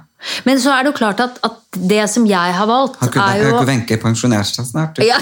Men 0.47 0.61
så 0.61 0.73
er 0.75 0.85
det 0.85 0.93
jo 0.93 0.97
klart 0.97 1.23
at, 1.23 1.39
at 1.45 1.79
det 1.89 2.03
som 2.11 2.25
jeg 2.27 2.53
har 2.57 2.69
valgt, 2.69 2.99
har 3.01 3.17
er 3.27 3.43
jo 3.45 3.63
Wenche 3.67 3.99
pensjonert 4.01 4.49
seg 4.49 4.69
snart? 4.69 5.01
Ja. 5.03 5.19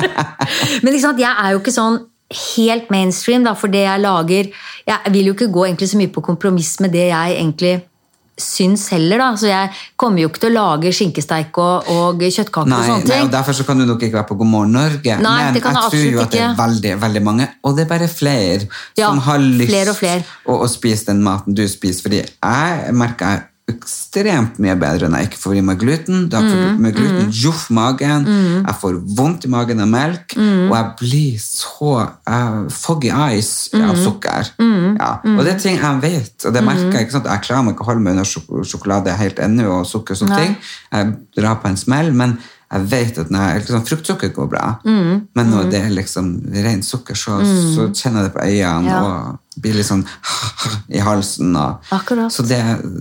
Men 0.84 0.96
jeg 0.96 1.30
er 1.30 1.54
jo 1.54 1.62
ikke 1.62 1.74
sånn 1.74 2.02
helt 2.34 2.90
mainstream, 2.90 3.44
da, 3.46 3.52
for 3.54 3.70
det 3.70 3.84
jeg 3.84 4.00
lager 4.00 4.46
Jeg 4.88 5.12
vil 5.12 5.28
jo 5.28 5.34
ikke 5.36 5.52
gå 5.52 5.66
egentlig 5.68 5.90
så 5.90 5.98
mye 6.00 6.12
på 6.12 6.22
kompromiss 6.24 6.78
med 6.80 6.94
det 6.96 7.10
jeg 7.10 7.36
egentlig 7.36 7.74
syns 8.40 8.88
heller. 8.90 9.18
da, 9.18 9.36
så 9.36 9.46
Jeg 9.46 9.70
kommer 9.96 10.22
jo 10.22 10.28
ikke 10.28 10.42
til 10.42 10.50
å 10.50 10.54
lage 10.54 10.92
skinkesteik 10.92 11.58
og, 11.62 11.88
og 11.90 12.22
kjøttkaker. 12.24 12.70
Nei, 12.70 12.80
og 12.80 12.88
sånne 12.88 13.06
ting. 13.06 13.14
Nei, 13.14 13.22
og 13.28 13.32
Derfor 13.34 13.58
så 13.58 13.66
kan 13.68 13.78
du 13.78 13.86
nok 13.86 14.02
ikke 14.02 14.18
være 14.18 14.28
på 14.30 14.38
God 14.40 14.50
morgen 14.50 14.74
Norge. 14.74 15.16
Nei, 15.22 15.38
men 15.52 15.60
jeg 15.60 15.62
tror 15.62 16.04
jo 16.08 16.22
at 16.24 16.34
det 16.34 16.42
er 16.42 16.58
veldig 16.58 16.94
veldig 17.04 17.24
mange, 17.24 17.48
og 17.62 17.76
det 17.76 17.86
er 17.86 17.90
bare 17.94 18.10
flere, 18.10 18.68
ja, 18.98 19.08
som 19.08 19.22
har 19.28 19.42
lyst 19.42 19.98
flere. 20.00 20.24
Å, 20.46 20.58
å, 20.58 20.70
spise 20.70 21.12
den 21.12 21.22
maten 21.24 21.56
du 21.56 21.64
spiser. 21.70 22.02
Fordi 22.08 22.22
jeg 22.24 22.96
merker 22.98 23.36
jeg 23.36 23.44
ekstremt 23.64 24.58
mye 24.60 24.74
bedre 24.76 25.08
når 25.08 25.22
jeg 25.22 25.28
ikke 25.30 25.40
får 25.40 25.56
i 25.56 25.62
meg 25.64 25.78
gluten. 25.80 26.26
Da 26.32 26.42
får 26.44 26.58
mm, 26.60 26.80
med 26.84 26.96
gluten 26.96 27.28
mm. 27.30 27.34
joff 27.40 27.62
magen. 27.72 28.26
Mm. 28.28 28.58
Jeg 28.58 28.76
får 28.82 28.98
vondt 29.16 29.46
i 29.48 29.52
magen 29.54 29.80
av 29.80 29.88
melk. 29.88 30.34
Mm. 30.36 30.66
Og 30.66 30.74
jeg 30.76 30.90
blir 31.00 31.38
så 31.40 31.92
uh, 32.04 32.58
foggy 32.72 33.08
eyes 33.08 33.52
av 33.78 33.94
mm. 33.94 34.02
sukker. 34.04 34.50
Mm. 34.60 34.90
Ja. 34.98 35.12
Og 35.32 35.40
det 35.46 35.54
er 35.54 35.62
ting 35.64 35.78
jeg 35.80 36.02
vet, 36.04 36.34
og 36.44 36.56
det 36.56 36.64
merker 36.66 36.90
jeg. 36.90 37.06
ikke 37.06 37.16
sant? 37.16 37.30
Jeg 37.32 37.46
klarer 37.46 37.64
meg 37.64 37.76
ikke 37.76 37.86
å 37.86 37.90
holde 37.92 38.04
meg 38.04 38.18
unna 38.18 38.26
sjok 38.28 38.52
sjokolade 38.68 39.16
helt 39.16 39.40
ennå, 39.40 39.70
og 39.78 39.88
sukker 39.88 40.16
og 40.16 40.20
sånne 40.20 40.42
ting. 40.42 40.58
Jeg 40.92 41.14
drar 41.40 41.62
på 41.62 41.72
en 41.72 41.80
smell. 41.80 42.12
men 42.12 42.36
jeg 42.74 42.86
vet 42.90 43.18
at 43.22 43.28
når 43.30 43.60
liksom, 43.60 43.82
Fruktsukker 43.86 44.32
går 44.34 44.46
bra, 44.50 44.64
men 44.84 45.50
når 45.52 45.68
det 45.70 45.78
er 45.84 45.92
liksom 45.94 46.32
rent 46.64 46.86
sukker, 46.86 47.14
så, 47.14 47.38
så 47.44 47.86
kjenner 47.92 48.24
jeg 48.24 48.30
det 48.30 48.34
på 48.34 48.42
øynene. 48.42 48.90
Ja. 48.90 49.02
og 49.04 49.43
blir 49.60 49.76
litt 49.76 49.86
sånn 49.86 50.02
i 50.96 51.00
halsen. 51.02 51.54
Og, 51.56 51.90
Akkurat. 51.94 52.32
Så 52.32 52.44
det, 52.48 52.58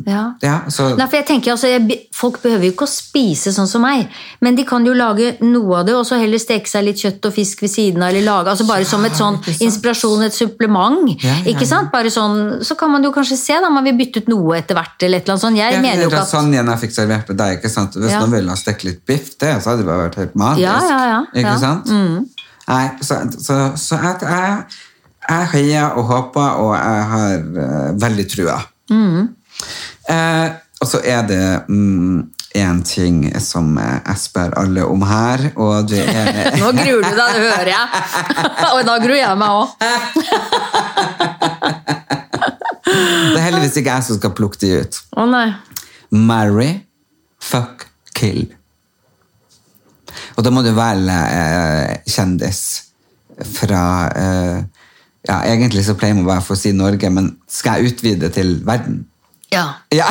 ja. 0.08 0.24
ja 0.44 0.58
så. 0.72 0.92
Nei, 0.98 1.08
jeg 1.13 1.28
tenker 1.30 1.54
altså, 1.56 1.72
jeg, 1.72 2.00
Folk 2.13 2.39
behøver 2.44 2.68
jo 2.68 2.74
ikke 2.76 2.88
å 2.88 2.92
spise 2.92 3.54
sånn 3.56 3.68
som 3.70 3.84
meg, 3.84 4.08
men 4.44 4.58
de 4.58 4.66
kan 4.68 4.86
jo 4.86 4.94
lage 4.96 5.34
noe 5.44 5.82
av 5.82 5.88
det, 5.88 5.96
og 5.98 6.06
så 6.08 6.20
heller 6.22 6.42
steke 6.42 6.70
seg 6.70 6.86
litt 6.88 7.02
kjøtt 7.02 7.26
og 7.28 7.36
fisk 7.36 7.63
ved 7.66 7.74
siden 7.74 8.04
av, 8.04 8.13
eller 8.13 8.26
lage, 8.28 8.54
altså 8.54 8.68
bare 8.70 8.88
som 8.88 9.04
et 9.08 9.18
sånn 9.18 9.39
inspirasjon, 9.58 10.24
et 10.28 10.38
supplement. 10.38 11.10
Ja, 11.24 11.39
ikke 11.50 11.68
sant? 11.70 11.92
Bare 11.94 12.12
sånn, 12.13 12.63
Så 12.63 12.78
kan 12.80 12.92
man 12.94 13.04
jo 13.04 13.12
kanskje 13.16 13.38
se 13.39 13.58
da, 13.60 13.72
man 13.74 13.86
vil 13.88 13.98
bytte 14.00 14.24
ut 14.24 14.32
noe 14.32 14.60
etter 14.62 14.78
hvert. 14.78 14.96
eller 15.02 15.20
et 15.20 15.28
eller 15.28 15.36
annet 15.36 15.48
sånt. 15.48 15.60
Jeg 15.60 15.82
mener 15.82 16.06
jo 16.06 16.12
ikke 16.12 16.22
at... 16.22 16.30
Lasagnen 16.30 16.72
jeg 16.74 16.84
fikk 16.86 16.96
servert 16.96 17.28
på 17.28 17.38
deg, 17.39 17.60
ikke 17.60 17.74
sant? 17.74 17.98
Hvis 17.98 18.16
noen 18.16 18.38
ville 18.38 18.54
ha 18.54 18.60
stekt 18.60 18.88
litt 18.88 19.04
biff, 19.10 19.34
det, 19.42 19.56
så 19.60 19.74
hadde 19.74 19.84
det 19.84 19.89
bare 19.89 20.08
vært 20.08 20.22
helt 20.22 20.39
magisk. 20.39 20.66
Ja, 20.68 20.80
ja, 20.88 21.04
ja. 21.12 21.22
Ikke 21.42 21.60
sant? 21.62 21.92
Mm. 21.92 22.44
Nei, 22.63 22.84
så, 23.04 23.20
så, 23.44 23.60
så 23.80 24.00
at 24.13 24.24
jeg 24.24 24.82
jeg 25.34 25.50
heier 25.54 25.98
og 25.98 26.08
håper, 26.10 26.62
og 26.63 26.76
jeg 26.78 27.08
har 27.13 27.41
uh, 27.41 27.89
veldig 28.02 28.28
trua. 28.32 28.60
Mm. 28.91 29.28
Uh, 30.10 30.48
og 30.84 30.89
så 30.89 31.00
er 31.08 31.22
det 31.28 31.43
um, 31.69 32.24
en 32.54 32.82
ting 32.86 33.26
som 33.41 33.78
jeg 33.80 34.17
spør 34.22 34.54
alle 34.62 34.86
om 34.86 35.06
her, 35.08 35.48
og 35.56 35.89
det 35.89 36.04
er 36.06 36.58
Nå 36.62 36.72
gruer 36.78 37.06
du 37.06 37.13
deg, 37.17 37.38
det 37.38 37.43
hører 37.48 37.72
jeg. 37.74 37.86
og 38.76 38.82
da 38.89 38.98
gruer 39.02 39.22
jeg 39.22 39.38
meg 39.41 39.50
òg. 39.60 39.69
det 43.34 43.38
er 43.39 43.46
heldigvis 43.48 43.80
ikke 43.80 43.96
jeg 43.96 44.08
som 44.10 44.19
skal 44.19 44.36
plukke 44.38 44.62
de 44.62 44.74
ut. 44.82 45.00
Å 45.15 45.24
oh, 45.24 45.30
nei. 45.30 45.48
Marry, 46.13 46.72
fuck, 47.41 47.88
kill. 48.13 48.52
Og 50.38 50.46
da 50.46 50.52
må 50.54 50.62
du 50.65 50.72
velge 50.78 51.15
eh, 51.34 51.96
kjendis 52.10 52.62
fra 53.54 53.84
eh, 54.13 54.58
ja, 55.28 55.38
Egentlig 55.48 55.86
så 55.88 55.96
pleier 55.96 56.18
man 56.18 56.26
bare 56.28 56.44
for 56.44 56.58
å 56.58 56.60
si 56.60 56.74
Norge, 56.76 57.10
men 57.14 57.36
skal 57.48 57.80
jeg 57.84 57.94
utvide 57.94 58.30
til 58.36 58.58
verden? 58.68 59.04
Ja. 59.54 59.68
Ja. 59.94 60.08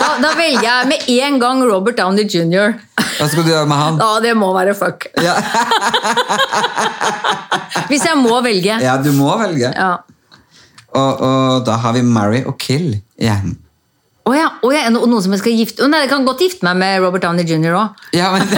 da, 0.00 0.08
da, 0.18 0.30
velger 0.34 0.64
jeg 0.66 0.88
med 0.90 1.04
en 1.22 1.36
gang 1.38 1.60
Robert 1.62 1.94
Downey 2.00 2.24
jr. 2.26 2.72
Hva 3.20 3.28
skal 3.30 3.44
du 3.46 3.52
gjøre 3.52 3.68
med 3.70 3.78
han? 3.78 4.00
Ja, 4.02 4.16
det 4.24 4.32
må 4.36 4.48
være 4.56 4.74
fuck. 4.74 5.06
Ja, 5.22 5.36
Hvis 7.90 8.04
jeg 8.06 8.16
må 8.18 8.40
velge. 8.44 8.78
ja 8.82 8.96
du 9.02 9.10
må 9.14 9.30
velge. 9.38 9.70
Ja. 9.70 9.92
Og, 10.94 11.20
og 11.26 11.64
da 11.66 11.74
har 11.82 11.94
vi 11.96 12.02
marry 12.06 12.42
og 12.46 12.54
kill 12.62 13.00
igjen. 13.18 13.56
Å 14.24 14.32
ja, 14.34 14.46
oh 14.64 14.72
ja, 14.72 14.86
no- 14.88 15.04
noen 15.04 15.20
som 15.20 15.34
jeg 15.36 15.42
skal 15.42 15.52
gifte 15.58 15.82
Å 15.84 15.86
nei, 15.92 15.98
Jeg 16.06 16.10
kan 16.14 16.22
godt 16.24 16.40
gifte 16.40 16.64
meg 16.64 16.78
med 16.80 17.02
Robert 17.04 17.20
Downey 17.26 17.44
jr. 17.44 17.74
òg. 17.76 18.06
Ja, 18.16 18.30
men 18.32 18.48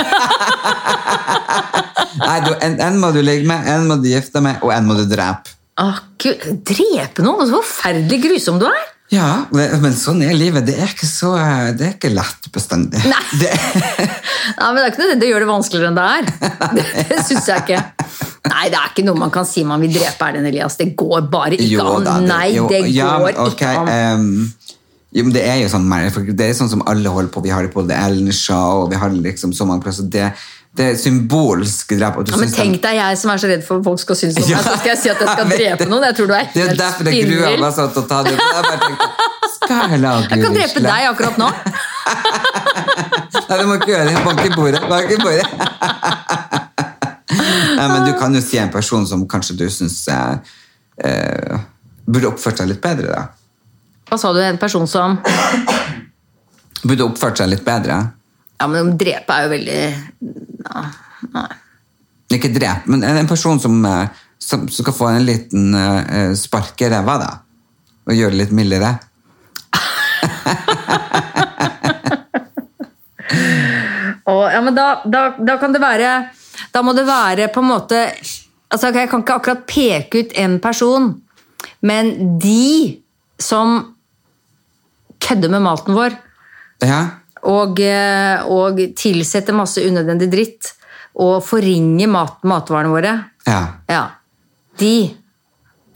Nei, 2.20 2.36
du, 2.46 2.52
en, 2.62 2.76
en 2.86 3.00
må 3.02 3.10
du 3.12 3.18
ligge 3.24 3.44
med, 3.48 3.66
en 3.68 3.88
må 3.90 3.96
du 4.00 4.06
gifte 4.08 4.40
med, 4.44 4.60
og 4.64 4.70
en 4.72 4.86
må 4.88 4.94
du 4.96 5.02
drepe. 5.10 5.55
Drepe 5.76 7.24
noen? 7.24 7.48
Så 7.48 7.58
forferdelig 7.60 8.22
grusom 8.24 8.60
du 8.62 8.68
er! 8.68 8.84
Ja, 9.12 9.46
men, 9.54 9.92
sånn 9.94 10.18
er 10.26 10.34
livet. 10.34 10.64
Det 10.66 10.74
er 10.82 10.90
ikke 10.90 11.06
så 11.06 11.36
Det 11.78 11.84
er 11.86 11.92
ikke 11.94 12.10
lett 12.10 12.48
bestandig. 12.54 13.02
Nei. 13.06 13.20
Det, 13.42 13.52
Nei, 14.58 14.70
men 14.72 14.80
Det 14.80 14.86
er 14.86 14.90
ikke 14.94 15.04
det. 15.04 15.18
Det 15.22 15.28
gjør 15.30 15.44
det 15.44 15.50
vanskeligere 15.50 15.92
enn 15.92 15.98
det 15.98 16.06
er. 16.16 16.30
Det 17.12 17.20
syns 17.28 17.50
jeg 17.52 17.62
ikke. 17.66 17.82
Nei, 18.46 18.68
det 18.70 18.78
er 18.78 18.90
ikke 18.92 19.02
noe 19.06 19.18
man 19.18 19.32
kan 19.34 19.46
si 19.48 19.64
man 19.66 19.82
vil 19.82 19.94
drepe 19.94 20.26
Erlend 20.28 20.48
Elias. 20.50 20.78
Det 20.78 20.92
går 20.98 21.26
bare 21.30 21.56
ikke 21.58 21.70
jo 21.70 21.86
an. 21.96 22.06
da, 22.06 22.16
det- 22.22 22.30
Nei, 22.30 22.46
jo, 22.54 22.66
det 22.70 22.82
går 22.86 23.24
men, 23.26 23.40
ok, 23.42 23.54
ikke 23.56 23.72
an. 23.82 23.90
Um, 24.20 24.76
jo, 25.16 25.24
men 25.24 25.32
det 25.34 25.42
er 25.48 25.58
jo 25.62 25.70
sånn, 25.72 25.86
det 26.36 26.46
er 26.46 26.54
sånn 26.58 26.70
som 26.70 26.84
alle 26.90 27.10
holder 27.10 27.30
på. 27.34 27.42
Vi 27.46 27.52
har 27.54 27.66
det 27.66 27.72
på 27.74 27.82
The 27.88 27.98
Ellen 28.06 28.30
Show, 28.34 28.84
og 28.84 28.90
vi 28.92 28.98
har 29.00 29.10
det 29.10 29.22
liksom 29.24 29.54
så 29.56 29.66
mange 29.68 29.82
plasser. 29.86 30.06
Det, 30.12 30.28
det 30.76 30.84
er 30.92 30.96
symbolsk 31.00 31.94
drap. 31.96 32.18
Ja, 32.28 32.36
men 32.36 32.50
tenk 32.52 32.82
deg 32.84 32.98
jeg 32.98 33.18
som 33.20 33.30
er 33.32 33.40
så 33.40 33.48
redd 33.48 33.62
for 33.64 33.80
at 33.80 33.86
folk 33.86 34.00
skal 34.02 34.18
synes 34.20 34.36
om 34.42 34.48
Ja. 34.50 34.58
meg, 34.60 34.66
så 34.66 34.74
skal 34.80 34.90
jeg 34.92 35.00
si 35.00 35.08
at 35.12 35.22
jeg 35.22 35.28
skal 35.30 35.52
Jeg 35.54 35.60
drepe 35.62 35.86
noen. 35.88 36.04
Jeg 36.10 36.16
tror 36.18 36.28
du 36.28 36.34
er 36.36 36.50
Det 36.52 36.64
er 36.66 36.74
derfor 36.80 37.08
jeg 37.10 37.28
grua 37.30 37.52
meg 37.62 37.72
sånn 37.78 37.92
til 37.94 38.02
å 38.02 38.06
ta 38.10 38.18
det. 38.26 38.34
Jeg 38.36 38.66
bare 38.66 38.80
tenkte, 38.82 39.06
skal 39.54 39.94
jeg 39.94 40.02
lage 40.04 40.28
Jeg 40.34 40.44
kan 40.44 40.58
drepe 40.60 40.84
deg 40.86 41.08
akkurat 41.12 41.40
nå. 41.40 41.48
Nei, 43.46 43.56
du 43.60 43.64
må 43.70 43.78
ikke 43.78 43.90
gjøre 43.92 44.04
det. 44.10 44.16
Bank 44.26 44.42
i 44.44 44.50
bordet. 44.54 44.82
Bank 44.90 45.10
i 45.10 45.18
bordet. 45.22 45.46
Nei, 47.76 47.86
men 47.92 48.04
du 48.06 48.12
kan 48.18 48.34
jo 48.36 48.40
si 48.44 48.58
en 48.60 48.70
person 48.72 49.06
som 49.08 49.24
kanskje 49.28 49.56
du 49.58 49.64
syns 49.72 49.98
eh, 50.12 50.54
eh, 51.04 51.56
burde 52.06 52.30
oppført 52.30 52.60
seg 52.62 52.70
litt 52.70 52.82
bedre, 52.84 53.08
da. 53.12 53.24
Hva 54.10 54.18
sa 54.20 54.30
du? 54.36 54.38
En 54.44 54.58
person 54.60 54.86
som 54.86 55.16
Burde 56.86 57.02
oppført 57.08 57.40
seg 57.40 57.48
litt 57.50 57.64
bedre. 57.66 57.96
Ja, 58.56 58.66
men 58.72 58.96
drepe 58.98 59.32
er 59.34 59.46
jo 59.46 59.50
veldig 59.52 59.80
ja, 60.66 60.84
Nei. 61.34 61.48
Ikke 62.36 62.50
drep, 62.50 62.86
men 62.90 63.04
en 63.06 63.28
person 63.30 63.60
som, 63.62 63.84
eh, 63.86 64.08
som 64.42 64.66
som 64.66 64.84
skal 64.84 64.94
få 64.96 65.06
en 65.12 65.24
liten 65.24 65.74
uh, 65.74 66.34
spark 66.34 66.80
i 66.82 66.88
ræva, 66.90 67.14
da. 67.22 67.30
Og 68.06 68.14
gjøre 68.18 68.34
det 68.34 68.40
litt 68.40 68.54
mildere. 68.56 68.90
Og, 74.26 74.42
ja, 74.50 74.60
men 74.62 74.74
da, 74.74 74.86
da, 75.06 75.20
da 75.38 75.56
kan 75.60 75.74
det 75.74 75.80
være 75.82 76.10
Da 76.74 76.82
må 76.82 76.92
det 76.96 77.06
være 77.06 77.48
på 77.54 77.60
en 77.62 77.68
måte 77.68 77.98
altså 78.72 78.90
Jeg 78.90 79.10
kan 79.10 79.22
ikke 79.22 79.36
akkurat 79.38 79.66
peke 79.68 80.18
ut 80.24 80.32
en 80.40 80.58
person, 80.62 81.22
men 81.86 82.38
de 82.42 82.98
som 83.38 83.94
kødder 85.22 85.52
med 85.52 85.62
maten 85.66 85.94
vår 85.96 86.16
Ja, 86.82 87.00
og, 87.46 87.80
eh, 87.80 88.42
og 88.50 88.80
tilsetter 88.98 89.54
masse 89.56 89.82
unødvendig 89.86 90.28
dritt 90.32 90.72
og 91.22 91.38
forringer 91.46 92.10
mat, 92.12 92.42
matvarene 92.44 92.92
våre, 92.92 93.12
ja, 93.46 93.60
ja, 93.88 94.02
de 94.80 94.92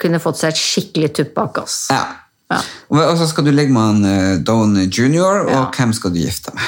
kunne 0.01 0.17
fått 0.23 0.39
seg 0.41 0.55
et 0.55 0.61
skikkelig 0.61 1.11
tuppbak, 1.19 1.61
oss. 1.65 1.87
ja. 1.93 2.03
Ja. 2.51 2.57
Og 2.91 3.13
så 3.15 3.29
skal 3.29 3.45
du 3.47 3.51
ligge 3.55 3.71
med 3.71 3.79
han 4.03 4.43
Down 4.43 4.73
Junior, 4.91 5.45
jr., 5.45 5.45
og 5.45 5.51
Ja. 5.53 5.67
hvem 5.71 5.93
skal 5.95 6.11
du 6.11 6.17
gifte 6.19 6.51
med? 6.51 6.65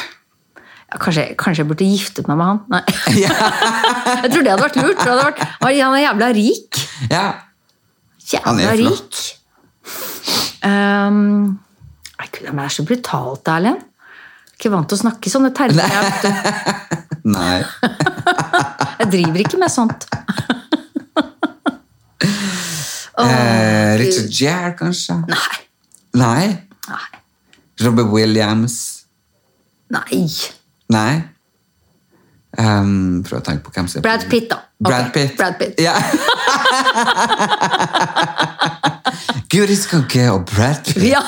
Ja, 0.93 0.95
kanskje, 1.01 1.25
kanskje 1.35 1.63
jeg 1.65 1.67
burde 1.67 1.87
giftet 1.89 2.27
meg 2.29 2.37
med 2.39 2.45
han? 2.45 2.61
Nei. 2.71 2.83
jeg 4.23 4.31
tror 4.31 4.45
det 4.45 4.53
hadde 4.53 4.63
vært 4.63 4.77
lurt. 4.79 5.01
Hadde 5.03 5.25
vært, 5.25 5.41
han 5.59 5.97
er 5.97 6.03
jævla 6.05 6.29
rik. 6.37 6.79
Ja, 7.11 7.25
Han 8.45 8.61
Jævla 8.63 8.77
rik. 8.79 9.19
Um, 10.63 11.59
gud, 12.31 12.47
men 12.53 12.61
det 12.63 12.69
er 12.69 12.75
så 12.77 12.85
brutalt, 12.87 13.51
Erlend. 13.51 13.83
Ikke 14.53 14.71
vant 14.73 14.87
til 14.89 14.97
å 14.97 15.03
snakke 15.03 15.31
sånne 15.31 15.51
termer. 15.55 15.89
Nei. 17.23 17.59
jeg 19.01 19.09
driver 19.15 19.43
ikke 19.45 19.61
med 19.61 19.73
sånt. 19.73 20.07
Eh, 23.13 23.99
Richard 23.99 24.31
Gere, 24.33 24.71
kanskje? 24.73 25.13
Nei. 25.29 25.57
Nei. 26.17 26.47
Nei. 26.89 27.19
Robert 27.85 28.09
Williams? 28.09 29.05
Nei. 29.93 30.25
Nei. 30.89 31.21
Um, 32.57 33.21
prøv 33.25 33.39
å 33.39 33.43
tenke 33.45 33.65
på 33.67 33.71
hvem 33.73 33.87
som 33.89 34.01
er 34.01 34.03
Brad 34.05 34.25
Pitt, 34.29 34.49
da. 34.49 34.59
Brad 34.81 35.13
Brad 35.13 35.13
Pitt. 35.13 35.37
Brad 35.37 35.57
Pitt. 35.61 35.77
Ja. 35.81 35.93
Guri 39.53 39.75
Skagge 39.77 40.31
og 40.33 40.47
Brad 40.49 40.79
Pitt. 40.87 41.03
Ja, 41.05 41.19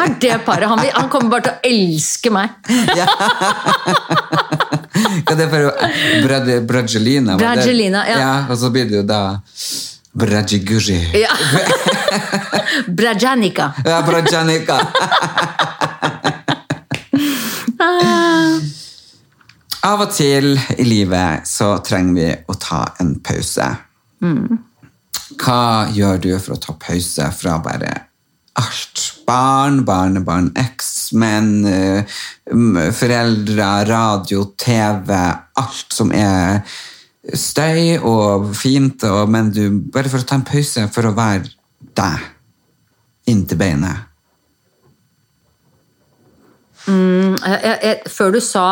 er 0.00 0.14
det 0.20 0.38
paret. 0.46 0.64
Han, 0.70 0.80
han 0.80 1.08
kommer 1.12 1.34
bare 1.34 1.42
til 1.44 1.52
å 1.52 1.58
elske 1.68 2.30
meg. 2.32 2.48
Hva 4.94 5.34
er 5.34 5.36
det 5.36 5.48
for 5.52 5.68
Brad, 6.24 6.48
Bradgelina? 6.64 7.36
var 7.36 7.60
ja. 8.08 8.16
Ja. 8.16 8.46
Og 8.48 8.56
så 8.62 8.70
blir 8.72 8.88
det 8.88 8.96
jo 9.02 9.04
da 9.04 9.36
Bradjiguri. 10.16 10.96
Ja. 11.20 11.34
Brajanica. 13.00 13.72
Ja, 13.84 14.00
Bradjanika. 14.06 14.80
Av 19.84 20.00
og 20.00 20.08
til 20.16 20.54
i 20.56 20.84
livet 20.88 21.44
så 21.48 21.74
trenger 21.84 22.14
vi 22.16 22.32
å 22.48 22.54
ta 22.56 22.86
en 23.04 23.20
pause. 23.20 23.66
Hva 25.40 25.90
gjør 25.94 26.20
du 26.22 26.32
for 26.38 26.56
å 26.56 26.60
ta 26.62 26.74
pause 26.80 27.28
fra 27.36 27.58
bare 27.64 27.92
alt? 28.60 29.10
Barn, 29.24 29.80
barnebarn, 29.88 30.50
eksmenn, 30.60 31.64
eh, 31.64 32.18
foreldre, 32.92 33.68
radio, 33.88 34.44
TV, 34.60 35.14
alt 35.56 35.96
som 35.96 36.12
er 36.12 36.60
støy 37.32 37.96
og 38.04 38.50
fint, 38.56 39.06
men 39.28 39.48
du, 39.50 39.62
bare 39.92 40.12
for 40.12 40.20
å 40.20 40.28
ta 40.28 40.36
en 40.36 40.44
pause 40.44 40.84
for 40.92 41.08
å 41.08 41.14
være 41.16 41.48
deg, 41.96 42.26
inntil 43.32 43.60
beinet. 43.64 44.13
Jeg, 46.86 47.60
jeg, 47.64 47.78
jeg, 47.82 48.12
før 48.12 48.32
du 48.34 48.40
sa 48.44 48.64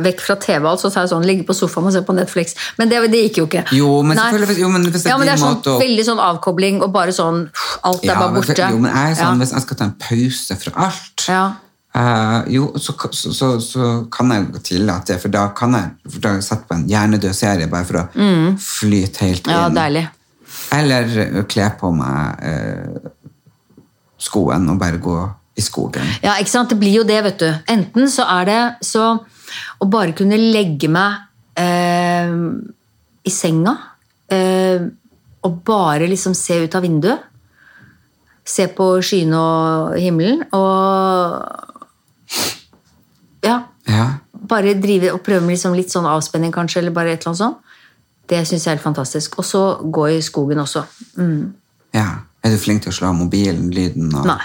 'vekk 0.00 0.20
fra 0.24 0.34
TV', 0.40 0.64
alt, 0.66 0.80
så 0.80 0.90
sa 0.90 1.02
jeg 1.04 1.10
sånn 1.12 1.24
'ligge 1.26 1.44
på 1.46 1.54
sofaen 1.54 1.86
og 1.86 1.92
se 1.92 2.02
på 2.02 2.14
Netflix'. 2.16 2.54
Men 2.78 2.88
det, 2.88 3.02
det 3.12 3.20
gikk 3.28 3.36
jo 3.42 3.46
ikke. 3.46 3.64
Jo, 3.76 4.02
men 4.02 4.16
Nei. 4.16 4.24
selvfølgelig- 4.32 4.60
jo, 4.60 4.68
men 4.68 4.82
ja, 4.82 5.18
men 5.18 5.26
det 5.26 5.34
er 5.34 5.42
sånn, 5.42 5.60
å- 5.62 5.80
veldig 5.80 6.04
sånn 6.04 6.22
avkobling 6.22 6.82
og 6.82 6.92
bare 6.92 7.12
sånn 7.12 7.50
Alt 7.84 8.04
er 8.04 8.08
Ja, 8.08 8.14
bare 8.18 8.34
borte. 8.34 8.56
Men, 8.58 8.72
Jo, 8.72 8.78
men 8.78 8.92
jeg 8.94 9.10
er 9.10 9.14
sånn, 9.14 9.38
ja. 9.38 9.44
Hvis 9.44 9.52
jeg 9.52 9.62
skal 9.62 9.76
ta 9.76 9.84
en 9.84 9.96
pause 10.00 10.56
fra 10.56 10.72
alt, 10.86 11.28
Ja. 11.28 11.52
Uh, 11.96 12.42
jo, 12.50 12.72
så, 12.76 12.92
så, 13.12 13.30
så, 13.32 13.48
så 13.62 14.10
kan 14.10 14.28
jeg 14.32 14.62
tillate 14.64 15.12
det, 15.12 15.20
for 15.22 15.28
da 15.28 15.48
kan 15.54 15.72
jeg, 15.72 15.90
for 16.10 16.18
da 16.18 16.28
har 16.32 16.40
jeg 16.42 16.58
på 16.66 16.74
en 16.74 16.88
hjernedød 16.88 17.34
serie 17.34 17.68
bare 17.70 17.84
for 17.84 17.94
å 17.94 18.08
flyte 18.58 19.18
helt 19.18 19.46
inn. 19.46 19.52
ja, 19.54 19.68
deilig. 19.68 20.08
Eller 20.72 21.04
eh, 21.04 21.42
kle 21.44 21.68
på 21.78 21.92
meg 21.94 22.34
uh, 22.42 23.10
skoen 24.18 24.68
og 24.70 24.78
bare 24.80 24.98
gå 24.98 25.18
i 25.54 25.62
skogen. 25.62 26.06
Ja, 26.22 26.36
ikke 26.40 26.50
sant? 26.50 26.72
Det 26.72 26.78
blir 26.80 26.98
jo 26.98 27.04
det, 27.06 27.20
vet 27.28 27.38
du. 27.42 27.48
Enten 27.70 28.10
så 28.10 28.26
er 28.40 28.48
det 28.48 28.60
så 28.86 29.06
å 29.78 29.88
bare 29.90 30.14
kunne 30.16 30.38
legge 30.40 30.90
meg 30.90 31.20
eh, 31.60 32.32
i 33.24 33.32
senga 33.32 33.76
eh, 34.32 34.82
og 35.44 35.60
bare 35.66 36.08
liksom 36.10 36.34
se 36.36 36.58
ut 36.64 36.74
av 36.74 36.84
vinduet. 36.84 37.30
Se 38.44 38.66
på 38.76 38.88
skyene 39.04 39.38
og 39.40 39.94
himmelen 40.00 40.44
og 40.52 41.62
Ja. 43.44 43.62
Ja, 43.84 44.04
Bare 44.48 44.72
drive 44.80 45.10
og 45.12 45.20
prøve 45.24 45.44
med 45.44 45.54
liksom 45.54 45.74
litt 45.76 45.92
sånn 45.92 46.06
avspenning, 46.08 46.52
kanskje, 46.52 46.80
eller 46.80 46.92
bare 46.96 47.12
et 47.12 47.20
eller 47.20 47.34
annet 47.34 47.42
sånt. 47.42 47.74
Det 48.28 48.40
syns 48.48 48.64
jeg 48.64 48.70
er 48.70 48.76
helt 48.78 48.84
fantastisk. 48.84 49.38
Og 49.40 49.44
så 49.44 49.60
gå 49.84 50.06
i 50.14 50.22
skogen 50.24 50.60
også. 50.60 50.84
Mm. 51.20 51.52
ja. 51.92 52.08
Er 52.44 52.52
du 52.52 52.58
flink 52.60 52.82
til 52.84 52.92
å 52.92 52.96
slå 52.96 53.08
av 53.08 53.16
mobilen, 53.16 53.70
lyden? 53.72 54.10
Og... 54.12 54.26
Nei. 54.28 54.40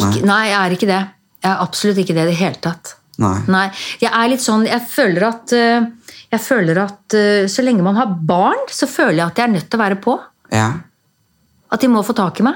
Ikke, 0.00 0.24
nei, 0.26 0.40
jeg 0.48 0.58
er 0.60 0.74
ikke 0.76 0.88
det. 0.90 1.00
Jeg 1.44 1.50
er 1.52 1.60
absolutt 1.64 1.98
ikke 2.02 2.14
det 2.16 2.24
i 2.26 2.30
det 2.32 2.38
hele 2.40 2.60
tatt. 2.60 2.94
Nei. 3.20 3.36
Nei, 3.52 3.66
jeg 4.00 4.08
er 4.16 4.28
litt 4.32 4.40
sånn 4.40 4.62
Jeg 4.64 4.80
føler 4.88 5.26
at, 5.28 5.52
eh, 5.52 5.84
jeg 6.32 6.40
føler 6.40 6.78
at 6.86 7.14
eh, 7.18 7.46
så 7.52 7.62
lenge 7.66 7.82
man 7.84 7.96
har 8.00 8.06
barn, 8.06 8.62
så 8.72 8.86
føler 8.88 9.18
jeg 9.20 9.26
at 9.26 9.38
jeg 9.42 9.48
er 9.48 9.52
nødt 9.58 9.68
til 9.70 9.78
å 9.80 9.82
være 9.82 9.98
på. 10.00 10.14
Ja. 10.54 10.70
At 11.70 11.80
de 11.84 11.88
må 11.92 12.02
få 12.06 12.14
tak 12.16 12.40
i 12.40 12.46
meg. 12.46 12.54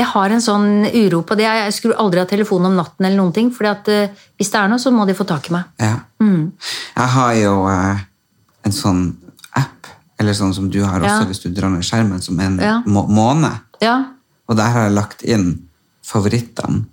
Jeg 0.00 0.06
har 0.08 0.32
en 0.32 0.40
sånn 0.40 0.86
uro 0.88 1.20
på 1.28 1.36
det. 1.36 1.44
Jeg 1.44 1.74
skulle 1.76 1.98
aldri 2.00 2.22
ha 2.22 2.26
telefonen 2.26 2.70
om 2.72 2.78
natten, 2.80 3.04
eller 3.04 3.18
noen 3.20 3.34
ting, 3.36 3.50
fordi 3.54 3.68
at 3.70 3.88
eh, 3.92 4.14
hvis 4.40 4.50
det 4.54 4.60
er 4.62 4.70
noe, 4.72 4.80
så 4.80 4.90
må 4.94 5.04
de 5.06 5.14
få 5.14 5.26
tak 5.28 5.50
i 5.50 5.52
meg. 5.58 5.68
Ja. 5.78 5.98
Jeg 6.22 7.10
har 7.16 7.34
jo 7.36 7.52
eh, 7.68 8.00
en 8.64 8.72
sånn 8.74 9.02
app, 9.60 9.90
eller 10.18 10.32
sånn 10.38 10.54
som 10.56 10.70
du 10.72 10.80
har 10.84 11.00
også, 11.04 11.20
Ja. 11.20 11.28
hvis 11.28 11.42
du 11.44 11.50
drar 11.52 11.68
ned 11.70 11.84
skjermen, 11.84 12.22
som 12.24 12.40
en 12.40 12.56
Ja. 12.58 12.80
må 12.86 13.04
måned. 13.08 13.60
Ja, 13.84 13.98
Og 14.48 14.56
der 14.56 14.70
har 14.72 14.82
jeg 14.88 14.92
lagt 14.96 15.22
inn 15.22 15.68
favorittene. 16.06 16.84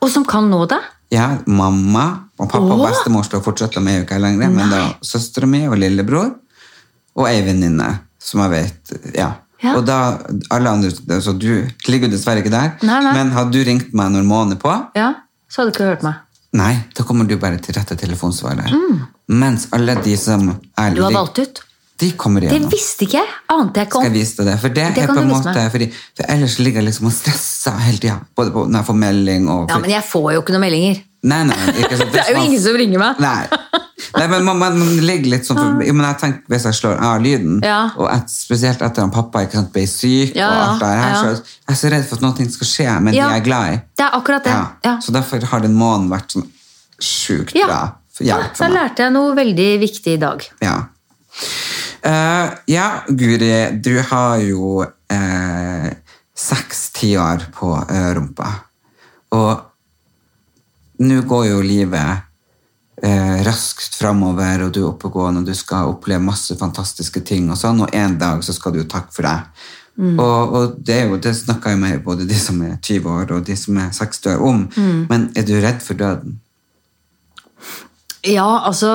Og 0.00 0.10
som 0.10 0.24
kan 0.28 0.48
nå 0.50 0.64
det? 0.70 0.78
Ja, 1.12 1.38
mamma 1.46 2.04
og 2.40 2.48
pappa 2.48 2.72
og 2.72 2.86
bestemor 2.86 3.24
står 3.26 3.42
fortsatt, 3.44 3.76
om 3.76 3.88
ei 3.88 4.00
uke 4.02 4.18
lenger, 4.22 4.48
men 4.50 4.70
da 4.72 4.82
søstera 5.04 5.46
mi 5.50 5.64
og 5.68 5.76
lillebror 5.82 6.30
og 7.18 7.26
ei 7.28 7.42
venninne 7.44 7.88
som 8.22 8.40
jeg 8.46 8.50
vet 8.54 9.14
Ja. 9.18 9.32
Ja. 9.62 9.76
Og 9.78 9.84
da, 9.86 10.18
alle 10.50 10.70
andre, 10.70 10.90
så 11.22 11.36
Du 11.38 11.46
ligger 11.86 12.08
jo 12.08 12.16
dessverre 12.16 12.40
ikke 12.42 12.50
der, 12.50 12.72
Nei, 12.82 12.96
nei. 13.04 13.12
men 13.14 13.28
hadde 13.30 13.52
du 13.54 13.60
ringt 13.62 13.92
meg 13.94 14.10
når 14.10 14.24
månen 14.26 14.56
er 14.56 14.58
på, 14.58 14.72
Ja, 14.98 15.12
så 15.48 15.62
hadde 15.62 15.70
du 15.70 15.76
ikke 15.78 15.86
hørt 15.92 16.02
meg. 16.02 16.14
nei, 16.52 16.72
da 16.96 17.04
kommer 17.04 17.28
du 17.28 17.36
bare 17.38 17.58
til 17.62 17.74
rette 17.76 17.94
telefonsvarer. 17.96 18.72
Mens 19.28 19.68
alle 19.72 19.94
de 20.02 20.16
som 20.16 20.48
er 20.76 20.90
Mm. 20.90 20.94
Du 20.96 21.02
har 21.02 21.12
valgt 21.12 21.38
ut. 21.38 21.62
De 22.02 22.10
kommer 22.18 22.44
igjennom. 22.44 22.66
Det 22.66 22.74
visste 22.76 23.06
ikke 23.06 23.20
jeg. 23.20 23.30
Ante 23.54 23.80
jeg 23.82 23.88
ikke 23.88 24.00
Skal 24.02 24.10
jeg 24.10 24.16
vise 24.18 24.36
deg 24.40 24.48
det? 24.50 24.56
For 24.64 24.74
det, 24.76 24.88
Det 24.96 25.02
er 25.06 25.12
på 25.12 25.22
en 25.22 25.30
måte, 25.30 25.62
fordi, 25.76 25.88
for 26.18 26.34
ellers 26.34 26.58
ligger 26.58 26.82
jeg 26.82 26.88
liksom 26.90 27.08
og 27.10 27.14
stresser 27.14 27.78
hele 27.86 28.02
tida. 28.02 28.18
Både 28.36 28.52
på, 28.54 28.66
når 28.66 28.80
jeg 28.82 28.88
får 28.90 29.00
melding 29.06 29.48
og 29.54 29.70
Ja, 29.70 29.78
men 29.84 29.90
jeg 29.94 30.04
får 30.10 30.28
jo 30.36 30.42
ikke 30.44 30.54
noen 30.56 30.64
meldinger. 30.66 31.00
Nei, 31.22 31.38
nei, 31.46 31.56
ikke 31.78 31.96
sant. 32.00 32.10
Det 32.16 32.18
er 32.24 32.32
jo 32.34 32.40
ingen 32.48 32.62
som 32.64 32.74
ringer 32.80 32.98
meg. 32.98 33.20
Nei. 33.22 33.70
Nei, 34.18 34.24
men 34.32 34.42
man, 34.44 34.58
man, 34.58 34.74
man 34.80 34.88
ligger 35.06 35.30
litt 35.36 35.46
sånn 35.46 35.56
for, 35.60 35.76
men 35.78 36.02
jeg 36.04 36.16
tenker 36.20 36.50
Hvis 36.50 36.64
jeg 36.66 36.76
slår 36.80 36.98
av 37.06 37.22
lyden, 37.22 37.60
Ja. 37.64 37.78
og 37.96 38.08
et, 38.10 38.32
spesielt 38.34 38.82
etter 38.82 39.06
at 39.06 39.12
pappa 39.14 39.44
ikke 39.46 39.60
sant, 39.60 39.70
ble 39.72 39.84
syk, 39.88 40.34
Ja, 40.36 40.48
og 40.50 40.64
alt 40.64 40.82
det 40.82 40.90
her, 40.90 41.12
ja. 41.14 41.20
så 41.20 41.28
jeg 41.30 41.76
er 41.76 41.78
så 41.78 41.92
redd 41.94 42.08
for 42.10 42.18
at 42.18 42.24
noe 42.26 42.48
skal 42.56 42.70
skje 42.72 42.96
med 43.06 43.14
de 43.14 43.20
jeg 43.22 43.38
er 43.38 43.44
glad 43.46 43.76
i. 43.76 43.78
Det 43.96 44.04
er 44.08 44.16
akkurat 44.18 44.48
det. 44.50 44.56
Ja. 44.88 44.96
Så 45.06 45.14
derfor 45.14 45.46
har 45.52 45.62
den 45.64 45.78
måneden 45.78 46.10
vært 46.10 46.34
sånn 46.34 46.48
sjukt 47.02 47.54
bra 47.54 47.62
Ja, 47.70 47.82
hjelp 48.18 48.50
så 48.58 48.64
for 48.64 48.74
meg. 48.74 48.76
lærte 48.80 49.06
jeg 49.06 49.14
noe 49.14 49.36
veldig 49.38 49.70
viktig 49.86 50.18
i 50.18 50.20
dag. 50.26 50.44
Ja. 50.66 50.76
Eh, 52.02 52.50
ja, 52.66 52.86
Guri, 53.08 53.70
du 53.78 53.94
har 54.10 54.38
jo 54.42 54.82
eh, 54.82 55.90
seks 56.34 56.90
tiår 56.96 57.44
på 57.54 57.70
uh, 57.76 58.08
rumpa. 58.16 58.48
Og 59.36 61.02
nå 61.02 61.20
går 61.28 61.48
jo 61.52 61.64
livet 61.64 62.28
raskt 63.42 63.96
framover, 63.98 64.60
og 64.62 64.68
du 64.76 64.76
er 64.78 64.90
oppegående, 64.92 65.40
og 65.40 65.48
du 65.48 65.56
skal 65.58 65.88
oppleve 65.90 66.22
masse 66.22 66.54
fantastiske 66.54 67.18
ting, 67.26 67.48
og 67.50 67.58
sånn, 67.58 67.80
og 67.82 67.96
en 67.98 68.14
dag 68.20 68.44
så 68.46 68.54
skal 68.54 68.76
du 68.76 68.78
jo 68.78 68.84
takke 68.86 69.10
for 69.16 69.26
deg. 69.26 69.64
Og, 70.22 70.54
og 70.54 70.76
det, 70.78 70.94
er 70.94 71.10
jo, 71.10 71.18
det 71.20 71.32
snakker 71.34 71.74
jeg 71.74 71.80
med 71.82 72.04
både 72.04 72.28
de 72.28 72.38
som 72.38 72.60
er 72.62 72.78
20 72.78 73.10
år 73.10 73.34
og 73.34 73.42
de 73.48 73.56
som 73.58 73.80
er 73.82 73.90
60 73.92 74.30
år 74.36 74.44
om, 74.46 74.62
men 75.10 75.26
er 75.34 75.48
du 75.48 75.52
redd 75.60 75.82
for 75.82 75.98
døden? 75.98 76.38
Ja, 78.22 78.62
altså 78.62 78.92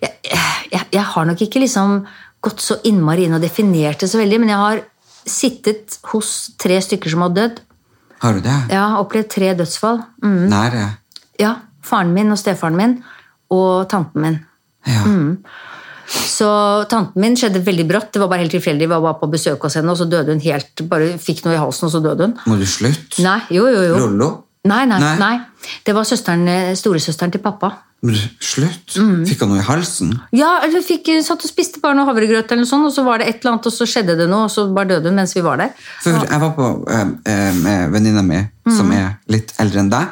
jeg, 0.00 0.14
jeg, 0.24 0.59
jeg 0.70 1.04
har 1.14 1.26
nok 1.28 1.42
ikke 1.46 1.62
liksom 1.62 2.00
gått 2.40 2.62
så 2.64 2.78
innmari 2.88 3.26
inn 3.26 3.36
og 3.36 3.42
definert 3.44 4.00
det 4.00 4.08
så 4.10 4.20
veldig, 4.20 4.38
men 4.42 4.52
jeg 4.52 4.60
har 4.64 4.82
sittet 5.28 5.98
hos 6.12 6.52
tre 6.60 6.78
stykker 6.80 7.12
som 7.12 7.26
har 7.26 7.34
dødd. 7.36 7.58
Har 8.20 8.36
du 8.36 8.44
det? 8.44 8.58
Ja, 8.72 8.84
opplevd 9.00 9.30
tre 9.32 9.54
dødsfall. 9.56 10.00
Mm. 10.24 10.46
Nære? 10.52 10.86
Ja, 11.40 11.56
Faren 11.84 12.12
min 12.14 12.32
og 12.32 12.38
stefaren 12.38 12.76
min 12.76 12.98
og 13.50 13.88
tanten 13.90 14.22
min. 14.22 14.38
Ja. 14.86 15.02
Så 16.10 16.50
tanten 16.90 17.22
min 17.22 17.36
skjedde 17.38 17.62
veldig 17.64 17.86
brått. 17.88 18.12
Det 18.14 18.20
var 18.22 18.30
bare 18.30 18.44
helt 18.44 18.54
tilfeldig. 18.54 18.86
Vi 18.86 18.92
var 18.92 19.02
bare 19.04 19.18
på 19.20 19.30
besøk 19.32 19.64
hos 19.66 19.78
henne, 19.78 19.92
og 19.92 19.98
så 19.98 20.06
døde 20.10 20.34
hun 20.34 20.42
helt 20.44 20.84
Bare 20.90 21.14
fikk 21.22 21.44
noe 21.46 21.56
i 21.56 21.60
halsen, 21.60 21.88
og 21.88 21.94
så 21.94 22.02
døde 22.04 22.28
hun. 22.28 22.36
Må 22.50 22.58
du 22.60 22.66
slutte? 22.68 23.22
Nei, 23.24 23.38
jo, 23.54 23.66
jo, 23.70 23.82
jo. 23.90 23.98
Lollo? 24.04 24.30
Nei, 24.68 24.84
nei, 24.84 24.98
Nei. 25.00 25.14
nei. 25.18 25.36
Det 25.86 25.94
var 25.96 26.04
søsteren, 26.04 26.42
eh, 26.48 26.74
storesøsteren 26.76 27.32
til 27.32 27.40
pappa. 27.40 27.70
Men 28.02 28.16
Slutt? 28.40 28.94
Mm. 28.96 29.26
Fikk 29.28 29.40
han 29.44 29.48
noe 29.52 29.58
i 29.60 29.64
halsen? 29.64 30.10
Ja, 30.32 30.60
hun 30.64 30.82
fikk, 30.84 31.08
satt 31.24 31.42
og 31.44 31.48
spiste 31.50 31.80
bare 31.82 31.94
noe 31.96 32.06
havregrøt, 32.08 32.48
eller 32.52 32.62
noe 32.64 32.68
sånt, 32.68 32.86
og 32.88 32.92
så 32.94 33.04
var 33.04 33.18
det 33.20 33.28
et 33.28 33.40
eller 33.42 33.54
annet, 33.54 33.66
og 33.68 33.72
så 33.72 33.84
skjedde 33.88 34.16
det 34.20 34.28
noe, 34.28 34.44
og 34.48 34.50
så 34.52 34.64
bare 34.74 34.88
døde 34.94 35.08
hun 35.08 35.16
mens 35.20 35.34
vi 35.36 35.40
var 35.44 35.56
der. 35.60 35.70
For 36.02 36.10
jeg 36.12 36.40
var 36.40 36.52
på 36.56 36.68
eh, 36.92 37.06
eh, 37.32 37.52
med 37.60 37.90
venninna 37.92 38.22
mi, 38.24 38.40
Mm. 38.66 38.76
som 38.76 38.90
er 38.92 39.18
litt 39.28 39.52
eldre 39.58 39.80
enn 39.80 39.88
deg. 39.90 40.06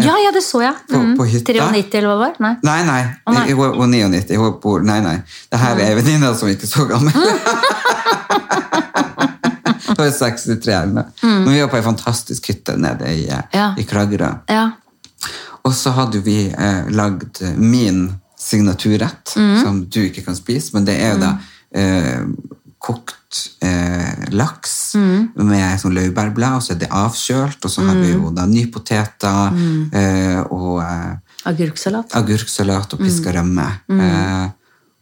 Ja, 0.00 0.14
ja, 0.16 0.30
det 0.32 0.42
så 0.44 0.60
jeg. 0.62 0.74
På- 0.88 0.96
Mm. 1.00 1.16
på 1.16 1.24
hytta? 1.28 1.52
93, 1.52 1.98
eller 1.98 2.08
hva 2.08 2.16
det 2.16 2.24
var? 2.24 2.34
Nei. 2.40 2.56
Nei, 2.62 2.82
nei. 2.84 3.02
Nei. 3.28 3.52
Hun 3.52 3.74
hun 3.74 3.94
er 3.94 4.08
99. 4.08 4.36
Hun 4.36 4.60
bor, 4.60 4.80
nei, 4.80 5.00
nei. 5.00 5.22
Det 5.50 5.58
her 5.60 5.74
er 5.76 5.80
ei 5.90 5.94
venninne 6.00 6.34
som 6.34 6.48
ikke 6.48 6.64
er 6.64 6.72
så 6.72 6.86
gammel. 6.88 7.12
Hun 10.00 10.08
er 10.08 10.16
63 10.16 10.72
eller 10.78 11.04
mm. 11.22 11.44
Men 11.44 11.52
vi 11.52 11.60
var 11.60 11.68
på 11.72 11.76
ei 11.80 11.84
fantastisk 11.84 12.48
hytte 12.50 12.76
nede 12.80 13.12
i, 13.12 13.26
eh, 13.28 13.36
Mm. 13.36 13.58
Ja. 13.60 13.68
i 13.78 13.84
Kragerø. 13.84 14.32
Ja. 14.48 14.70
Og 15.64 15.72
så 15.76 15.92
hadde 15.92 16.22
vi 16.24 16.38
eh, 16.48 16.88
lagd 16.90 17.42
min 17.60 18.06
signaturrett, 18.40 19.34
Mm. 19.36 19.62
som 19.62 19.84
du 19.84 20.00
ikke 20.08 20.24
kan 20.24 20.36
spise, 20.36 20.72
men 20.74 20.84
det 20.88 20.96
er 21.00 21.12
jo 21.14 21.20
da 21.20 21.32
eh, 21.76 22.22
kokt 22.80 23.50
eh, 23.62 24.24
laks 24.34 24.94
Mm. 24.96 25.28
med 25.46 25.78
sånn 25.78 25.94
laurbærblad, 25.94 26.56
og 26.56 26.62
så 26.64 26.72
er 26.74 26.78
det 26.80 26.88
avkjølt, 26.90 27.60
og 27.64 27.70
så 27.70 27.84
har 27.86 27.94
vi 28.00 28.12
jo 28.14 28.30
da 28.34 28.46
nypoteter 28.46 29.52
Mm. 29.52 29.90
eh, 29.92 30.40
og 30.50 30.80
eh, 30.82 31.14
Agurksalat. 31.46 32.10
agurksalat 32.16 32.92
og 32.94 32.98
piska 32.98 33.32
rømme. 33.32 33.68
Eh, 33.90 34.48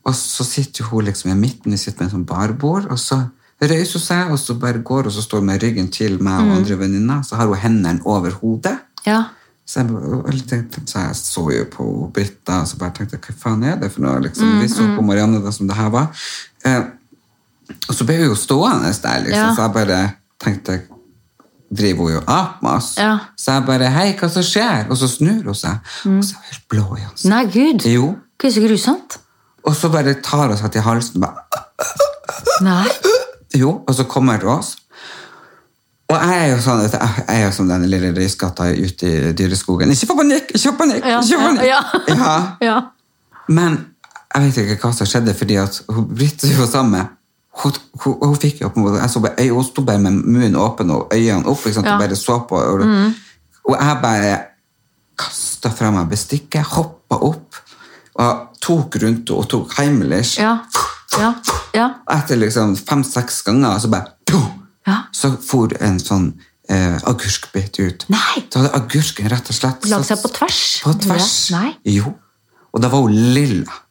og 0.05 0.15
så 0.15 0.45
sitter 0.45 0.85
hun 0.85 1.05
liksom 1.07 1.31
i 1.31 1.35
midten, 1.35 1.71
vi 1.73 1.77
sitter 1.79 2.05
med 2.05 2.13
en 2.13 2.19
sånn 2.21 2.27
barbord, 2.27 2.87
og 2.91 2.99
så 2.99 3.31
hun 3.61 4.01
seg, 4.01 4.31
og 4.31 4.39
så 4.39 4.55
bare 4.55 4.83
går, 4.83 5.07
og 5.07 5.13
så 5.13 5.23
står 5.23 5.39
hun 5.43 5.47
med 5.47 5.63
ryggen 5.63 5.89
til 5.91 6.21
meg 6.23 6.45
og 6.47 6.57
andre 6.61 6.79
venninner, 6.79 7.23
så 7.27 7.37
har 7.37 7.47
hun 7.47 7.57
hendene 7.59 8.01
over 8.05 8.31
hodet. 8.31 8.77
Ja. 9.07 9.25
Så 9.69 9.81
jeg, 9.83 10.45
tenkte, 10.49 10.81
så 10.87 10.99
jeg 10.99 11.17
så 11.17 11.43
jo 11.53 11.65
på 11.73 12.11
Britta, 12.15 12.61
og 12.63 12.69
så 12.69 12.79
bare 12.81 12.95
tenkte 12.97 13.19
hva 13.19 13.35
faen 13.37 13.65
er 13.69 13.77
det 13.77 13.91
for 13.93 14.01
noe? 14.07 14.21
Liksom, 14.25 14.61
vi 14.63 14.69
så 14.69 14.87
på 14.97 15.03
Marianne 15.05 15.43
da, 15.45 15.51
som 15.53 15.69
det 15.69 15.77
her 15.77 15.91
var. 15.93 16.07
Eh, 16.65 16.87
og 17.89 17.95
så 17.99 18.07
ble 18.09 18.17
hun 18.23 18.31
jo 18.31 18.39
stående 18.39 18.95
der, 19.03 19.19
liksom, 19.27 19.43
Ja. 19.43 19.51
så 19.55 19.67
jeg 19.67 19.73
bare 19.75 19.99
tenkte, 20.41 20.79
driver 21.69 22.03
hun 22.07 22.13
jo 22.15 22.23
opp 22.25 22.63
med 22.63 22.71
oss? 22.79 22.95
Ja. 22.97 23.19
Så 23.37 23.53
jeg 23.59 23.67
bare, 23.67 23.91
hei, 23.93 24.07
hva 24.17 24.31
som 24.33 24.43
skjer? 24.47 24.87
Og 24.89 24.97
så 24.97 25.09
snur 25.09 25.43
hun 25.51 25.55
seg, 25.55 25.83
og 26.07 26.25
så 26.25 26.39
er 26.39 26.41
hun 26.41 26.49
helt 26.53 26.69
blå 26.73 26.87
i 26.97 27.05
ansiktet. 27.05 27.31
Nei, 27.35 27.45
gud. 27.53 27.85
Jo. 27.93 28.09
Gud, 28.39 28.53
så 28.55 28.65
grusomt. 28.65 29.19
Og 29.67 29.75
så 29.77 29.91
bare 29.93 30.15
tar 30.25 30.47
hun 30.49 30.57
seg 30.57 30.73
til 30.73 30.87
halsen, 30.87 31.21
og 31.21 31.27
bare, 31.29 31.65
Nei. 32.65 32.87
Jo, 33.59 33.73
og 33.87 33.95
så 33.95 34.07
kommer 34.09 34.45
oss. 34.49 34.77
Og 36.09 36.17
jeg 36.17 36.39
er 36.41 36.47
jo 36.55 36.61
sånn, 36.65 36.81
at 36.87 36.95
jeg 36.97 37.35
er 37.35 37.43
jo 37.45 37.51
som 37.53 37.69
den 37.69 37.85
lille 37.93 38.15
røyskatta 38.17 38.71
ute 38.73 39.11
i 39.11 39.33
dyreskogen. 39.37 39.91
Ikke 39.93 40.09
få 40.09 40.17
panikk, 40.23 40.55
ikke 40.55 40.71
få 40.71 40.77
panikk, 40.79 41.05
ikke 41.05 41.37
få 41.37 41.43
panikk! 41.45 41.67
ja, 41.69 42.33
ja. 42.71 42.79
Men 43.53 43.77
jeg 44.33 44.47
vet 44.47 44.61
ikke 44.63 44.89
hva 44.89 44.95
som 44.97 45.09
skjedde, 45.09 45.35
fordi 45.37 45.59
at 45.61 45.83
hun 45.93 46.09
Britt 46.15 46.45
jo 46.49 46.67
sammen 46.69 47.11
hun, 47.59 47.77
hun, 48.05 48.15
hun 48.23 48.37
fikk 48.39 48.63
jo 48.63 48.71
på 48.73 48.79
en 48.81 48.85
måte, 48.87 49.01
jeg 49.03 49.11
så 49.11 49.21
bare, 49.25 49.47
Hun 49.51 49.65
sto 49.67 49.83
bare 49.83 49.99
med 50.03 50.21
munnen 50.23 50.57
åpen 50.63 50.93
og 50.95 51.13
øynene 51.15 51.49
opp 51.51 51.65
ikke 51.67 51.75
sant, 51.81 51.89
Ja. 51.91 51.97
og 51.97 52.05
bare 52.05 52.17
så 52.17 52.39
på. 52.49 52.57
Og, 52.57 52.85
og 53.69 53.75
jeg 53.77 53.99
bare 54.03 54.35
kasta 55.19 55.73
fra 55.75 55.91
meg 55.91 56.09
bestikket, 56.13 56.63
hoppa 56.77 57.19
opp 57.27 57.59
og 58.19 58.45
tok 58.63 58.97
rundt 59.03 59.29
henne 59.29 59.39
og 59.43 59.49
tok 59.51 59.75
Heimlich. 59.79 60.37
Ja. 60.39 60.59
Ja. 61.17 61.33
Ja. 61.77 61.89
Etter 62.11 62.37
liksom 62.41 62.77
fem-seks 62.77 63.43
ganger 63.47 63.79
så 63.79 63.89
bare 63.93 64.15
Ja. 64.89 65.03
Så 65.13 65.35
for 65.45 65.73
en 65.85 65.99
sånn 66.01 66.31
eh, 66.69 66.97
agurkbit 67.09 67.79
ut. 67.81 68.07
Nei. 68.09 68.45
Så 68.49 68.63
hadde 68.63 68.77
agurken 68.77 69.29
rett 69.29 69.51
og 69.51 69.57
slett 69.57 69.85
Lagd 69.91 70.09
seg 70.09 70.23
på 70.23 70.31
tvers? 70.33 70.63
På 70.85 70.95
tvers. 70.97 71.35
Nei. 71.53 71.75
Jo. 71.99 72.15
Og 72.73 72.81
da 72.81 72.89
var 72.93 73.05
hun 73.05 73.19
lilla 73.35 73.83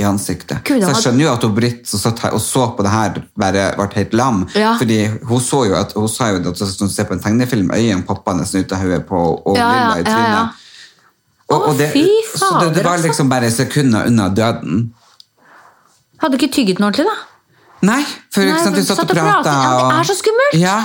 i 0.00 0.04
ansiktet. 0.06 0.62
Gud, 0.64 0.80
så 0.80 0.94
jeg 0.94 1.02
skjønner 1.02 1.26
jo 1.26 1.32
at 1.34 1.44
hun 1.44 1.54
Britt 1.56 1.88
som 1.90 2.00
satt 2.00 2.22
her 2.24 2.36
og 2.36 2.40
så 2.40 2.70
på 2.76 2.84
det 2.86 2.92
her, 2.94 3.20
bare 3.40 3.66
ble 3.76 3.88
helt 3.98 4.16
lam. 4.16 4.46
Ja. 4.56 4.72
Fordi 4.80 5.00
hun 5.28 5.44
så 5.44 5.64
jo 5.68 5.76
at 5.76 5.92
hun 5.96 6.08
sa 6.08 6.30
jo 6.32 6.40
at 6.40 6.62
hun 6.80 6.92
ser 6.92 7.08
på 7.08 7.16
en 7.16 7.22
tegnefilm, 7.24 7.72
øynene 7.74 8.06
poppende 8.08 8.46
ut 8.48 8.72
av 8.72 8.84
hodet 8.84 9.02
på 9.10 9.20
og 9.20 9.58
Ja, 9.58 9.68
lilla 9.74 10.00
i 10.00 10.06
ja, 10.08 10.24
ja. 10.30 10.42
Og, 11.50 11.64
og 11.72 11.78
det, 11.80 11.90
fy 11.90 12.06
så 12.30 12.46
det, 12.60 12.76
det 12.76 12.84
var 12.84 12.94
altså. 12.94 13.08
liksom 13.08 13.30
bare 13.30 13.50
sekunder 13.50 14.06
unna 14.06 14.28
døden. 14.30 14.92
Hadde 16.20 16.36
du 16.36 16.38
ikke 16.40 16.52
tygget 16.54 16.76
den 16.80 16.86
ordentlig, 16.88 17.06
da? 17.08 17.16
Nei, 17.82 18.02
for 18.30 18.44
Nei, 18.44 18.58
sant, 18.60 18.76
vi 18.76 18.82
satt 18.84 18.98
satt 19.00 19.10
og 19.10 19.16
prata. 19.16 19.52
Ja, 19.52 19.76
det 19.88 20.00
er 20.02 20.08
så 20.10 20.16
skummelt. 20.18 20.58
Ja. 20.60 20.78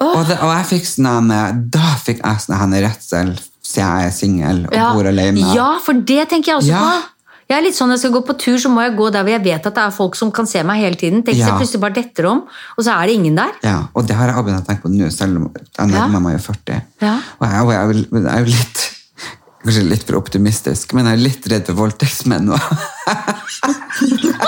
Og, 0.00 0.26
det, 0.28 0.36
og 0.40 0.50
jeg 0.56 0.66
fikk 0.68 0.84
sånn 0.88 1.06
en- 1.32 1.62
Da 1.72 1.94
fikk 2.00 2.20
jeg 2.24 2.36
sånn 2.44 2.72
redsel, 2.80 3.32
siden 3.62 3.88
jeg 3.88 4.06
er 4.06 4.10
singel 4.16 4.66
og 4.66 4.74
Ja. 4.74 4.92
bor 4.94 5.04
alene. 5.08 5.54
ja, 5.54 5.78
for 5.78 5.92
det 5.94 6.28
tenker 6.28 6.52
jeg 6.52 6.56
også 6.60 6.68
Ja. 6.68 6.80
på. 6.80 7.02
Jeg 7.50 7.58
er 7.58 7.62
litt 7.62 7.74
sånn, 7.74 7.88
Når 7.88 7.96
jeg 7.98 7.98
skal 8.00 8.12
gå 8.12 8.26
på 8.26 8.38
tur, 8.38 8.56
så 8.58 8.68
må 8.70 8.80
jeg 8.86 8.96
gå 8.96 9.10
der 9.12 9.22
hvor 9.24 9.30
jeg 9.30 9.42
vet 9.42 9.66
at 9.66 9.74
det 9.74 9.82
er 9.82 9.90
folk 9.90 10.14
som 10.14 10.30
kan 10.30 10.46
se 10.46 10.62
meg 10.62 10.76
hele 10.78 10.94
tiden. 10.96 11.22
Tenk 11.24 11.36
Ja. 11.36 11.46
jeg 11.46 11.54
plutselig 11.58 11.80
bare 11.80 11.92
detter 11.94 12.26
om, 12.30 12.44
og 12.78 12.84
så 12.84 12.92
er 13.02 13.06
det 13.06 13.14
ingen 13.16 13.34
der. 13.34 13.50
Ja, 13.64 13.82
og 13.94 14.06
det 14.06 14.14
har 14.16 14.26
jeg 14.28 14.44
begynt 14.44 14.62
å 14.62 14.66
tenke 14.66 14.82
på 14.82 14.88
nå, 14.90 15.10
selv 15.12 15.36
om 15.36 15.50
jeg 15.54 15.88
nærmer 15.90 16.20
meg 16.22 16.32
jo 16.38 16.52
40. 16.52 16.82
Ja. 17.00 17.18
Og 17.40 17.48
jeg, 17.48 17.60
og 17.60 17.70
jeg, 17.72 18.06
jeg 18.12 18.24
er 18.24 18.38
jo 18.38 18.44
litt 18.44 18.86
Kanskje 19.62 19.82
litt 19.90 20.04
for 20.06 20.16
optimistisk, 20.16 20.94
men 20.94 21.04
jeg 21.04 21.12
er 21.12 21.22
litt 21.22 21.46
redd 21.52 21.66
for 21.66 21.74
voldtektsmenn 21.74 22.46
nå. 22.48 22.56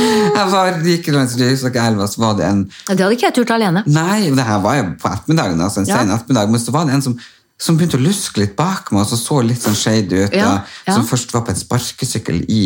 jeg 0.00 0.46
var 0.52 0.78
like 0.84 1.12
langs 1.14 1.36
Lysakelva, 1.40 2.06
så 2.10 2.22
var 2.22 2.38
det 2.38 2.46
en 2.48 2.62
Det 2.88 2.98
hadde 2.98 3.12
ikke 3.18 3.28
jeg 3.30 3.34
turt 3.40 3.50
alene. 3.56 3.82
Nei, 3.86 4.30
det 4.30 4.46
her 4.46 4.62
var 4.64 4.80
jo 4.80 4.88
på 5.02 5.12
ettermiddagen, 5.12 5.60
altså 5.66 5.82
en 5.84 5.90
Ja. 5.90 5.98
sen 6.00 6.10
ettermiddag, 6.16 6.50
men 6.50 6.60
så 6.60 6.72
var 6.74 6.84
det 6.88 6.94
en 6.98 7.02
som, 7.02 7.18
som 7.60 7.76
begynte 7.76 7.98
å 7.98 8.04
luske 8.04 8.40
litt 8.40 8.54
bak 8.56 8.88
meg, 8.92 9.02
og 9.02 9.08
så 9.10 9.18
så 9.20 9.40
litt 9.44 9.60
sånn 9.60 9.76
shady 9.76 10.24
ut, 10.24 10.32
Ja, 10.36 10.62
ja. 10.86 10.94
som 10.94 11.04
først 11.04 11.32
var 11.34 11.42
på 11.44 11.52
en 11.52 11.60
sparkesykkel 11.60 12.44
i, 12.48 12.62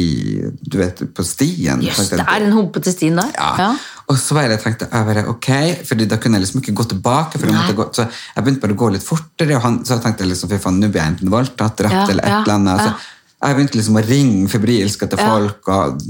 du 0.62 0.78
vet, 0.78 1.02
på 1.14 1.24
stien. 1.26 1.82
Jøss, 1.82 1.98
yes, 2.04 2.12
det 2.14 2.20
er 2.28 2.46
en 2.46 2.52
humpete 2.54 2.92
stien 2.94 3.16
der. 3.18 3.32
ja. 3.34 3.50
Ja. 3.64 3.72
Og 4.06 4.18
så 4.20 4.34
var 4.36 4.42
jeg, 4.44 4.60
tenkte 4.60 4.84
jeg 4.92 5.06
bare, 5.08 5.22
ok, 5.32 5.46
fordi 5.88 6.04
da 6.06 6.18
kunne 6.20 6.36
jeg 6.36 6.42
liksom 6.44 6.60
ikke 6.60 6.74
gå 6.76 6.84
tilbake. 6.90 7.38
For 7.40 7.48
jeg 7.48 7.74
gå, 7.74 7.86
så 7.96 8.04
jeg 8.04 8.44
begynte 8.44 8.60
bare 8.60 8.74
å 8.74 8.80
gå 8.82 8.88
litt 8.92 9.02
fortere, 9.02 9.56
og 9.56 9.62
han, 9.64 9.78
så 9.82 9.94
jeg 9.96 10.02
tenkte 10.04 10.26
liksom, 10.28 10.50
fy 10.50 10.58
faen, 10.60 10.76
nå 10.78 10.90
blir 10.92 11.00
jeg 11.00 11.12
enten 11.14 11.30
voldtatt, 11.32 11.78
drept 11.78 12.10
eller 12.12 12.22
et 12.22 12.34
eller 12.42 12.52
annet. 12.58 12.82
Så 12.84 13.48
jeg 13.48 13.56
begynte 13.56 13.78
liksom 13.80 13.96
å 13.96 14.02
ringe 14.04 14.48
febrilsk 14.52 15.02
etter 15.06 15.16
folk, 15.24 15.68
og 15.72 16.04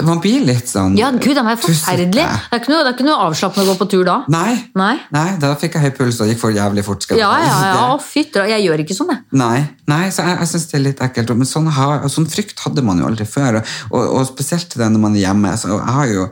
man 0.00 0.20
blir 0.24 0.40
litt 0.46 0.70
sånn 0.70 0.94
Ja, 0.96 1.10
gud, 1.12 1.34
det 1.36 1.42
er 1.42 1.58
forferdelig. 1.60 2.22
Det 2.24 2.24
er 2.24 2.60
ikke 2.62 2.72
noe, 2.72 2.84
det 2.88 3.12
avslappende 3.12 3.66
å 3.66 3.72
gå 3.72 3.80
på 3.82 3.88
tur 3.92 4.04
da. 4.08 4.14
Nei. 4.32 4.54
Nei. 4.78 4.94
Nei, 5.12 5.26
da 5.42 5.52
fikk 5.60 5.76
jeg 5.76 5.84
høy 5.84 5.92
puls 5.98 6.20
og 6.24 6.30
gikk 6.30 6.40
for 6.40 6.54
jævlig 6.54 6.84
fort. 6.86 7.04
Ja, 7.12 7.28
ja, 7.42 7.58
ja. 7.68 7.82
Å, 7.92 7.98
Fytter, 8.00 8.48
jeg 8.48 8.64
gjør 8.64 8.84
ikke 8.86 8.96
sånn, 8.96 9.12
jeg. 9.12 9.24
Nei, 9.36 9.58
nei, 9.92 10.06
så 10.14 10.24
jeg, 10.24 10.38
jeg 10.40 10.52
synes 10.54 10.64
det 10.70 10.78
er 10.78 10.84
litt 10.86 11.02
ekkelt. 11.04 11.34
Men 11.36 11.50
sånn, 11.50 11.68
har, 11.76 12.06
sånn 12.12 12.30
frykt 12.32 12.64
hadde 12.64 12.86
man 12.86 13.02
jo 13.02 13.10
aldri 13.10 13.28
før. 13.28 13.60
Og, 13.60 13.76
og, 13.92 14.08
og 14.22 14.24
spesielt 14.32 14.72
det 14.80 14.88
når 14.94 15.04
man 15.04 15.20
er 15.20 15.26
hjemme. 15.26 15.52
Så 15.60 15.74
jeg 15.74 15.96
har 15.98 16.08
jo 16.14 16.30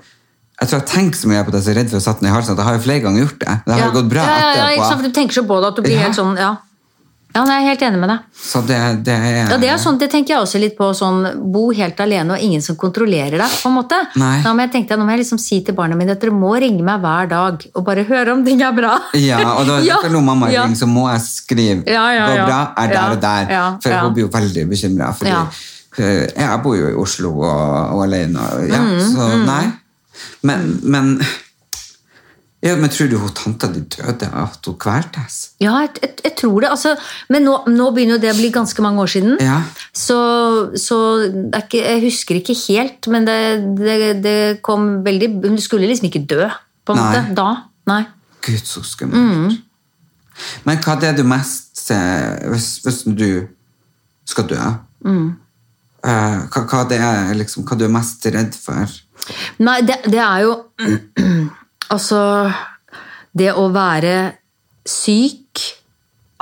jeg 0.61 0.69
tror 0.69 0.81
jeg 0.83 0.89
tenker 0.91 1.17
så 1.17 1.29
mye 1.31 1.45
på 1.45 1.53
det, 1.53 1.61
jeg 1.61 1.71
er 1.71 1.73
så 1.73 1.77
redd 1.79 1.93
for 1.93 1.97
å 1.97 2.05
sette 2.05 2.21
den 2.21 2.29
i 2.29 2.33
halsen, 2.35 2.53
at 2.53 2.61
jeg 2.61 2.69
har 2.69 2.75
jo 2.77 2.83
flere 2.85 3.01
ganger 3.05 3.23
gjort 3.23 3.39
det. 3.41 3.53
Det 3.65 3.73
har 3.73 3.79
ja. 3.81 3.87
jo 3.87 3.95
gått 3.95 4.11
bra 4.11 4.25
ja, 4.27 4.41
ja, 4.41 4.51
ja, 4.59 4.67
ikke 4.75 4.89
sant, 4.91 4.99
for 5.01 5.07
Du 5.09 5.17
tenker 5.17 5.37
så 5.39 5.45
på 5.49 5.57
det 5.57 5.71
at 5.71 5.79
du 5.79 5.85
blir 5.87 6.03
helt 6.03 6.19
sånn 6.19 6.35
Ja, 6.37 6.51
ja 7.35 7.43
jeg 7.47 7.63
er 7.63 7.67
helt 7.69 7.83
enig 7.87 7.99
med 8.03 8.09
deg. 8.11 8.19
Så 8.35 8.61
det, 8.67 8.79
det 9.07 9.15
er 9.15 9.37
Ja, 9.53 9.57
Det 9.63 9.69
er 9.71 9.79
sånn, 9.79 9.99
det 10.01 10.09
tenker 10.11 10.35
jeg 10.35 10.43
også 10.43 10.59
litt 10.61 10.77
på. 10.79 10.89
sånn, 10.97 11.21
Bo 11.53 11.71
helt 11.73 12.01
alene 12.01 12.35
og 12.35 12.41
ingen 12.43 12.63
som 12.63 12.77
kontrollerer 12.77 13.39
deg. 13.39 13.51
på 13.63 13.69
en 13.71 13.77
måte. 13.77 13.99
Nei. 14.17 14.43
Da 14.43 14.53
må 14.55 14.65
jeg 14.67 14.73
tenke, 14.73 14.97
nå 14.99 15.05
må 15.07 15.11
jeg 15.15 15.23
liksom 15.25 15.39
si 15.39 15.61
til 15.65 15.75
barna 15.75 15.95
mine 15.97 16.13
at 16.17 16.21
dere 16.21 16.33
må 16.35 16.53
ringe 16.59 16.83
meg 16.83 17.01
hver 17.01 17.29
dag 17.31 17.67
og 17.75 17.85
bare 17.87 18.05
høre 18.05 18.33
om 18.33 18.45
ting 18.45 18.61
er 18.63 18.73
bra. 18.73 18.99
Ja, 19.15 19.39
og 19.59 19.67
da 19.67 19.79
Ja, 19.87 19.97
når 20.11 20.23
mamma 20.25 20.51
ja. 20.51 20.67
så 20.75 20.87
må 20.91 21.07
jeg 21.13 21.21
skrive 21.27 21.83
Ja, 21.87 22.07
ja, 22.13 22.27
'går 22.29 22.47
bra', 22.47 22.73
er 22.77 22.89
der 22.89 23.11
og 23.11 23.21
der. 23.21 23.79
for 23.83 23.93
hun 24.01 24.15
blir 24.15 24.25
jo 24.27 24.29
veldig 24.29 24.69
bekymra. 24.69 25.15
jeg 25.99 26.61
bor 26.63 26.77
jo 26.77 26.89
i 26.89 26.95
Oslo 26.95 27.31
og, 27.41 27.95
og 27.97 28.03
alene. 28.05 28.39
Og, 28.39 28.69
ja, 28.69 28.79
Mm, 28.81 29.01
så 29.15 29.45
nei. 29.47 29.73
Men, 30.43 30.81
men 30.83 31.21
ja, 32.61 32.75
men 32.77 32.91
tror 32.93 33.09
du 33.09 33.17
hun 33.17 33.33
tanta 33.33 33.71
di 33.73 33.81
døde 33.89 34.27
at 34.37 34.67
hun 34.69 34.77
kveltes? 34.81 35.37
Ja, 35.65 35.79
jeg, 35.81 35.95
jeg, 36.03 36.17
jeg 36.27 36.35
tror 36.37 36.61
det. 36.61 36.69
altså, 36.69 36.93
Men 37.33 37.47
nå, 37.49 37.55
nå 37.73 37.87
begynner 37.97 38.19
jo 38.19 38.23
det 38.27 38.35
å 38.35 38.37
bli 38.37 38.51
ganske 38.53 38.85
mange 38.85 39.01
år 39.01 39.13
siden. 39.15 39.39
Ja. 39.41 39.63
Så, 39.97 40.19
så 40.77 40.99
ikke, 41.57 41.81
jeg 41.81 42.03
husker 42.05 42.37
ikke 42.37 42.57
helt, 42.67 43.09
men 43.09 43.25
det, 43.29 43.39
det, 43.81 43.97
det 44.25 44.39
kom 44.67 44.99
veldig 45.07 45.31
Hun 45.47 45.57
skulle 45.63 45.89
liksom 45.89 46.11
ikke 46.11 46.27
dø, 46.29 46.51
på 46.85 46.93
en 46.93 47.01
Nei. 47.01 47.07
måte. 47.09 47.37
Da. 47.39 47.49
Nei. 47.89 48.03
Gud, 48.45 48.67
så 48.69 48.85
skummelt. 48.85 49.57
Men 50.69 50.81
hva 50.85 50.97
er 50.99 51.01
det 51.07 51.15
du 51.21 51.25
mest 51.29 51.81
ser 51.81 52.45
hvis, 52.53 52.69
hvis 52.85 53.03
du 53.09 53.47
skal 54.29 54.49
dø? 54.53 54.61
Mm. 55.09 55.33
hva, 56.05 56.61
hva, 56.69 56.83
det 56.89 57.01
er, 57.01 57.33
liksom, 57.41 57.65
hva 57.65 57.77
du 57.81 57.87
er 57.89 57.93
mest 57.93 58.25
redd 58.29 58.57
for? 58.57 59.01
Nei, 59.65 59.81
det, 59.85 59.97
det 60.13 60.21
er 60.21 60.45
jo 60.45 60.55
Altså 61.91 62.21
Det 63.37 63.51
å 63.55 63.69
være 63.75 64.15
syk, 64.89 65.63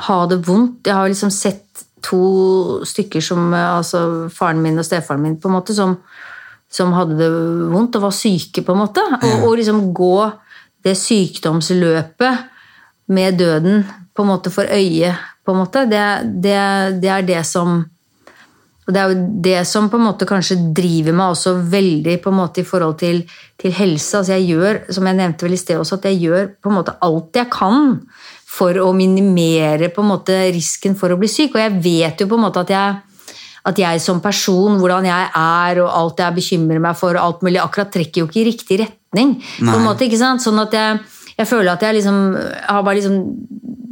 ha 0.06 0.18
det 0.30 0.40
vondt 0.46 0.88
Jeg 0.88 0.96
har 0.96 1.08
liksom 1.10 1.32
sett 1.34 1.84
to 2.04 2.20
stykker 2.86 3.24
som 3.24 3.52
eh, 3.52 3.70
Altså 3.78 4.28
faren 4.32 4.62
min 4.62 4.78
og 4.78 4.86
stefaren 4.86 5.24
min, 5.24 5.38
på 5.40 5.50
en 5.50 5.56
måte, 5.58 5.74
som, 5.76 5.96
som 6.70 6.94
hadde 6.96 7.18
det 7.18 7.30
vondt 7.72 7.98
og 7.98 8.06
var 8.06 8.14
syke, 8.14 8.62
på 8.62 8.74
en 8.74 8.82
måte. 8.84 9.02
Og, 9.18 9.48
og 9.48 9.56
liksom 9.58 9.88
gå 9.96 10.14
det 10.86 10.94
sykdomsløpet 10.96 12.44
med 13.10 13.40
døden 13.40 13.82
på 14.14 14.24
en 14.24 14.30
måte 14.30 14.52
for 14.54 14.68
øye, 14.70 15.10
på 15.44 15.54
en 15.54 15.58
måte, 15.58 15.84
det, 15.90 16.04
det, 16.44 16.58
det 17.02 17.10
er 17.12 17.26
det 17.26 17.42
som 17.48 17.80
og 18.88 18.94
det 18.96 19.00
er 19.00 19.10
jo 19.12 19.24
det 19.44 19.58
som 19.68 19.90
på 19.92 19.98
en 19.98 20.06
måte 20.06 20.26
kanskje 20.28 20.56
driver 20.72 21.12
meg 21.12 21.34
også 21.34 21.50
veldig 21.68 22.14
på 22.24 22.30
en 22.32 22.38
måte 22.38 22.62
i 22.62 22.64
forhold 22.64 22.94
til, 23.02 23.18
til 23.60 23.74
helse. 23.76 24.16
Altså 24.16 24.32
jeg 24.38 24.46
gjør, 24.54 24.78
som 24.96 25.10
jeg 25.10 25.18
nevnte 25.18 25.44
vel 25.44 25.56
i 25.58 25.60
sted 25.60 25.76
også, 25.76 25.98
at 25.98 26.08
jeg 26.08 26.22
gjør 26.22 26.48
på 26.56 26.72
en 26.72 26.78
måte 26.78 26.94
alt 27.04 27.36
jeg 27.36 27.50
kan 27.52 27.98
for 28.48 28.80
å 28.80 28.88
minimere 28.96 29.90
på 29.92 30.00
en 30.00 30.08
måte 30.14 30.38
risken 30.56 30.96
for 30.96 31.12
å 31.12 31.20
bli 31.20 31.28
syk. 31.28 31.52
Og 31.52 31.60
jeg 31.60 31.82
vet 31.84 32.24
jo 32.24 32.30
på 32.30 32.38
en 32.40 32.46
måte 32.46 32.64
at 32.64 32.72
jeg, 32.72 33.28
at 33.68 33.82
jeg 33.84 34.00
som 34.00 34.24
person, 34.24 34.80
hvordan 34.80 35.10
jeg 35.10 35.30
er 35.36 35.82
og 35.84 35.92
alt 36.00 36.24
jeg 36.24 36.38
bekymrer 36.40 36.80
meg 36.88 36.96
for, 36.96 37.12
og 37.12 37.26
alt 37.26 37.44
mulig, 37.44 37.60
akkurat 37.60 37.92
trekker 37.92 38.24
jo 38.24 38.30
ikke 38.30 38.40
i 38.40 38.48
riktig 38.48 38.80
retning. 38.86 39.36
på 39.60 39.74
en 39.74 39.84
måte, 39.84 40.08
ikke 40.08 40.22
sant? 40.22 40.40
Sånn 40.40 40.64
at 40.64 40.72
jeg, 40.72 41.04
jeg 41.36 41.52
føler 41.52 41.74
at 41.74 41.84
jeg 41.84 42.00
liksom, 42.00 42.24
har 42.72 42.88
bare 42.88 43.02
liksom 43.02 43.20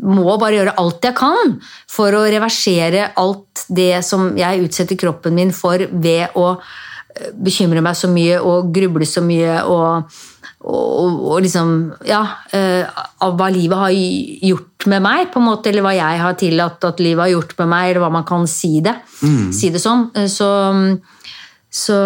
må 0.07 0.36
bare 0.38 0.61
gjøre 0.61 0.76
alt 0.78 1.07
jeg 1.09 1.16
kan 1.18 1.57
for 1.90 2.14
å 2.14 2.24
reversere 2.30 3.09
alt 3.18 3.66
det 3.74 4.04
som 4.07 4.28
jeg 4.38 4.62
utsetter 4.66 4.98
kroppen 5.00 5.34
min 5.34 5.50
for 5.57 5.82
ved 5.90 6.36
å 6.38 6.52
eh, 6.54 7.32
bekymre 7.34 7.82
meg 7.82 7.98
så 7.98 8.11
mye 8.12 8.38
og 8.38 8.70
gruble 8.76 9.09
så 9.09 9.24
mye 9.26 9.59
og, 9.66 10.16
og, 10.66 11.18
og 11.32 11.42
liksom 11.42 11.74
Ja, 12.07 12.22
eh, 12.54 12.86
av 13.26 13.34
hva 13.38 13.50
livet 13.50 13.82
har 13.82 13.96
gjort 14.52 14.86
med 14.86 15.02
meg, 15.02 15.26
på 15.32 15.40
en 15.42 15.48
måte, 15.48 15.72
eller 15.72 15.82
hva 15.82 15.96
jeg 15.96 16.22
har 16.22 16.34
tillatt 16.38 16.84
at 16.86 17.00
livet 17.02 17.24
har 17.24 17.32
gjort 17.34 17.57
med 17.59 17.72
meg, 17.72 17.90
eller 17.90 18.04
hva 18.04 18.12
man 18.20 18.26
kan 18.28 18.46
si 18.46 18.76
det, 18.84 18.94
si 19.50 19.70
det 19.74 19.80
som. 19.82 20.11
Eh, 20.14 20.28
Så 20.30 20.46
så, 21.70 21.96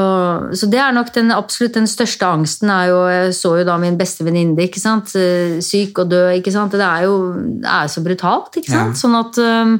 så 0.56 0.66
det 0.72 0.80
er 0.82 0.92
nok 0.96 1.12
den 1.14 1.30
absolutt 1.30 1.74
den 1.76 1.86
største 1.86 2.26
angsten. 2.26 2.70
er 2.74 2.88
jo, 2.90 3.00
Jeg 3.06 3.34
så 3.36 3.52
jo 3.60 3.64
da 3.68 3.76
min 3.78 3.98
beste 4.00 4.24
venninne 4.26 4.56
ikke 4.66 4.80
sant? 4.82 5.12
eh, 5.14 5.60
syk 5.62 5.98
og 6.02 6.08
død. 6.10 6.32
ikke 6.40 6.50
sant? 6.52 6.72
Det 6.72 6.80
er 6.82 7.04
jo 7.06 7.18
det 7.62 7.68
er 7.70 7.86
så 7.92 8.02
brutalt. 8.02 8.56
ikke 8.56 8.72
sant? 8.72 8.96
Ja. 8.96 8.98
Sånn 8.98 9.14
at, 9.20 9.38
eh, 9.38 9.76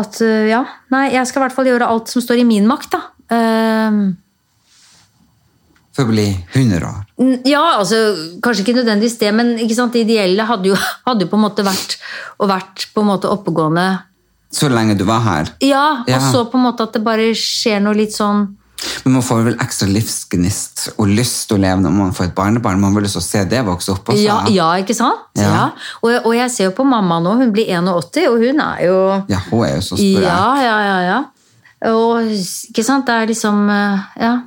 at 0.00 0.20
eh, 0.22 0.48
Ja. 0.48 0.64
Nei, 0.90 1.10
jeg 1.12 1.26
skal 1.28 1.42
i 1.42 1.44
hvert 1.48 1.56
fall 1.58 1.66
gjøre 1.68 1.88
alt 1.90 2.08
som 2.08 2.22
står 2.22 2.40
i 2.40 2.44
min 2.48 2.66
makt, 2.70 2.90
da. 2.94 3.02
Eh, 3.30 4.00
For 5.92 6.06
å 6.06 6.12
bli 6.12 6.28
100 6.54 6.86
år. 6.86 7.02
Ja, 7.44 7.64
altså, 7.82 7.98
kanskje 8.40 8.62
ikke 8.64 8.76
nødvendigvis 8.78 9.18
det, 9.20 9.32
men 9.34 9.56
ikke 9.58 9.74
sant, 9.76 9.92
det 9.92 10.06
ideelle 10.06 10.46
hadde 10.48 10.70
jo, 10.70 10.76
hadde 11.08 11.26
jo 11.26 11.32
på 11.32 11.36
en 11.36 11.44
måte 11.44 11.66
vært 11.66 11.98
å 12.40 12.48
vært 12.48 12.86
på 12.94 13.02
en 13.04 13.10
måte 13.10 13.28
oppegående. 13.28 13.88
Så 14.54 14.70
lenge 14.72 14.96
du 14.98 15.04
var 15.04 15.20
her. 15.26 15.50
Ja, 15.62 16.00
og 16.02 16.08
Ja. 16.08 16.18
så 16.32 16.46
på 16.50 16.56
en 16.58 16.64
måte 16.64 16.86
at 16.86 16.94
det 16.96 17.04
bare 17.04 17.28
skjer 17.38 17.82
noe 17.82 17.94
litt 17.98 18.14
sånn 18.16 18.56
Men 19.04 19.16
man 19.18 19.24
får 19.24 19.42
vel 19.48 19.56
ekstra 19.60 19.88
livsgnist 19.90 20.86
og 20.96 21.10
lyst 21.10 21.48
til 21.48 21.58
å 21.58 21.62
leve 21.62 21.82
når 21.84 21.96
man 21.96 22.14
får 22.16 22.30
et 22.30 22.36
barnebarn. 22.36 22.80
Man 22.80 22.94
vil 22.96 23.08
jo 23.08 23.12
så 23.16 23.24
se 23.24 23.42
det 23.48 23.60
vokse 23.66 23.92
opp 23.92 24.12
også. 24.12 24.22
Ja, 24.22 24.38
ja 24.52 24.68
ikke 24.80 24.96
sant? 24.96 25.26
Ja. 25.38 25.50
Ja. 25.50 25.66
Og, 26.00 26.14
og 26.30 26.36
jeg 26.36 26.52
ser 26.54 26.70
jo 26.70 26.76
på 26.78 26.86
mamma 26.88 27.20
nå, 27.24 27.34
hun 27.40 27.52
blir 27.54 27.68
81, 27.68 28.30
og 28.30 28.40
hun 28.44 28.62
er 28.64 28.86
jo 28.86 28.96
Ja, 29.32 29.42
hun 29.50 29.66
er 29.66 29.76
jo 29.76 29.84
så 29.90 29.98
sprek. 30.00 30.24
Ja, 30.24 30.46
ja, 30.64 30.78
ja. 30.86 30.96
ja. 31.08 31.20
Og 31.90 32.32
ikke 32.36 32.84
sant, 32.84 33.08
det 33.08 33.18
er 33.18 33.30
liksom 33.32 33.68
Ja. 33.70 33.92
Ja. 34.20 34.38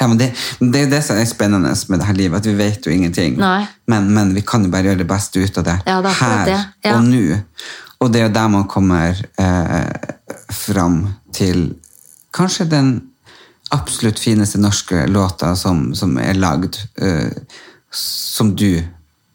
Ja, 0.00 0.06
men 0.08 0.16
det, 0.16 0.30
det 0.60 0.86
er 0.86 0.88
det 0.88 1.02
som 1.04 1.18
er 1.20 1.26
spennende 1.28 1.74
med 1.92 2.00
dette 2.00 2.14
livet, 2.16 2.40
at 2.40 2.46
vi 2.48 2.54
vet 2.56 2.86
jo 2.86 2.92
ingenting. 2.92 3.36
Men, 3.36 4.08
men 4.14 4.32
vi 4.32 4.40
kan 4.40 4.64
jo 4.64 4.72
bare 4.72 4.88
gjøre 4.88 5.02
det 5.02 5.08
beste 5.10 5.42
ut 5.42 5.60
av 5.60 5.66
det, 5.66 5.76
Ja, 5.84 5.98
det 6.00 6.12
er 6.14 6.20
her 6.22 6.44
det. 6.48 6.60
Ja. 6.86 6.94
og 6.96 7.04
nå. 7.04 7.40
Og 8.00 8.08
det 8.12 8.22
er 8.22 8.30
jo 8.30 8.32
der 8.32 8.48
man 8.48 8.64
kommer 8.64 9.18
eh, 9.36 9.90
fram 10.56 11.02
til 11.36 11.74
kanskje 12.36 12.64
den 12.70 12.90
absolutt 13.70 14.18
fineste 14.18 14.58
norske 14.58 15.06
låta 15.06 15.52
som, 15.56 15.94
som 15.94 16.16
er 16.18 16.34
lagd, 16.34 16.76
uh, 17.02 17.30
som 17.94 18.54
du 18.56 18.82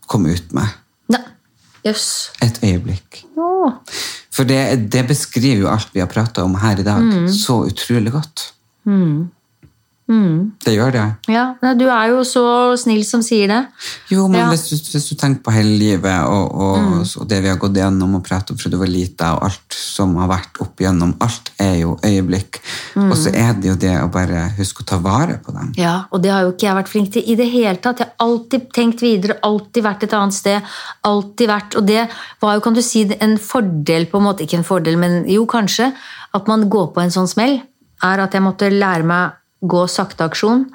kom 0.08 0.26
ut 0.26 0.52
med. 0.56 0.68
Nei. 1.12 1.22
Jøss. 1.86 2.32
Et 2.42 2.60
øyeblikk. 2.64 3.24
Ja. 3.38 3.72
For 4.36 4.44
det, 4.48 4.90
det 4.92 5.06
beskriver 5.08 5.62
jo 5.64 5.70
alt 5.72 5.90
vi 5.96 6.02
har 6.04 6.10
prata 6.12 6.44
om 6.44 6.56
her 6.60 6.80
i 6.80 6.84
dag, 6.84 7.02
Mm. 7.02 7.30
så 7.32 7.62
utrolig 7.70 8.12
godt. 8.12 8.52
Det 10.06 10.74
gjør 10.76 10.92
det. 10.94 11.04
Ja, 11.34 11.56
du 11.74 11.88
er 11.90 12.12
jo 12.12 12.20
så 12.28 12.44
snill 12.78 13.02
som 13.08 13.24
sier 13.26 13.50
det. 13.50 13.62
Jo, 14.14 14.28
men 14.28 14.40
Ja. 14.40 14.46
Mm. 14.46 14.52
hvis, 14.54 14.70
du, 14.70 14.92
hvis 14.94 15.08
du 15.10 15.16
tenker 15.16 15.42
på 15.42 15.54
hele 15.56 15.78
livet 15.80 16.28
og, 16.30 16.52
og, 16.54 17.06
og 17.22 17.28
det 17.30 17.40
vi 17.42 17.50
har 17.50 17.58
gått 17.58 17.74
gjennom 17.80 18.14
og 18.20 18.24
pratet 18.24 18.52
om 18.54 18.58
fra 18.58 18.70
du 18.70 18.78
var 18.78 18.92
lita, 18.92 19.32
og 19.34 19.48
alt 19.50 19.74
som 19.76 20.14
har 20.22 20.30
vært 20.30 20.60
opp 20.62 20.82
igjennom, 20.82 21.16
alt 21.26 21.50
er 21.58 21.80
jo 21.82 21.96
øyeblikk. 22.06 22.62
Mm. 22.96 23.10
Og 23.10 23.18
så 23.18 23.34
er 23.34 23.54
det 23.58 23.72
jo 23.72 23.76
det 23.82 23.96
å 24.04 24.10
bare 24.14 24.44
huske 24.60 24.84
å 24.86 24.90
ta 24.94 25.00
vare 25.02 25.40
på 25.42 25.56
dem. 25.56 25.72
Ja, 25.82 25.96
og 26.12 26.22
det 26.22 26.34
har 26.34 26.46
jo 26.46 26.54
ikke 26.54 26.68
jeg 26.68 26.80
vært 26.80 26.92
flink 26.94 27.12
til 27.16 27.26
i 27.26 27.38
det 27.40 27.48
hele 27.54 27.82
tatt. 27.82 28.04
Jeg 28.04 28.12
har 28.12 28.28
alltid 28.28 28.68
tenkt 28.78 29.02
videre, 29.02 29.40
alltid 29.42 29.88
vært 29.88 30.06
et 30.06 30.14
annet 30.14 30.38
sted. 30.38 30.62
alltid 31.06 31.48
vært, 31.50 31.76
Og 31.76 31.86
det 31.88 32.08
var 32.42 32.54
jo, 32.56 32.62
kan 32.62 32.74
du 32.74 32.82
si, 32.82 33.08
en 33.20 33.38
fordel, 33.38 34.06
på 34.06 34.18
en 34.22 34.24
måte, 34.24 34.46
ikke 34.46 34.58
en 34.62 34.68
fordel, 34.68 34.98
men 34.98 35.26
jo 35.30 35.46
kanskje, 35.46 35.92
at 36.34 36.48
man 36.48 36.70
går 36.70 36.94
på 36.94 37.02
en 37.02 37.12
sånn 37.14 37.28
smell, 37.28 37.60
er 38.04 38.20
at 38.20 38.34
jeg 38.34 38.44
måtte 38.44 38.70
lære 38.70 39.04
meg 39.08 39.32
gå 39.68 39.84
sakte 39.92 40.28
aksjon. 40.30 40.66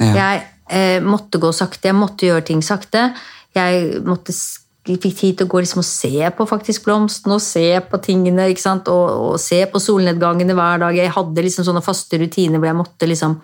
Ja. 0.00 0.12
Jeg 0.16 0.42
eh, 0.70 0.98
måtte 1.04 1.40
gå 1.42 1.52
sakte, 1.54 1.90
jeg 1.90 1.98
måtte 1.98 2.26
gjøre 2.28 2.46
ting 2.48 2.62
sakte. 2.64 3.10
Jeg 3.56 4.02
måtte 4.08 4.34
fikk 4.82 5.14
tid 5.14 5.36
til 5.38 5.46
å 5.46 5.50
gå 5.52 5.60
liksom 5.62 5.82
og 5.82 5.86
se 5.86 6.30
på 6.34 6.46
faktisk 6.48 6.86
blomstene 6.88 7.36
og 7.36 7.44
se 7.44 7.66
på 7.86 8.00
tingene. 8.02 8.48
ikke 8.50 8.64
sant? 8.64 8.88
Og, 8.90 9.32
og 9.32 9.38
se 9.40 9.60
på 9.70 9.82
solnedgangene 9.82 10.56
hver 10.58 10.82
dag. 10.82 10.98
Jeg 10.98 11.14
hadde 11.14 11.44
liksom 11.46 11.68
sånne 11.68 11.84
faste 11.84 12.18
rutiner 12.18 12.58
hvor 12.58 12.70
jeg 12.72 12.80
måtte 12.80 13.10
liksom 13.10 13.38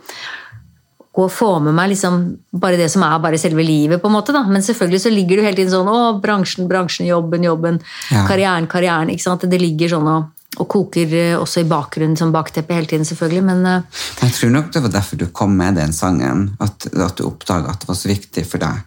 gå 1.19 1.25
og 1.27 1.33
få 1.35 1.51
med 1.63 1.75
meg 1.75 1.91
liksom 1.91 2.19
bare 2.63 2.79
det 2.79 2.87
som 2.93 3.03
er 3.03 3.19
bare 3.23 3.39
selve 3.41 3.65
livet. 3.67 4.01
på 4.03 4.07
en 4.07 4.15
måte 4.15 4.35
da. 4.35 4.45
Men 4.47 4.63
selvfølgelig 4.63 5.01
så 5.03 5.11
ligger 5.11 5.39
du 5.39 5.43
hele 5.47 5.57
tiden 5.59 5.73
sånn 5.73 5.91
å, 5.91 6.21
bransjen, 6.23 6.69
bransjen, 6.71 7.09
jobben, 7.11 7.43
jobben, 7.47 7.81
Ja. 8.11 8.27
karrieren, 8.29 8.69
karrieren. 8.71 9.11
ikke 9.11 9.27
sant? 9.27 9.43
Det 9.51 9.61
ligger 9.61 9.89
sånn 9.89 10.07
og, 10.07 10.29
og 10.59 10.69
koker 10.71 11.15
eh, 11.15 11.37
også 11.39 11.63
i 11.63 11.69
bakgrunnen 11.71 12.17
som 12.19 12.33
bakteppe 12.35 12.75
hele 12.77 12.91
tiden, 12.91 13.07
selvfølgelig. 13.09 13.45
Men 13.47 13.65
eh, 13.67 14.03
Jeg 14.23 14.35
tror 14.37 14.53
nok 14.55 14.73
det 14.75 14.83
var 14.85 14.95
derfor 14.99 15.21
du 15.21 15.27
kom 15.33 15.57
med 15.59 15.79
den 15.81 15.95
sangen. 15.97 16.51
At, 16.61 16.89
at 16.93 17.19
du 17.19 17.27
oppdaga 17.29 17.73
at 17.73 17.85
det 17.85 17.91
var 17.91 17.99
så 17.99 18.11
viktig 18.11 18.45
for 18.49 18.63
deg 18.63 18.85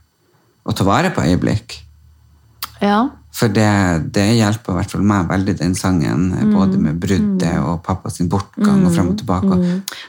å 0.62 0.76
ta 0.78 0.86
vare 0.86 1.14
på 1.16 1.26
øyeblikk. 1.26 1.80
ja. 2.82 3.10
For 3.32 3.48
det, 3.48 4.12
det 4.12 4.26
hjelper 4.36 4.74
i 4.74 4.76
hvert 4.76 4.92
fall 4.92 5.02
meg 5.08 5.28
veldig, 5.30 5.54
den 5.62 5.74
sangen. 5.76 6.26
Mm. 6.36 6.50
Både 6.54 6.78
med 6.78 6.98
bruddet 7.00 7.54
og 7.64 7.78
pappa 7.84 8.10
sin 8.12 8.28
bortgang 8.30 8.82
og 8.86 8.92
frem 8.94 9.08
og 9.14 9.18
tilbake. 9.22 9.48
Og, 9.56 9.62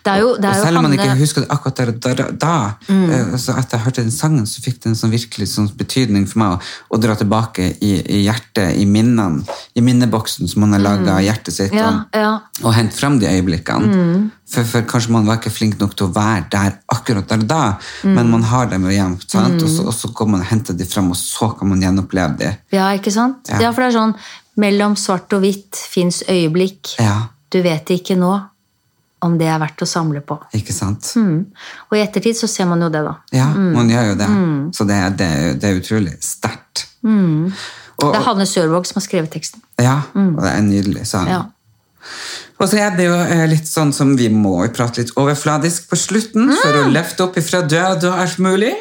Det 0.04 0.10
er 0.12 0.18
jo- 0.18 0.34
det 0.36 0.44
er 0.44 0.56
og 0.58 0.64
selv 0.66 0.76
om 0.78 0.82
man 0.82 0.92
ikke 0.92 1.18
husker 1.20 1.40
det 1.44 1.50
akkurat 1.54 1.76
der 1.76 1.88
og 1.92 2.00
da, 2.00 2.24
da 2.32 2.74
Mm. 2.88 3.10
eh, 3.10 3.36
så 3.38 3.54
etter 3.58 3.78
jeg 3.78 3.84
hørte 3.86 4.02
den 4.02 4.10
sangen, 4.10 4.44
så 4.46 4.60
fikk 4.60 4.80
det 4.82 4.86
en 4.86 4.94
sånn 4.98 5.10
virkelig 5.14 5.48
sånn 5.54 5.70
betydning 5.76 6.26
for 6.28 6.38
meg 6.40 6.58
å, 6.58 6.60
å 6.96 7.00
dra 7.00 7.14
tilbake 7.14 7.76
i, 7.80 7.92
i 8.10 8.24
hjertet, 8.26 8.76
i 8.76 8.84
minnene, 8.84 9.44
i 9.76 9.80
minneboksen 9.80 10.48
som 10.48 10.60
man 10.60 10.72
har 10.72 10.80
laga 10.80 11.12
av 11.16 11.22
hjertet 11.22 11.52
sitt. 11.52 11.72
Mm. 11.72 11.78
Ja, 11.78 11.88
og- 11.88 12.06
ja. 12.12 12.40
og 12.64 12.74
hente 12.74 12.92
frem 12.96 13.18
de 13.20 13.26
øyeblikkene. 13.26 14.30
For, 14.52 14.66
for 14.68 14.84
kanskje 14.84 15.12
man 15.14 15.24
var 15.26 15.38
ikke 15.40 15.50
flink 15.54 15.78
nok 15.80 15.94
til 15.96 16.06
å 16.10 16.12
være 16.12 16.44
der 16.52 16.74
akkurat 16.92 17.28
der 17.30 17.40
og 17.40 17.48
da, 17.48 17.60
men 18.04 18.28
man 18.30 18.42
har 18.50 18.66
dem 18.68 18.84
jo 18.84 18.92
gjemt. 18.92 19.24
sant? 19.32 19.62
Og, 19.64 19.70
så, 19.72 19.86
og 19.88 19.94
så 19.96 20.10
går 20.12 20.28
man 20.34 20.42
og 20.44 20.50
henter 20.50 20.76
dem 20.76 20.86
frem, 20.90 21.08
og 21.14 21.16
så 21.16 21.48
kan 21.56 21.70
man 21.72 21.80
gjenoppleve 21.80 22.36
dem. 22.42 22.58
ja, 22.76 22.90
ikke 22.98 23.12
sant? 23.14 23.48
Ja. 23.48 23.60
Ja. 23.64 23.72
for 23.72 23.80
det 23.86 23.90
er 23.94 23.96
sånn 23.98 24.14
mellom 24.60 24.96
svart 25.00 25.32
og 25.32 25.40
hvitt 25.46 25.80
fins 25.88 26.22
øyeblikk. 26.28 26.96
Ja, 27.00 27.28
Du 27.52 27.62
vet 27.64 27.88
ikke 27.92 28.14
nå 28.16 28.32
om 29.22 29.38
det 29.38 29.46
er 29.46 29.58
verdt 29.62 29.82
å 29.84 29.86
samle 29.86 30.20
på. 30.26 30.36
ikke 30.52 30.72
sant? 30.74 31.12
Mm. 31.16 31.46
Og 31.90 31.96
i 31.96 32.00
ettertid 32.02 32.34
så 32.36 32.48
ser 32.50 32.66
man 32.66 32.80
jo 32.82 32.88
det, 32.90 33.02
da. 33.06 33.12
Ja, 33.32 33.46
man 33.54 33.88
gjør 33.92 34.08
jo 34.12 34.14
det. 34.18 34.28
Så 34.76 34.84
det, 34.88 34.96
det, 35.20 35.28
det 35.62 35.68
er 35.70 35.78
utrolig 35.80 36.16
sterkt. 36.26 36.86
Mm. 37.06 37.52
Det 38.02 38.08
er 38.18 38.24
Hanne 38.26 38.46
Sørvåg 38.50 38.84
som 38.88 38.98
har 38.98 39.04
skrevet 39.06 39.30
teksten. 39.30 39.62
ja, 39.78 40.00
og 40.18 40.40
det 40.42 40.48
er 40.50 40.58
en 40.58 40.68
nydelig 40.72 41.06
sang. 41.06 41.28
Ja. 41.30 41.42
Og 42.60 42.68
så 42.70 42.78
er 42.82 42.94
det 42.96 43.06
jo 43.08 43.14
eh, 43.18 43.44
litt 43.50 43.66
sånn 43.68 43.92
som 43.94 44.14
vi 44.18 44.28
må 44.32 44.56
prate 44.74 45.02
litt 45.02 45.12
overfladisk 45.18 45.88
på 45.90 45.98
slutten, 45.98 46.50
for 46.62 46.80
å 46.82 46.88
løfte 46.92 47.26
opp 47.26 47.38
ifra 47.40 47.62
død 47.66 48.08
og 48.10 48.20
alt 48.22 48.38
mulig. 48.42 48.72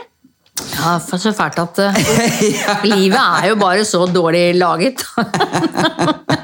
Ja, 0.75 0.97
for 1.01 1.17
så 1.21 1.31
fælt 1.33 1.57
at 1.63 1.79
ja. 1.81 2.75
livet 2.85 3.17
er 3.21 3.47
jo 3.49 3.55
bare 3.61 3.85
så 3.87 4.05
dårlig 4.11 4.51
laget. 4.59 5.05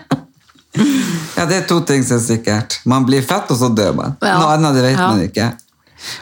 Ja, 1.38 1.46
det 1.46 1.56
er 1.56 1.66
to 1.70 1.80
ting 1.86 2.04
som 2.06 2.18
er 2.18 2.24
sikkert. 2.26 2.80
Man 2.90 3.06
blir 3.06 3.22
fett, 3.26 3.50
og 3.54 3.58
så 3.60 3.70
dør 3.74 3.94
man. 3.98 4.16
Ja. 4.26 4.38
Noe 4.42 4.54
annet 4.56 4.78
vet 4.82 4.94
Ja. 4.98 5.08
man 5.12 5.22
ikke. 5.22 5.48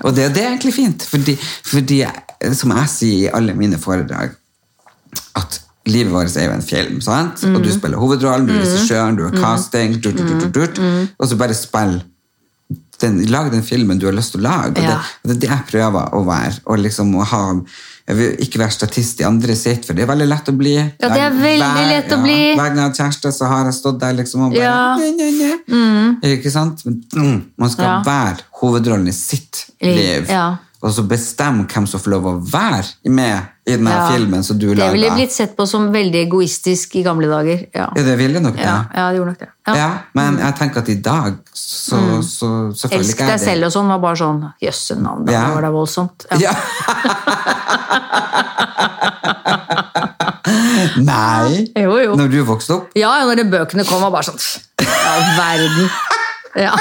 Og 0.08 0.16
det, 0.16 0.30
det 0.36 0.44
er 0.44 0.50
egentlig 0.54 0.74
fint, 0.76 1.04
fordi, 1.08 1.36
fordi 1.68 2.02
som 2.56 2.72
jeg 2.76 2.92
sier 2.92 3.18
i 3.26 3.32
alle 3.36 3.56
mine 3.56 3.80
foredrag, 3.80 4.36
at 5.36 5.60
livet 5.86 6.12
vårt 6.14 6.36
er 6.38 6.46
jo 6.50 6.52
en 6.56 6.62
film, 6.66 7.02
sant? 7.02 7.44
og 7.44 7.50
Mm. 7.60 7.64
du 7.64 7.72
spiller 7.72 7.98
hovedrollen, 7.98 8.48
du 8.48 8.54
er 8.54 8.62
regissøren, 8.66 9.16
du 9.18 9.24
har 9.24 9.32
casting, 9.38 9.94
du, 10.02 10.12
du, 10.12 10.24
du, 10.24 10.40
du, 10.50 10.66
du, 10.66 10.82
Mm. 10.82 11.08
og 11.20 11.28
så 11.30 11.38
bare 11.38 11.54
spill 11.54 12.02
den, 13.02 13.26
lag 13.28 13.52
den 13.52 13.62
filmen 13.64 14.00
du 14.00 14.06
har 14.08 14.14
lyst 14.16 14.32
til 14.32 14.40
å 14.42 14.44
lage. 14.48 14.72
Og 14.78 14.84
Ja. 14.84 14.88
det, 14.90 14.96
og 15.24 15.30
det 15.30 15.36
er 15.36 15.40
det 15.40 15.50
jeg 15.50 15.66
prøver 15.72 16.14
å 16.16 16.26
være. 16.26 16.60
Og 16.66 16.78
liksom 16.80 17.14
å 17.16 17.24
ha, 17.26 17.62
jeg 18.08 18.16
vil 18.18 18.36
ikke 18.40 18.60
være 18.60 18.72
statist 18.72 19.20
i 19.20 19.24
andre 19.28 19.56
sitt, 19.56 19.86
for 19.86 19.94
det 19.94 20.04
er 20.04 20.08
veldig 20.16 20.28
lett 20.30 20.48
å 20.50 20.58
bli. 20.58 20.76
Ja, 20.76 21.10
det 21.10 21.22
er 21.22 21.32
veldig 21.32 21.86
lett 21.92 22.10
å 22.16 22.22
bli. 22.24 22.56
Hver 22.56 22.70
gang 22.74 22.78
jeg 22.78 22.86
har 22.86 22.92
kjæreste, 23.12 23.32
så 23.36 23.48
har 23.52 23.66
jeg 23.66 23.74
stått 23.74 24.00
der 24.00 24.14
liksom 24.14 24.42
og 24.48 24.54
bare 24.54 24.64
Ja. 24.64 24.96
«Nye, 24.98 25.12
nye, 25.12 25.60
nye». 25.68 26.38
Ikke 26.38 26.52
sant? 26.52 26.86
Men, 26.86 27.04
mm, 27.14 27.44
man 27.58 27.70
skal 27.70 27.86
Ja. 27.86 28.02
være 28.04 28.38
hovedrollen 28.62 29.08
i 29.08 29.12
sitt 29.12 29.66
liv. 29.82 30.26
ja. 30.30 30.58
Og 30.84 30.92
så 30.94 31.04
bestemme 31.08 31.64
hvem 31.72 31.86
som 31.88 32.00
får 32.00 32.12
lov 32.12 32.26
å 32.30 32.34
være 32.52 32.84
med 33.10 33.48
i 33.66 33.72
denne 33.78 33.90
Ja. 33.96 34.10
filmen 34.12 34.44
som 34.44 34.58
du 34.60 34.68
Det 34.76 34.92
ville 34.94 35.10
blitt 35.16 35.32
sett 35.32 35.56
på 35.58 35.66
som 35.68 35.88
veldig 35.92 36.20
egoistisk 36.28 36.96
i 37.00 37.04
gamle 37.04 37.28
dager. 37.28 37.66
Ja, 37.74 37.88
Ja, 37.96 38.04
det 38.04 38.18
ville 38.20 38.40
nok 38.40 38.56
det. 38.56 38.64
ja, 38.68 38.84
ja 38.94 39.10
det 39.12 39.18
gjorde 39.18 39.32
nok 39.32 39.40
det. 39.40 39.48
Ja. 39.68 39.74
Mm. 39.74 39.78
Ja, 39.80 39.90
men 40.14 40.38
jeg 40.38 40.56
tenker 40.60 40.82
at 40.82 40.90
i 40.90 40.96
dag 41.02 41.34
så, 41.54 41.98
så 42.22 42.50
selvfølgelig 42.76 43.00
Elsk 43.00 43.16
ikke 43.18 43.24
er 43.24 43.38
deg 43.38 43.40
selv 43.48 43.66
og 43.66 43.72
sånn 43.72 43.88
var 43.88 44.00
bare 44.00 44.16
sånn 44.22 44.54
Jøsse 44.62 44.96
navn, 45.02 45.26
da 45.26 45.32
Ja. 45.34 45.48
var 45.56 45.62
det 45.62 45.72
voldsomt. 45.72 46.26
Ja. 46.32 46.38
Ja. 46.40 46.54
Nei! 50.98 51.66
Jo, 51.86 51.98
jo. 52.00 52.16
Når 52.20 52.30
du 52.32 52.40
vokste 52.48 52.78
opp? 52.78 52.92
Ja, 52.98 53.16
ja, 53.20 53.26
når 53.26 53.36
de 53.42 53.46
bøkene 53.52 53.86
kom, 53.88 54.02
var 54.06 54.12
bare 54.14 54.24
sånn 54.30 54.40
Ja, 54.86 55.16
verden. 55.40 55.90
Ja, 56.66 56.72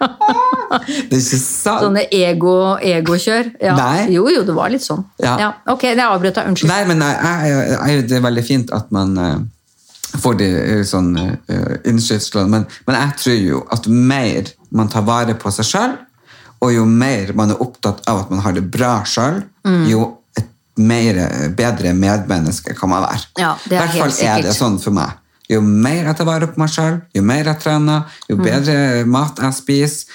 Det 0.00 1.16
er 1.16 1.20
ikke 1.20 1.38
sant. 1.40 1.82
Sånne 1.84 2.04
Ego, 2.14 2.54
ego 2.78 3.16
ja. 3.18 3.74
Nei. 3.76 4.10
Jo, 4.14 4.28
jo, 4.30 4.42
det 4.46 4.54
var 4.56 4.70
litt 4.72 4.84
sånn. 4.84 5.02
Ja. 5.20 5.50
Ok, 5.70 5.88
jeg 5.90 5.98
avbrøt 6.00 6.38
deg. 6.38 6.50
Unnskyld. 6.52 6.70
Nei, 6.70 6.82
men 6.88 7.02
jeg, 7.04 7.16
jeg, 7.50 7.64
jeg, 7.74 8.04
det 8.08 8.18
er 8.18 8.24
veldig 8.28 8.44
fint 8.46 8.70
at 8.76 8.92
man 8.94 9.16
eh, 9.20 9.34
får 10.22 10.38
de 10.40 10.50
sånne 10.88 11.26
sånn 12.14 12.46
uh, 12.46 12.52
men, 12.54 12.68
men 12.86 13.00
jeg 13.00 13.18
tror 13.24 13.40
jo 13.40 13.64
at 13.74 13.90
mer 13.90 14.54
man 14.70 14.90
tar 14.92 15.04
vare 15.06 15.36
på 15.38 15.52
seg 15.54 15.68
sjøl, 15.68 15.98
og 16.60 16.72
jo 16.74 16.86
mer 16.86 17.34
man 17.38 17.54
er 17.54 17.62
opptatt 17.62 18.04
av 18.10 18.24
at 18.24 18.32
man 18.32 18.42
har 18.44 18.56
det 18.56 18.66
bra 18.70 19.00
sjøl, 19.08 19.42
Mm. 19.60 19.82
jo 19.90 20.04
et 20.40 20.46
mer, 20.80 21.18
bedre 21.52 21.90
medmenneske 21.92 22.72
kan 22.72 22.88
man 22.88 23.02
være. 23.04 23.26
Ja, 23.36 23.50
det 23.60 23.74
I 23.76 23.80
hvert 23.82 23.90
fall 23.92 24.14
helt 24.14 24.22
er 24.24 24.46
det 24.46 24.54
sånn 24.56 24.78
for 24.80 24.96
meg. 24.96 25.18
Jo 25.50 25.60
mer 25.60 26.04
jeg 26.06 26.16
tar 26.16 26.26
vare 26.28 26.46
på 26.46 26.60
meg 26.62 26.68
sjøl, 26.70 27.00
jo 27.16 27.22
mer 27.26 27.44
jeg 27.50 27.58
trener, 27.64 28.04
jo 28.30 28.36
Mm. 28.36 28.44
bedre 28.44 29.04
mat 29.06 29.36
jeg 29.42 29.52
spiser, 29.52 30.06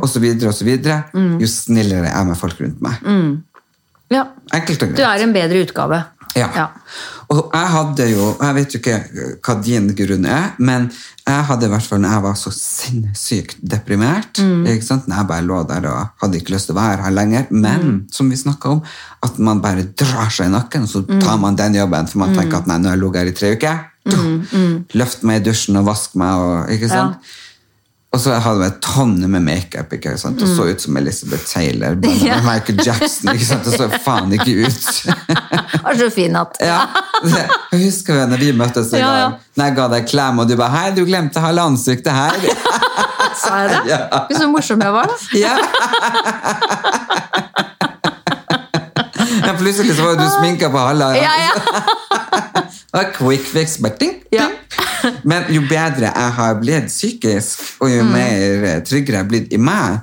og 0.00 0.08
så 0.08 0.20
videre, 0.20 1.04
Mm. 1.12 1.40
jo 1.40 1.46
snillere 1.46 2.04
jeg 2.06 2.14
er 2.20 2.24
med 2.24 2.36
folk 2.38 2.60
rundt 2.60 2.80
meg. 2.80 2.94
Ja. 4.10 4.26
Enkelt 4.52 4.82
og 4.82 4.88
greit. 4.88 4.96
Du 4.96 5.02
er 5.02 5.22
en 5.24 5.32
bedre 5.32 5.64
utgave. 5.66 6.04
Ja. 6.36 6.48
Ja. 6.54 6.66
Og 7.30 7.50
jeg 7.54 7.66
hadde 7.70 8.06
jo 8.10 8.36
Jeg 8.40 8.54
vet 8.56 8.72
jo 8.74 8.78
ikke 8.80 9.38
hva 9.40 9.54
din 9.62 9.86
grunn 9.94 10.26
er, 10.26 10.48
men 10.58 10.90
jeg 11.26 11.44
hadde 11.46 11.64
i 11.66 11.68
hvert 11.68 11.82
fall 11.86 12.00
når 12.00 12.10
jeg 12.10 12.22
var 12.22 12.34
så 12.34 12.50
sinnssykt 12.52 13.56
deprimert 13.62 14.38
Mm. 14.42 14.66
ikke 14.66 14.82
sant? 14.84 15.06
Når 15.08 15.16
jeg 15.16 15.26
bare 15.28 15.42
lå 15.42 15.62
der 15.68 15.86
og 15.90 16.08
hadde 16.20 16.36
ikke 16.40 16.52
lyst 16.54 16.66
til 16.66 16.74
å 16.74 16.78
være 16.80 17.02
her 17.04 17.10
lenger. 17.10 17.46
Men 17.50 17.80
Mm. 17.80 18.12
som 18.12 18.28
vi 18.30 18.36
snakka 18.36 18.66
om, 18.70 18.82
at 19.22 19.38
man 19.38 19.60
bare 19.60 19.82
drar 19.96 20.28
seg 20.30 20.46
i 20.46 20.50
nakken, 20.50 20.82
og 20.82 20.88
så 20.88 21.06
Mm. 21.06 21.20
tar 21.20 21.36
man 21.38 21.56
den 21.56 21.74
jobben. 21.74 22.08
For 22.08 22.18
man 22.18 22.34
tenker 22.34 22.56
at 22.58 22.66
nei, 22.66 22.78
nå 22.78 22.88
har 22.88 22.96
jeg 22.96 23.00
ligget 23.02 23.16
her 23.16 23.26
i 23.26 23.32
tre 23.32 23.56
uker. 23.56 23.80
Løft 24.94 25.22
meg 25.24 25.40
i 25.40 25.44
dusjen 25.50 25.76
og 25.80 25.86
vask 25.88 26.14
meg. 26.20 26.34
Og, 26.44 26.70
ikke 26.76 26.88
sant? 26.92 27.16
Mm, 27.16 27.24
Ja. 27.24 27.40
Og 28.14 28.20
så 28.22 28.30
hadde 28.38 28.62
jeg 28.62 28.74
tonne 28.80 29.26
med 29.26 29.42
makeup 29.42 29.90
og 29.92 30.04
Mm. 30.06 30.56
så 30.56 30.62
ut 30.70 30.80
som 30.80 30.96
Elizabeth 30.96 31.46
Taylor. 31.50 31.96
Bare 31.96 32.12
med 32.14 32.44
Michael 32.44 32.78
Jackson. 32.86 33.32
ikke 33.34 33.44
sant? 33.44 33.66
og 33.66 33.72
så 33.72 33.88
faen 34.04 34.30
ikke 34.32 34.66
ut. 34.68 34.84
Var 35.84 35.94
så 35.98 36.10
fin 36.14 36.36
at 36.36 36.56
Ja, 36.62 36.86
Jeg 37.72 37.80
husker 37.90 38.26
når 38.30 38.36
vi 38.38 38.52
møttes 38.52 38.92
en 38.92 38.98
Ja, 39.00 39.08
ja. 39.16 39.22
gang, 39.24 39.34
når 39.56 39.64
jeg 39.64 39.74
ga 39.76 39.88
deg 39.88 40.06
klem, 40.06 40.38
og 40.38 40.48
du 40.48 40.54
bare 40.56 40.70
'Hei, 40.70 40.94
du 40.94 41.04
glemte 41.04 41.40
halve 41.40 41.60
ansiktet 41.60 42.12
her'. 42.12 42.38
Sa 43.42 43.56
jeg 43.64 43.70
det? 43.70 43.80
Ja. 43.90 43.98
Så 44.38 44.46
morsom 44.48 44.80
jeg 44.80 44.92
var, 44.92 45.10
da. 45.10 45.38
Ja. 45.38 45.58
ja 49.46 49.52
plutselig 49.58 49.96
så 49.96 50.02
var 50.06 50.14
du 50.22 50.26
sminka 50.38 50.70
på 50.70 50.78
halve. 50.78 51.10
Ja, 51.18 51.34
ja. 51.48 51.52
Og 52.94 53.12
quick 53.16 53.42
fix, 53.50 53.76
bare 53.82 53.96
ting, 53.98 54.14
Ja. 54.32 54.48
Men 55.28 55.44
jo 55.52 55.60
bedre 55.68 56.08
jeg 56.14 56.32
har 56.38 56.54
blitt 56.60 56.86
psykisk, 56.90 57.60
og 57.80 57.88
Mm. 57.90 57.94
jo 57.98 58.04
mer 58.04 58.64
eh, 58.64 58.80
tryggere 58.86 59.16
jeg 59.18 59.22
har 59.24 59.28
blitt 59.30 59.52
i 59.52 59.56
meg 59.60 60.00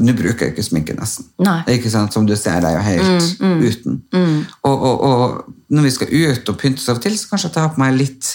Nå 0.00 0.12
bruker 0.16 0.46
jeg 0.46 0.52
ikke 0.54 0.62
sminke, 0.64 0.94
nesten. 0.96 1.26
Mm, 1.42 1.66
Ikke 1.74 1.90
sant? 1.90 2.12
Som 2.14 2.24
du 2.26 2.34
ser, 2.38 2.60
jeg 2.62 2.64
er 2.64 2.76
jo 2.78 2.84
helt 2.86 3.40
uten. 3.66 3.96
Og, 4.64 4.82
og, 4.86 5.00
og 5.04 5.54
når 5.68 5.82
vi 5.82 5.90
skal 5.90 6.08
ut 6.14 6.48
og 6.48 6.56
pynte 6.60 6.78
oss 6.80 6.88
av 6.88 6.96
og 6.96 7.02
til, 7.04 7.18
så 7.18 7.28
kanskje 7.28 7.48
jeg 7.50 7.54
tar 7.58 7.68
på 7.74 7.82
meg 7.82 7.98
litt 7.98 8.30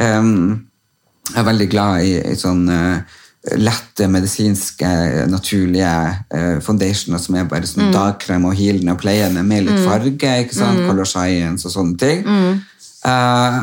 um, 0.00 0.64
Jeg 1.30 1.38
er 1.38 1.46
veldig 1.46 1.68
glad 1.70 2.02
i, 2.08 2.16
i 2.32 2.34
sånn 2.40 2.64
uh, 2.72 3.20
lette, 3.60 4.08
medisinske, 4.10 4.90
naturlige 5.30 5.92
uh, 6.34 6.58
foundationer 6.64 7.20
som 7.22 7.36
er 7.38 7.44
bare 7.52 7.68
Mm. 7.68 7.70
sånn 7.74 7.92
dagkrem 7.94 8.44
og 8.48 8.56
healende 8.58 8.96
og 8.96 9.00
pleiende 9.04 9.44
med 9.44 9.64
litt 9.68 9.84
farge. 9.86 10.34
ikke 10.40 10.54
sant? 10.56 10.82
Color 10.88 11.04
science 11.08 11.66
og 11.68 11.72
sånne 11.76 11.98
ting. 12.00 12.24
Mm. 12.26 12.62
Eh, 13.04 13.58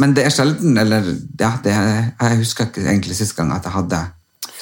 men 0.00 0.14
det 0.16 0.26
er 0.26 0.34
sjelden, 0.34 0.76
eller 0.80 1.06
ja, 1.40 1.54
det, 1.64 1.74
jeg 1.74 2.38
husker 2.40 2.70
ikke 2.70 2.84
egentlig 2.86 3.16
sist 3.18 3.36
gang 3.36 3.52
at 3.54 3.66
jeg 3.66 3.74
hadde 3.74 4.04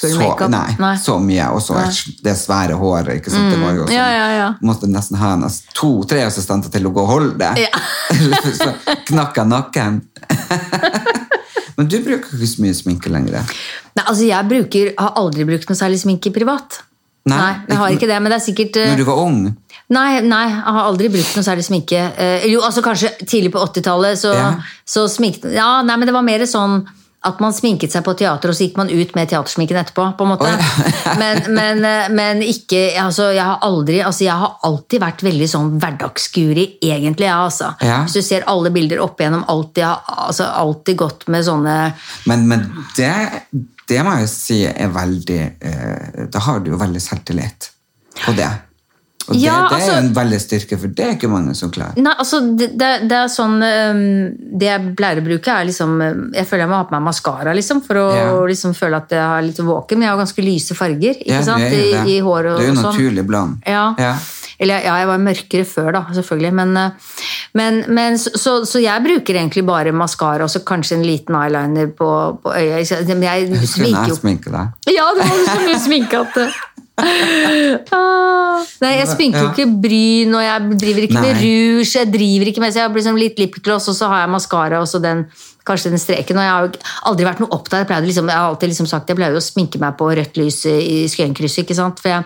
så, 0.03 0.47
nei, 0.51 0.73
Nei. 0.81 0.95
så 0.99 1.15
mye, 1.21 1.45
og 1.55 1.61
så 1.63 1.77
det 2.25 2.33
svære 2.35 2.75
håret. 2.75 3.21
ikke 3.21 3.31
sant? 3.31 3.53
Det 3.53 3.59
var 3.61 3.77
jo 3.77 3.85
sånn, 3.85 3.95
Ja, 3.95 4.07
ja, 4.11 4.25
ja. 4.35 4.47
Måtte 4.65 4.89
nesten 4.91 5.19
ha 5.21 5.29
to-tre 5.77 6.25
assistenter 6.27 6.73
til 6.73 6.89
å 6.89 6.91
gå 6.91 7.03
og 7.05 7.11
holde 7.11 7.37
det. 7.39 7.67
Ja. 7.67 7.83
Så 8.59 8.73
knakk 9.07 9.39
jeg 9.39 9.47
nakken. 9.47 10.01
Men 11.77 11.87
du 11.89 11.95
bruker 12.05 12.35
ikke 12.35 12.49
så 12.51 12.61
mye 12.61 12.75
sminke 12.77 13.09
lenger. 13.09 13.39
Nei, 13.97 14.03
altså 14.03 14.27
jeg 14.27 14.49
bruker, 14.49 14.91
har 14.99 15.15
aldri 15.17 15.45
brukt 15.47 15.71
noe 15.71 15.79
særlig 15.79 16.01
sminke 16.03 16.33
privat. 16.35 16.83
Nei, 17.25 17.53
jeg 17.69 17.77
har 17.77 17.89
ikke- 17.89 18.07
det, 18.07 18.21
men 18.21 18.31
det 18.31 18.35
er 18.41 18.45
sikkert 18.51 18.75
eh, 18.77 18.89
Når 18.91 18.97
du 18.97 19.03
var 19.05 19.17
ung? 19.23 19.37
Nei, 19.89 20.19
nei, 20.21 20.43
jeg 20.49 20.63
har 20.75 20.83
aldri 20.89 21.07
brukt 21.09 21.35
noe 21.37 21.43
særlig 21.45 21.63
sminke. 21.63 22.01
Eh, 22.17 22.47
jo, 22.51 22.59
altså 22.61 22.81
kanskje 22.83 23.11
tidlig 23.25 23.51
på 23.53 23.59
80-tallet 23.63 24.17
så, 24.17 24.33
Ja. 24.33 24.49
så 24.85 25.07
sminket 25.07 25.53
Ja, 25.53 25.81
nei, 25.83 25.95
men 25.95 26.05
det 26.07 26.13
var 26.13 26.21
mer 26.23 26.39
sånn 26.39 26.85
at 27.23 27.39
man 27.43 27.53
sminket 27.55 27.93
seg 27.93 28.03
på 28.05 28.15
teater, 28.19 28.51
og 28.51 28.57
så 28.57 28.65
gikk 28.65 28.77
man 28.79 28.91
ut 28.91 29.13
med 29.15 29.29
teatersminken 29.31 29.79
etterpå. 29.79 30.05
på 30.17 30.25
en 30.25 30.31
måte. 30.33 30.51
men, 31.21 31.41
men, 31.55 31.85
men, 32.15 32.41
ikke 32.43 32.81
altså, 32.99 33.29
jeg, 33.31 33.43
har 33.43 33.63
aldri, 33.63 34.01
altså, 34.03 34.25
jeg 34.27 34.37
har 34.41 34.57
alltid 34.67 35.03
vært 35.03 35.23
veldig 35.25 35.49
sånn 35.49 35.71
hverdagsguri, 35.79 36.67
egentlig. 36.83 37.29
Ja, 37.29 37.39
altså. 37.45 37.73
Ja. 37.83 38.01
Hvis 38.03 38.17
du 38.19 38.25
ser 38.25 38.47
alle 38.51 38.73
bilder 38.75 39.03
opp 39.05 39.21
igjennom, 39.23 39.45
alltid, 39.51 39.85
altså, 40.27 40.49
alltid 40.63 40.99
gått 40.99 41.27
med 41.31 41.45
sånne 41.47 41.77
Men, 42.29 42.45
men 42.49 42.67
det, 42.97 43.13
det 43.89 44.03
må 44.03 44.17
jeg 44.17 44.27
jo 44.27 44.31
si 44.31 44.59
er 44.67 44.91
veldig 44.93 45.39
eh, 45.43 46.21
Da 46.31 46.41
har 46.45 46.61
du 46.63 46.71
jo 46.73 46.79
veldig 46.79 47.01
selvtillit 47.03 47.69
på 48.23 48.35
det. 48.37 48.49
Og 49.29 49.33
det, 49.35 49.41
Ja, 49.41 49.69
det 49.69 49.77
er 49.77 49.79
altså- 49.79 49.97
en 49.97 50.13
veldig 50.13 50.39
styrke, 50.41 50.77
for 50.79 50.87
det 50.87 51.05
er 51.05 51.13
ikke 51.15 51.29
mange 51.31 51.55
som 51.55 51.71
klarer. 51.71 51.95
Nei, 51.97 52.13
altså, 52.19 52.41
det, 52.57 52.71
det, 52.77 52.91
det 53.07 53.17
er 53.17 53.27
sånn 53.31 53.59
Det 53.59 54.67
jeg 54.67 54.95
pleier 54.99 55.21
å 55.21 55.25
bruke, 55.25 55.47
er 55.47 55.65
liksom 55.69 55.95
Jeg 56.33 56.45
føler 56.49 56.65
jeg 56.65 56.69
må 56.73 56.75
ha 56.81 56.83
på 56.89 56.91
meg 56.97 57.05
maskara 57.07 57.53
liksom, 57.55 57.81
for 57.85 57.95
å 57.95 58.07
Ja. 58.15 58.29
liksom, 58.49 58.73
føle 58.75 58.97
at 58.99 59.09
jeg 59.09 59.19
er 59.23 59.41
litt 59.41 59.57
våken. 59.63 59.97
Men 59.97 60.07
jeg 60.07 60.11
har 60.17 60.23
ganske 60.25 60.43
lyse 60.43 60.75
farger 60.75 61.15
ikke 61.19 61.27
Ja, 61.31 61.41
sant? 61.41 61.63
I, 61.63 62.17
i 62.17 62.19
hår 62.19 62.51
og, 62.53 62.59
det 62.59 62.67
er 62.67 62.73
jo 62.73 62.79
sånn. 62.81 62.93
naturlig 62.93 63.25
bland. 63.27 63.61
Ja. 63.65 63.93
Ja. 63.97 64.15
Eller 64.59 64.83
ja, 64.85 64.95
jeg 65.01 65.07
var 65.07 65.17
mørkere 65.17 65.65
før, 65.65 65.91
da, 65.95 66.01
selvfølgelig. 66.13 66.53
Men, 66.53 66.77
øh, 66.77 66.91
men, 67.55 67.79
men 67.89 68.17
så, 68.17 68.63
så, 68.65 68.79
jeg 68.81 69.03
bruker 69.03 69.35
egentlig 69.35 69.65
bare 69.65 69.91
maskara 69.91 70.43
og 70.45 70.49
så 70.53 70.61
kanskje 70.63 70.97
en 70.99 71.03
liten 71.07 71.35
eyeliner 71.35 71.87
på, 71.97 72.39
på 72.43 72.53
øyet. 72.53 73.07
Men 73.09 73.23
jeg 73.23 73.49
du 73.49 73.67
sminker 73.67 74.07
jo 74.13 74.15
sminker 74.15 74.51
deg? 74.51 74.93
ja, 74.93 75.07
det 75.17 75.25
var 75.27 75.41
så 75.49 75.57
mye 75.65 75.79
sminkete. 75.87 76.47
Ah, 77.93 78.61
nei, 78.83 78.91
jeg 78.99 79.07
sminker 79.09 79.39
jo 79.41 79.47
Ja. 79.47 79.53
ikke 79.53 79.65
bryn, 79.81 80.35
og 80.37 80.43
jeg 80.43 80.77
driver 80.83 81.05
ikke 81.07 81.21
med 81.23 81.33
Nei. 81.33 81.41
rouge. 81.41 81.89
Jeg 81.97 82.11
driver 82.13 82.49
ikke 82.51 82.61
med, 82.63 82.73
så 82.73 82.79
jeg 82.81 82.87
har 82.89 82.93
liksom 82.97 83.17
litt 83.19 83.39
lipgloss, 83.41 83.87
og 83.89 83.95
så 83.97 84.09
har 84.11 84.21
jeg 84.23 84.33
maskara 84.33 84.81
og 84.83 84.87
så 84.87 85.01
den, 85.01 85.25
kanskje 85.65 85.89
den 85.93 85.99
streken. 86.01 86.37
Og 86.37 86.43
jeg 86.43 86.53
har 86.53 86.67
jo 86.67 86.71
aldri 87.09 87.25
vært 87.25 87.41
noe 87.43 87.49
opptatt. 87.55 87.89
Jeg, 87.89 88.05
liksom, 88.09 88.29
jeg 88.29 88.37
har 88.37 88.51
alltid 88.51 88.69
liksom 88.73 88.87
sagt 88.91 89.09
jeg 89.09 89.17
pleier 89.19 89.33
jo 89.35 89.41
å 89.41 89.47
sminke 89.47 89.79
meg 89.81 89.97
på 89.97 90.11
rødt 90.11 90.37
lys 90.37 90.61
i 90.69 91.07
Skøyenkrysset, 91.09 91.63
ikke 91.65 91.75
sant? 91.79 91.99
for 92.03 92.09
jeg, 92.13 92.23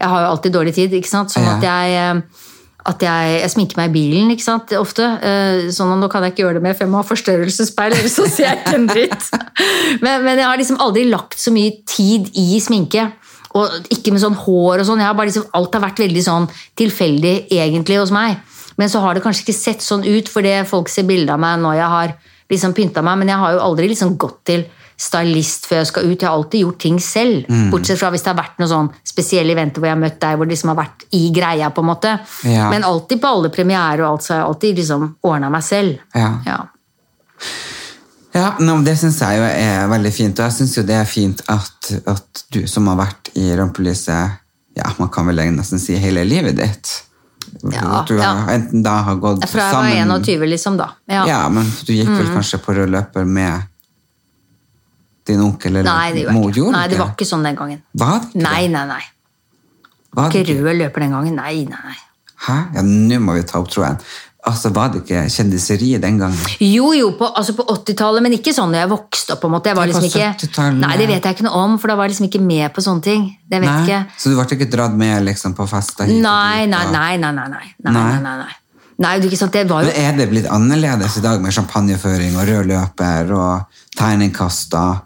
jeg 0.00 0.08
har 0.12 0.22
jo 0.26 0.30
alltid 0.34 0.52
dårlig 0.58 0.74
tid. 0.76 0.92
ikke 1.00 1.08
sant? 1.08 1.32
Sånn 1.32 1.46
Ja. 1.48 1.56
at 1.56 1.62
jeg 1.70 1.98
eh, 1.98 2.46
at 2.90 3.02
jeg, 3.04 3.40
jeg 3.42 3.50
sminker 3.52 3.76
meg 3.76 3.90
i 3.90 3.92
bilen 3.92 4.30
ikke 4.32 4.42
sant, 4.42 4.70
ofte. 4.72 5.04
Eh, 5.20 5.66
Sånn 5.70 5.90
at 5.92 5.98
Nå 6.00 6.08
kan 6.08 6.22
jeg 6.24 6.32
ikke 6.32 6.46
gjøre 6.46 6.54
det 6.58 6.62
mer, 6.64 6.72
for 6.74 6.86
jeg 6.86 6.90
må 6.90 6.96
ha 7.02 7.04
forstørrelsesspeil, 7.04 7.92
ellers 7.92 8.14
så 8.16 8.24
ser 8.26 8.46
jeg 8.48 8.62
ikke 8.62 8.74
en 8.78 8.86
dritt. 8.88 9.26
Men, 10.04 10.22
men 10.24 10.38
jeg 10.38 10.46
har 10.48 10.56
liksom 10.56 10.78
aldri 10.80 11.02
lagt 11.10 11.36
så 11.38 11.52
mye 11.52 11.74
tid 11.86 12.30
i 12.40 12.56
sminke. 12.62 13.10
Og 13.58 13.90
ikke 13.90 14.12
med 14.14 14.22
sånn 14.22 14.38
hår 14.38 14.82
og 14.82 14.86
sånn. 14.86 15.00
Jeg 15.02 15.10
har 15.10 15.16
bare 15.18 15.30
liksom, 15.30 15.48
alt 15.58 15.74
har 15.74 15.82
vært 15.82 16.02
veldig 16.04 16.22
sånn 16.22 16.48
tilfeldig 16.78 17.34
egentlig 17.50 17.98
hos 17.98 18.12
meg. 18.14 18.38
Men 18.78 18.88
så 18.92 19.02
har 19.02 19.16
det 19.16 19.24
kanskje 19.24 19.42
ikke 19.48 19.58
sett 19.58 19.82
sånn 19.84 20.04
ut, 20.06 20.28
fordi 20.30 20.52
folk 20.68 20.88
ser 20.88 21.08
bilde 21.08 21.34
av 21.34 21.40
meg 21.42 21.58
når 21.60 21.80
jeg 21.80 21.94
har 21.94 22.12
liksom 22.50 22.76
pynta 22.76 23.02
meg. 23.02 23.18
Men 23.20 23.32
jeg 23.32 23.42
har 23.42 23.56
jo 23.56 23.64
aldri 23.64 23.90
liksom 23.90 24.14
gått 24.20 24.38
til 24.52 24.62
stylist 25.00 25.66
før 25.68 25.80
jeg 25.80 25.88
skal 25.90 26.06
ut. 26.06 26.14
Jeg 26.20 26.28
har 26.28 26.36
alltid 26.36 26.64
gjort 26.64 26.80
ting 26.84 27.00
selv. 27.00 27.48
Bortsett 27.72 27.98
fra 28.00 28.10
hvis 28.12 28.24
det 28.24 28.32
har 28.32 28.38
vært 28.38 28.60
noen 28.60 28.70
sånn 28.70 28.90
spesielle 29.06 29.54
eventer 29.56 29.80
hvor 29.80 29.88
jeg 29.90 29.96
har 29.96 30.02
møtt 30.02 30.20
deg, 30.20 30.36
hvor 30.36 30.48
det 30.48 30.54
liksom 30.54 30.72
har 30.74 30.80
vært 30.82 31.06
i 31.16 31.22
greia. 31.34 31.70
på 31.72 31.84
en 31.84 31.90
måte. 31.90 32.14
Ja. 32.44 32.68
Men 32.70 32.84
alltid 32.84 33.20
på 33.22 33.34
alle 33.34 33.50
premierer 33.54 34.04
og 34.04 34.10
alt, 34.12 34.26
så 34.26 34.34
har 34.34 34.42
jeg 34.42 34.48
alltid 34.52 34.82
liksom 34.82 35.06
ordna 35.26 35.50
meg 35.50 35.64
selv. 35.66 35.98
Ja. 36.14 36.30
Ja. 36.46 36.60
Ja, 38.32 38.54
no, 38.62 38.76
Det 38.86 38.94
syns 38.98 39.18
jeg 39.20 39.40
jo 39.40 39.46
er 39.48 39.88
veldig 39.90 40.12
fint. 40.14 40.38
Og 40.38 40.46
jeg 40.46 40.56
syns 40.60 40.76
jo 40.78 40.84
det 40.86 40.96
er 41.00 41.08
fint 41.08 41.42
at, 41.50 41.90
at 42.06 42.44
du 42.54 42.62
som 42.70 42.86
har 42.92 43.00
vært 43.00 43.32
i 43.38 43.50
rampelyset 43.58 44.38
ja, 44.78 44.90
man 44.98 45.10
kan 45.12 45.26
vel 45.26 45.40
nesten 45.54 45.80
si 45.82 45.96
hele 45.98 46.22
livet 46.24 46.56
ditt 46.60 46.92
Ja, 47.72 48.04
du 48.06 48.14
har, 48.20 48.22
ja. 48.22 48.54
enten 48.54 48.84
da 48.86 49.00
har 49.08 49.18
gått 49.20 49.42
Fra 49.50 49.66
jeg 49.66 50.06
var 50.06 50.20
21, 50.22 50.46
liksom, 50.52 50.76
da. 50.78 50.92
Ja. 51.10 51.24
Ja, 51.28 51.40
men 51.52 51.66
du 51.66 51.90
gikk 51.92 52.10
vel 52.12 52.30
kanskje 52.30 52.60
på 52.62 52.76
rød 52.78 52.92
løper 52.94 53.26
med 53.26 53.66
din 55.26 55.42
onkel 55.42 55.76
eller 55.76 55.90
Nei, 55.90 56.12
det 56.14 56.30
mor? 56.32 56.50
ikke. 56.50 56.70
Nei, 56.74 56.84
det 56.90 56.98
var 56.98 57.10
ikke 57.12 57.26
sånn 57.28 57.44
den 57.46 57.58
gangen. 57.58 57.82
Var 57.98 58.22
det 58.22 58.30
ikke 58.30 58.44
Nei, 58.46 58.62
nei, 58.72 58.84
nei. 58.88 59.02
Var 60.16 60.30
det 60.32 60.44
ikke? 60.46 60.56
rød 60.62 60.78
løper 60.78 61.04
den 61.04 61.12
gangen. 61.18 61.36
Nei, 61.38 61.66
nei, 61.70 61.82
nei. 61.90 61.98
Hæ? 62.46 62.56
Ja, 62.78 62.82
nå 62.86 63.18
må 63.20 63.36
vi 63.36 63.44
ta 63.46 63.60
opp 63.60 63.68
tråden. 63.70 64.00
Altså, 64.48 64.70
Var 64.72 64.88
det 64.88 65.02
ikke 65.02 65.26
kjendiseriet 65.28 66.00
den 66.02 66.16
gangen? 66.18 66.38
Jo, 66.64 66.94
jo, 66.96 67.10
på, 67.18 67.26
altså 67.36 67.52
på 67.58 67.64
80-tallet, 67.68 68.22
men 68.24 68.32
ikke 68.38 68.54
sånn 68.56 68.72
da 68.72 68.78
jeg 68.80 68.88
vokste 68.88 69.34
opp. 69.34 69.40
på 69.42 69.46
en 69.50 69.52
måte. 69.52 69.68
Jeg 69.68 69.76
var 69.76 69.84
på 69.84 69.90
liksom 69.92 70.06
ikke, 70.08 70.30
70-tallet. 70.46 70.78
nei, 70.80 70.94
det 70.96 71.08
vet 71.10 71.20
jeg 71.28 71.34
ikke 71.36 71.44
noe 71.44 71.60
om, 71.66 71.74
for 71.78 71.88
da 71.92 71.96
var 71.98 72.04
jeg 72.08 72.14
liksom 72.14 72.28
ikke 72.30 72.40
med 72.46 72.72
på 72.72 72.80
sånne 72.86 73.02
ting. 73.04 73.26
Det 73.50 73.60
vet 73.60 73.68
Nei? 73.68 73.82
ikke. 73.84 74.00
Så 74.16 74.32
du 74.32 74.36
ble 74.38 74.46
ikke 74.56 74.70
dratt 74.72 74.96
med 74.96 75.26
liksom, 75.28 75.52
på 75.58 75.66
fester? 75.68 76.08
hit 76.08 76.22
Nei, 76.24 76.64
nei, 76.72 76.86
nei, 76.94 77.12
nei, 77.20 77.32
nei, 77.36 77.48
nei. 77.52 77.66
Nei, 77.84 77.92
Nei? 77.92 78.00
nei, 78.00 78.20
nei, 78.24 78.36
nei. 78.46 78.52
Nei, 79.00 79.14
det 79.20 79.24
er 79.28 79.30
ikke 79.30 79.40
sant, 79.40 79.52
det 79.56 79.64
var 79.68 79.80
jo 79.84 79.88
Men 79.92 79.96
Er 79.96 80.12
det 80.18 80.26
blitt 80.28 80.48
annerledes 80.52 81.14
i 81.16 81.20
dag 81.24 81.40
med 81.40 81.52
champagneføring 81.56 82.34
og 82.36 82.44
rød 82.48 82.66
løper 82.68 83.30
og 83.32 83.60
terningkaster? 83.96 84.98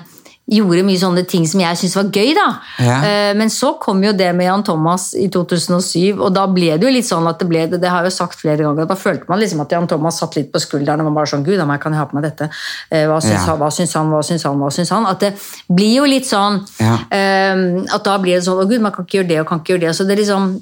Gjorde 0.51 0.82
mye 0.82 0.99
sånne 0.99 1.22
ting 1.30 1.45
som 1.47 1.61
jeg 1.62 1.78
syntes 1.78 1.95
var 1.95 2.09
gøy, 2.11 2.32
da. 2.34 2.47
Ja. 2.82 2.97
Eh, 3.07 3.34
men 3.38 3.47
så 3.55 3.76
kom 3.80 4.01
jo 4.03 4.11
det 4.12 4.32
med 4.34 4.49
Jan 4.49 4.64
Thomas 4.66 5.12
i 5.14 5.28
2007, 5.30 6.18
og 6.18 6.32
da 6.34 6.49
ble 6.51 6.72
det 6.74 6.82
jo 6.82 6.90
litt 6.90 7.07
sånn 7.07 7.28
at 7.30 7.38
det 7.38 7.47
ble 7.47 7.62
det, 7.70 7.78
det 7.80 7.88
har 7.88 8.03
jeg 8.03 8.11
jo 8.11 8.16
sagt 8.16 8.40
flere 8.40 8.59
ganger, 8.66 8.88
da 8.90 8.97
følte 8.99 9.30
man 9.30 9.38
liksom 9.38 9.62
at 9.62 9.70
Jan 9.72 9.86
Thomas 9.88 10.18
satt 10.18 10.34
litt 10.36 10.51
på 10.53 10.59
skulderen 10.61 11.01
og 11.05 11.12
var 11.12 11.20
bare 11.20 11.30
sånn 11.30 11.47
Gud, 11.47 11.62
da 11.62 11.78
kan 11.78 11.95
jeg 11.95 12.03
ha 12.03 12.09
på 12.11 12.18
meg 12.18 12.26
dette? 12.26 12.51
Eh, 12.90 13.07
hva 13.07 13.20
syns 13.22 13.38
Ja. 13.38 13.47
han, 13.53 13.62
hva 13.62 13.70
syns 13.70 13.95
han, 13.95 14.11
hva 14.11 14.22
syns 14.26 14.43
han, 14.51 14.59
hva 14.59 14.72
syns 14.74 14.90
han? 14.90 15.07
At 15.07 15.22
det 15.22 15.32
blir 15.70 15.95
jo 16.03 16.11
litt 16.11 16.26
sånn 16.26 16.59
Ja. 16.82 16.99
Ehm, 17.14 17.86
at 17.86 18.03
da 18.03 18.18
blir 18.18 18.34
det 18.34 18.45
sånn 18.45 18.59
Å, 18.59 18.68
gud, 18.68 18.82
man 18.82 18.93
kan 18.93 19.07
ikke 19.07 19.22
gjøre 19.22 19.28
det 19.28 19.40
og 19.40 19.47
kan 19.47 19.61
ikke 19.62 19.76
gjøre 19.76 19.86
det. 19.86 19.95
Så 19.97 20.05
det 20.09 20.18
liksom 20.18 20.61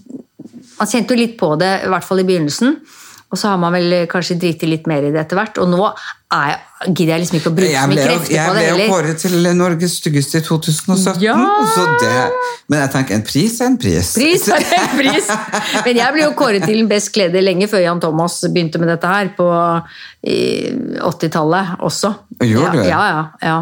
Man 0.80 0.88
kjente 0.88 1.12
jo 1.12 1.20
litt 1.20 1.38
på 1.40 1.58
det, 1.60 1.84
i 1.84 1.88
hvert 1.88 2.04
fall 2.04 2.20
i 2.20 2.24
begynnelsen. 2.24 2.76
Og 3.30 3.38
så 3.38 3.46
har 3.52 3.58
man 3.62 3.72
vel 3.72 3.92
kanskje 4.10 4.34
driti 4.42 4.66
litt 4.66 4.88
mer 4.90 5.04
i 5.06 5.10
det 5.14 5.20
etter 5.22 5.38
hvert. 5.38 5.58
Og 5.62 5.68
nå 5.70 5.84
er, 5.86 6.48
jeg- 6.50 6.94
gidder 6.96 7.12
jeg 7.12 7.20
liksom 7.22 7.36
ikke 7.38 7.50
å 7.50 7.54
bruke 7.54 7.68
så 7.70 7.76
Jeg 7.76 7.88
mye 7.92 8.06
krefter 8.08 8.34
jeg 8.34 8.48
på 8.48 8.54
det 8.56 8.64
ble 8.74 8.84
jo 8.86 8.90
kåret 8.94 9.18
til 9.22 9.48
Norges 9.54 9.94
styggeste 10.00 10.40
i 10.40 10.44
2017. 10.48 11.22
Ja! 11.22 11.36
Så 11.76 11.84
det, 12.00 12.16
men 12.72 12.80
jeg 12.80 12.90
tenker 12.96 13.14
en 13.14 13.22
pris 13.28 13.60
er 13.60 13.66
en 13.70 13.76
pris. 13.78 14.10
Pris 14.18 14.48
er 14.48 14.66
en 14.80 14.96
pris! 15.00 15.30
Men 15.86 15.96
jeg 16.02 16.12
ble 16.16 16.24
jo 16.24 16.32
kåret 16.40 16.64
til 16.66 16.80
den 16.82 16.88
best 16.90 17.12
kledde 17.14 17.42
lenge 17.44 17.68
før 17.70 17.84
Jan 17.86 18.00
Thomas 18.02 18.40
begynte 18.50 18.82
med 18.82 18.90
dette 18.96 19.06
her, 19.14 19.30
på 19.38 19.46
80-tallet 20.26 21.76
også. 21.86 22.12
Gjorde 22.40 22.64
ja, 22.64 22.72
du? 22.72 22.88
Ja, 22.88 23.02
ja, 23.10 23.22
ja. 23.46 23.58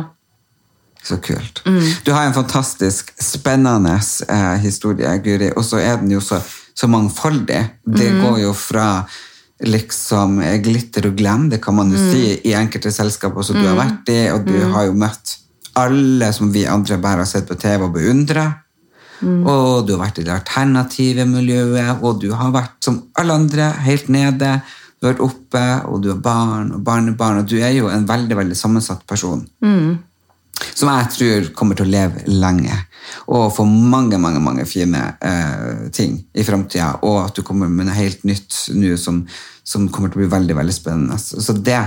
Så 1.08 1.16
kult. 1.24 1.62
Mm. 1.66 1.82
Du 2.04 2.10
har 2.12 2.26
en 2.26 2.34
fantastisk 2.36 3.12
spennende 3.22 3.94
eh, 4.28 4.56
historie, 4.64 5.12
Guri, 5.24 5.52
og 5.56 5.64
så 5.64 5.78
er 5.80 6.00
den 6.02 6.10
jo 6.12 6.20
så, 6.24 6.40
så 6.76 6.88
mangfoldig. 6.90 7.62
Det 7.86 8.10
Mm. 8.12 8.22
går 8.24 8.38
jo 8.42 8.52
fra 8.52 8.88
liksom 9.64 10.38
glitter 10.62 11.08
og 11.10 11.16
glam, 11.18 11.48
det 11.50 11.60
kan 11.62 11.74
man 11.74 11.90
jo 11.90 11.98
Mm. 11.98 12.10
si, 12.12 12.40
i 12.44 12.54
enkelte 12.54 12.92
selskaper 12.92 13.42
som 13.42 13.56
du 13.56 13.66
har 13.66 13.76
vært 13.76 14.08
i, 14.08 14.30
og 14.30 14.44
du 14.46 14.58
har 14.72 14.86
jo 14.86 14.92
møtt 14.94 15.36
alle 15.76 16.32
som 16.32 16.52
vi 16.52 16.64
andre 16.66 16.98
bare 16.98 17.18
har 17.18 17.26
sett 17.26 17.46
på 17.48 17.58
TV 17.58 17.84
og 17.84 17.92
beundret. 17.94 18.52
Mm. 19.20 19.46
Og 19.46 19.86
du 19.86 19.96
har 19.96 20.06
vært 20.06 20.18
i 20.20 20.22
det 20.24 20.32
alternative 20.32 21.26
miljøet, 21.26 22.02
og 22.02 22.20
du 22.20 22.32
har 22.32 22.52
vært 22.52 22.76
som 22.84 23.02
alle 23.18 23.32
andre, 23.34 23.72
helt 23.82 24.08
nede. 24.08 24.62
Du 25.00 25.06
har 25.06 25.14
vært 25.14 25.26
oppe, 25.26 25.64
og 25.86 26.02
du 26.02 26.08
har 26.12 26.20
barn 26.22 26.72
og 26.72 26.84
barnebarn, 26.84 27.38
og 27.38 27.46
du 27.46 27.56
er 27.58 27.72
jo 27.72 27.88
en 27.88 28.06
veldig, 28.06 28.36
veldig 28.36 28.56
sammensatt 28.56 29.06
person 29.06 29.46
som 30.74 30.90
jeg 30.90 31.10
tror 31.14 31.48
kommer 31.58 31.78
til 31.78 31.88
å 31.88 31.92
leve 31.92 32.24
lenge. 32.30 32.76
Og 33.32 33.52
få 33.54 33.64
mange 33.68 34.18
mange, 34.20 34.40
mange 34.42 34.66
fine 34.68 35.00
eh, 35.24 35.88
ting 35.94 36.18
i 36.34 36.44
framtida. 36.44 36.98
Og 37.06 37.20
at 37.26 37.38
du 37.38 37.44
kommer 37.46 37.70
med 37.70 37.88
noe 37.88 37.96
helt 37.96 38.24
nytt 38.28 38.66
nå 38.74 38.96
som, 39.00 39.22
som 39.64 39.88
kommer 39.92 40.12
til 40.12 40.20
å 40.20 40.24
bli 40.24 40.32
veldig 40.34 40.58
veldig 40.58 40.76
spennende. 40.76 41.18
Så 41.18 41.56
det, 41.56 41.80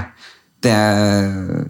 det 0.66 0.78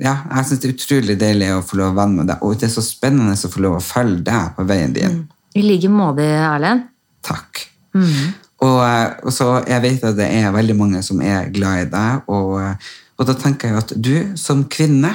ja, 0.03 0.15
Jeg 0.15 0.47
syns 0.47 0.61
det 0.61 0.69
er 0.69 0.77
utrolig 0.77 1.17
deilig 1.19 1.51
å 1.55 1.65
få 1.65 1.81
lov 1.81 1.93
å 1.93 1.99
være 2.01 2.15
med 2.19 2.31
deg. 2.31 2.45
Og 2.45 2.55
det 2.59 2.69
er 2.69 2.75
så 2.77 2.85
spennende 2.85 3.35
å 3.35 3.53
få 3.55 3.65
lov 3.65 3.79
å 3.79 3.83
følge 3.85 4.23
deg 4.29 4.55
på 4.57 4.67
veien 4.69 4.95
din. 4.95 5.25
I 5.57 5.65
like 5.65 5.91
måte, 5.91 6.25
Erlend. 6.25 6.87
Takk. 7.25 7.65
Og, 8.61 8.79
eh, 8.85 9.07
og 9.25 9.33
så 9.33 9.47
jeg 9.67 9.81
vet 9.83 10.03
at 10.05 10.17
det 10.19 10.27
er 10.37 10.53
veldig 10.53 10.75
mange 10.77 11.01
som 11.05 11.21
er 11.25 11.49
glad 11.53 11.87
i 11.87 11.89
deg, 11.91 12.29
og, 12.29 12.59
eh, 12.61 12.91
og 13.17 13.27
da 13.29 13.33
tenker 13.37 13.69
jeg 13.69 13.77
at 13.77 13.93
du 13.97 14.13
som 14.37 14.63
kvinne 14.69 15.11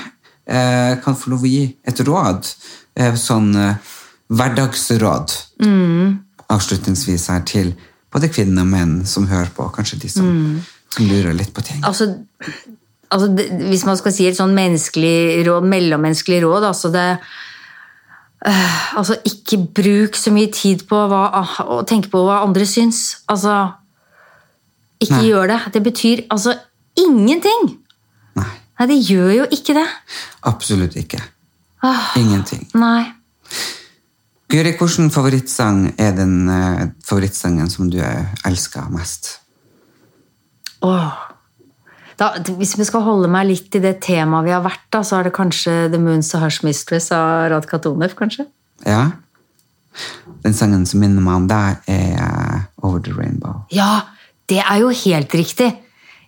kan 1.02 1.16
få 1.18 1.32
lov 1.32 1.44
å 1.44 1.50
gi 1.50 1.64
et 1.86 2.00
råd, 2.06 2.46
eh, 2.96 3.14
sånn 3.18 3.50
eh, 3.58 3.94
hverdagsråd, 4.30 5.34
avslutningsvis 6.46 7.28
her 7.32 7.42
til 7.46 7.72
både 8.12 8.30
kvinner 8.32 8.64
og 8.64 8.70
menn 8.70 8.96
som 9.08 9.26
hører 9.30 9.50
på, 9.54 9.66
kanskje 9.74 10.00
de 10.04 10.10
som, 10.10 10.28
som 10.94 11.08
lurer 11.08 11.34
litt 11.36 11.52
på 11.54 11.64
ting. 11.66 11.82
Altså, 11.86 12.08
altså 13.10 13.28
det, 13.34 13.48
Hvis 13.70 13.84
man 13.88 13.98
skal 13.98 14.14
si 14.14 14.28
et 14.28 14.38
sånn 14.38 14.54
menneskelig 14.56 15.44
råd, 15.48 15.66
mellommenneskelig 15.68 16.40
råd 16.46 16.68
altså 16.70 16.92
det, 16.94 17.08
øh, 18.46 18.76
Altså, 18.96 19.18
ikke 19.28 19.58
bruk 19.76 20.16
så 20.16 20.32
mye 20.32 20.52
tid 20.54 20.86
på 20.88 21.02
hva, 21.10 21.24
å 21.66 21.82
tenke 21.88 22.08
på 22.12 22.22
hva 22.24 22.40
andre 22.46 22.66
syns. 22.66 23.18
Altså 23.28 23.72
Ikke 25.02 25.18
Nei. 25.18 25.26
gjør 25.28 25.50
det. 25.52 25.60
Det 25.74 25.82
betyr 25.84 26.22
altså 26.30 26.54
ingenting! 26.96 27.74
Nei, 28.38 28.52
Nei, 28.76 28.86
det 28.90 28.98
gjør 29.08 29.30
jo 29.32 29.46
ikke 29.56 29.74
det. 29.78 29.86
absolutt 30.44 30.96
ikke. 31.00 31.20
Åh, 31.86 32.16
Ingenting. 32.20 32.66
Nei. 32.76 33.12
Guri, 34.52 34.72
hvilken 34.78 35.10
favorittsang 35.10 35.94
er 35.98 36.12
den 36.16 36.48
eh, 36.52 36.82
favorittsangen 37.04 37.70
som 37.72 37.88
du 37.90 37.98
eh, 37.98 38.34
elsker 38.46 38.90
mest? 38.94 39.40
Åh. 40.86 41.22
Da, 42.16 42.30
hvis 42.56 42.76
vi 42.78 42.86
skal 42.88 43.02
holde 43.04 43.28
meg 43.28 43.48
litt 43.50 43.74
i 43.76 43.82
det 43.82 43.98
temaet 44.04 44.46
vi 44.46 44.54
har 44.54 44.62
vært, 44.64 44.86
da, 44.94 45.02
så 45.04 45.18
er 45.18 45.28
det 45.28 45.34
kanskje 45.36 45.74
The 45.92 46.00
Moon's 46.00 46.30
a 46.36 46.40
Hush 46.44 46.64
Mistress 46.64 47.10
av 47.12 47.50
Radka 47.52 47.80
Tonev, 47.84 48.14
kanskje? 48.16 48.46
Ja? 48.86 49.02
Den 50.44 50.54
sangen 50.56 50.86
som 50.88 51.00
minner 51.02 51.24
meg 51.24 51.42
om 51.42 51.48
deg, 51.50 51.82
er 51.90 52.14
eh, 52.20 52.62
Over 52.84 53.02
the 53.04 53.12
Rainbow. 53.16 53.64
Ja, 53.74 54.06
det 54.48 54.62
er 54.62 54.80
jo 54.84 54.92
helt 54.94 55.34
riktig. 55.36 55.72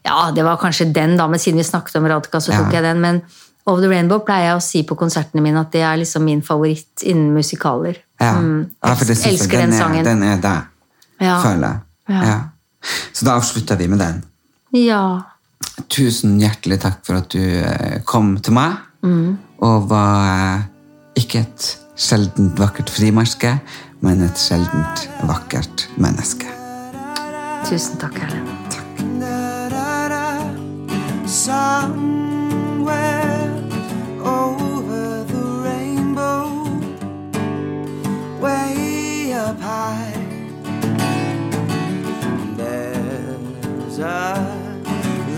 Ja, 0.09 0.31
det 0.35 0.45
var 0.47 0.57
kanskje 0.61 0.89
den, 0.97 1.17
da, 1.21 1.27
men 1.29 1.39
siden 1.43 1.61
vi 1.61 1.67
snakket 1.69 1.97
om 2.01 2.09
Radka, 2.09 2.41
så 2.41 2.53
tok 2.55 2.73
Ja. 2.73 2.81
jeg 2.81 2.89
den. 2.89 3.01
Men 3.05 3.23
Over 3.69 3.83
the 3.85 3.89
Rainbow 3.91 4.23
pleier 4.25 4.47
jeg 4.49 4.57
å 4.57 4.61
si 4.65 4.81
på 4.89 4.97
konsertene 4.97 5.43
mine 5.45 5.61
at 5.61 5.71
det 5.75 5.83
er 5.85 5.99
liksom 6.01 6.23
min 6.25 6.39
favoritt 6.41 7.03
innen 7.05 7.35
musikaler. 7.37 7.99
Ja, 8.19 8.31
Mm, 8.41 8.63
ja 8.83 8.95
for 8.95 9.05
det 9.05 9.17
synes 9.19 9.43
jeg, 9.45 9.51
den, 9.53 9.73
er, 9.75 9.79
sangen. 9.79 10.05
Den 10.07 10.23
er 10.25 10.39
deg, 10.41 10.63
Ja. 11.21 11.35
føler 11.43 11.67
jeg. 11.69 11.81
Ja. 12.09 12.23
Ja. 12.25 12.39
Så 13.13 13.27
da 13.27 13.35
avslutter 13.37 13.77
vi 13.77 13.89
med 13.89 13.99
den. 13.99 14.23
Ja. 14.73 15.03
Tusen 15.91 16.39
hjertelig 16.41 16.81
takk 16.81 17.05
for 17.05 17.17
at 17.21 17.29
du 17.29 17.39
eh, 17.43 17.99
kom 18.07 18.39
til 18.41 18.55
meg, 18.55 18.79
Mm. 19.03 19.37
og 19.61 19.89
var 19.91 20.25
eh, 20.57 20.63
ikke 21.21 21.41
et 21.45 21.77
sjeldent 21.97 22.57
vakkert 22.57 22.89
frimerke, 22.89 23.61
men 24.01 24.23
et 24.23 24.39
sjeldent 24.41 25.09
vakkert 25.29 25.89
menneske. 25.99 26.47
Tusen 27.69 27.99
takk, 28.01 28.17
Erlend. 28.23 28.58
Somewhere 31.49 33.41
over 34.23 35.25
the 35.25 35.45
rainbow, 35.65 36.45
way 38.39 39.33
up 39.33 39.59
high, 39.59 40.13
there's 42.55 43.99
a 43.99 44.35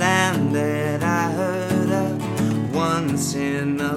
land 0.01 0.53
that 0.53 1.05
I 1.05 1.31
heard 1.31 1.91
of 1.93 2.75
once 2.75 3.37
in 3.37 3.81
a 3.81 3.95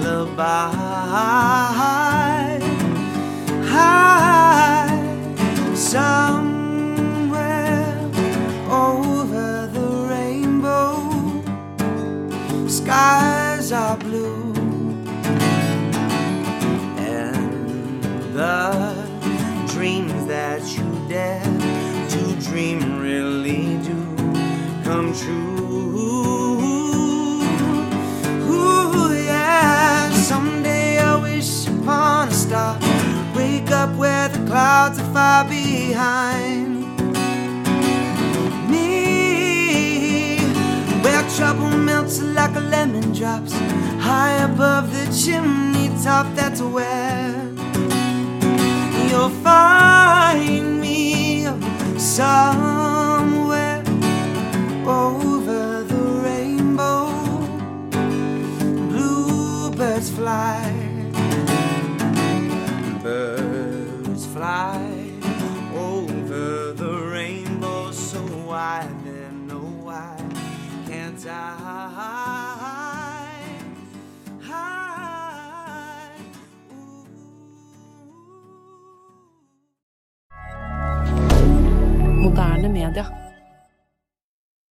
lullaby. 0.00 0.70
High, 3.68 4.98
somewhere 5.74 6.35
far 35.16 35.44
behind 35.48 36.84
me. 38.70 40.36
Where 41.02 41.24
trouble 41.36 41.70
melts 41.88 42.20
like 42.20 42.54
a 42.54 42.60
lemon 42.60 43.14
drops. 43.14 43.54
High 44.08 44.36
above 44.50 44.84
the 44.96 45.06
chimney 45.20 45.88
top, 46.04 46.26
that's 46.34 46.60
where 46.60 47.32
you'll 49.08 49.36
find 49.42 50.82
me 50.82 51.46
somewhere 51.96 53.82
over 54.86 55.25
media. 82.76 83.25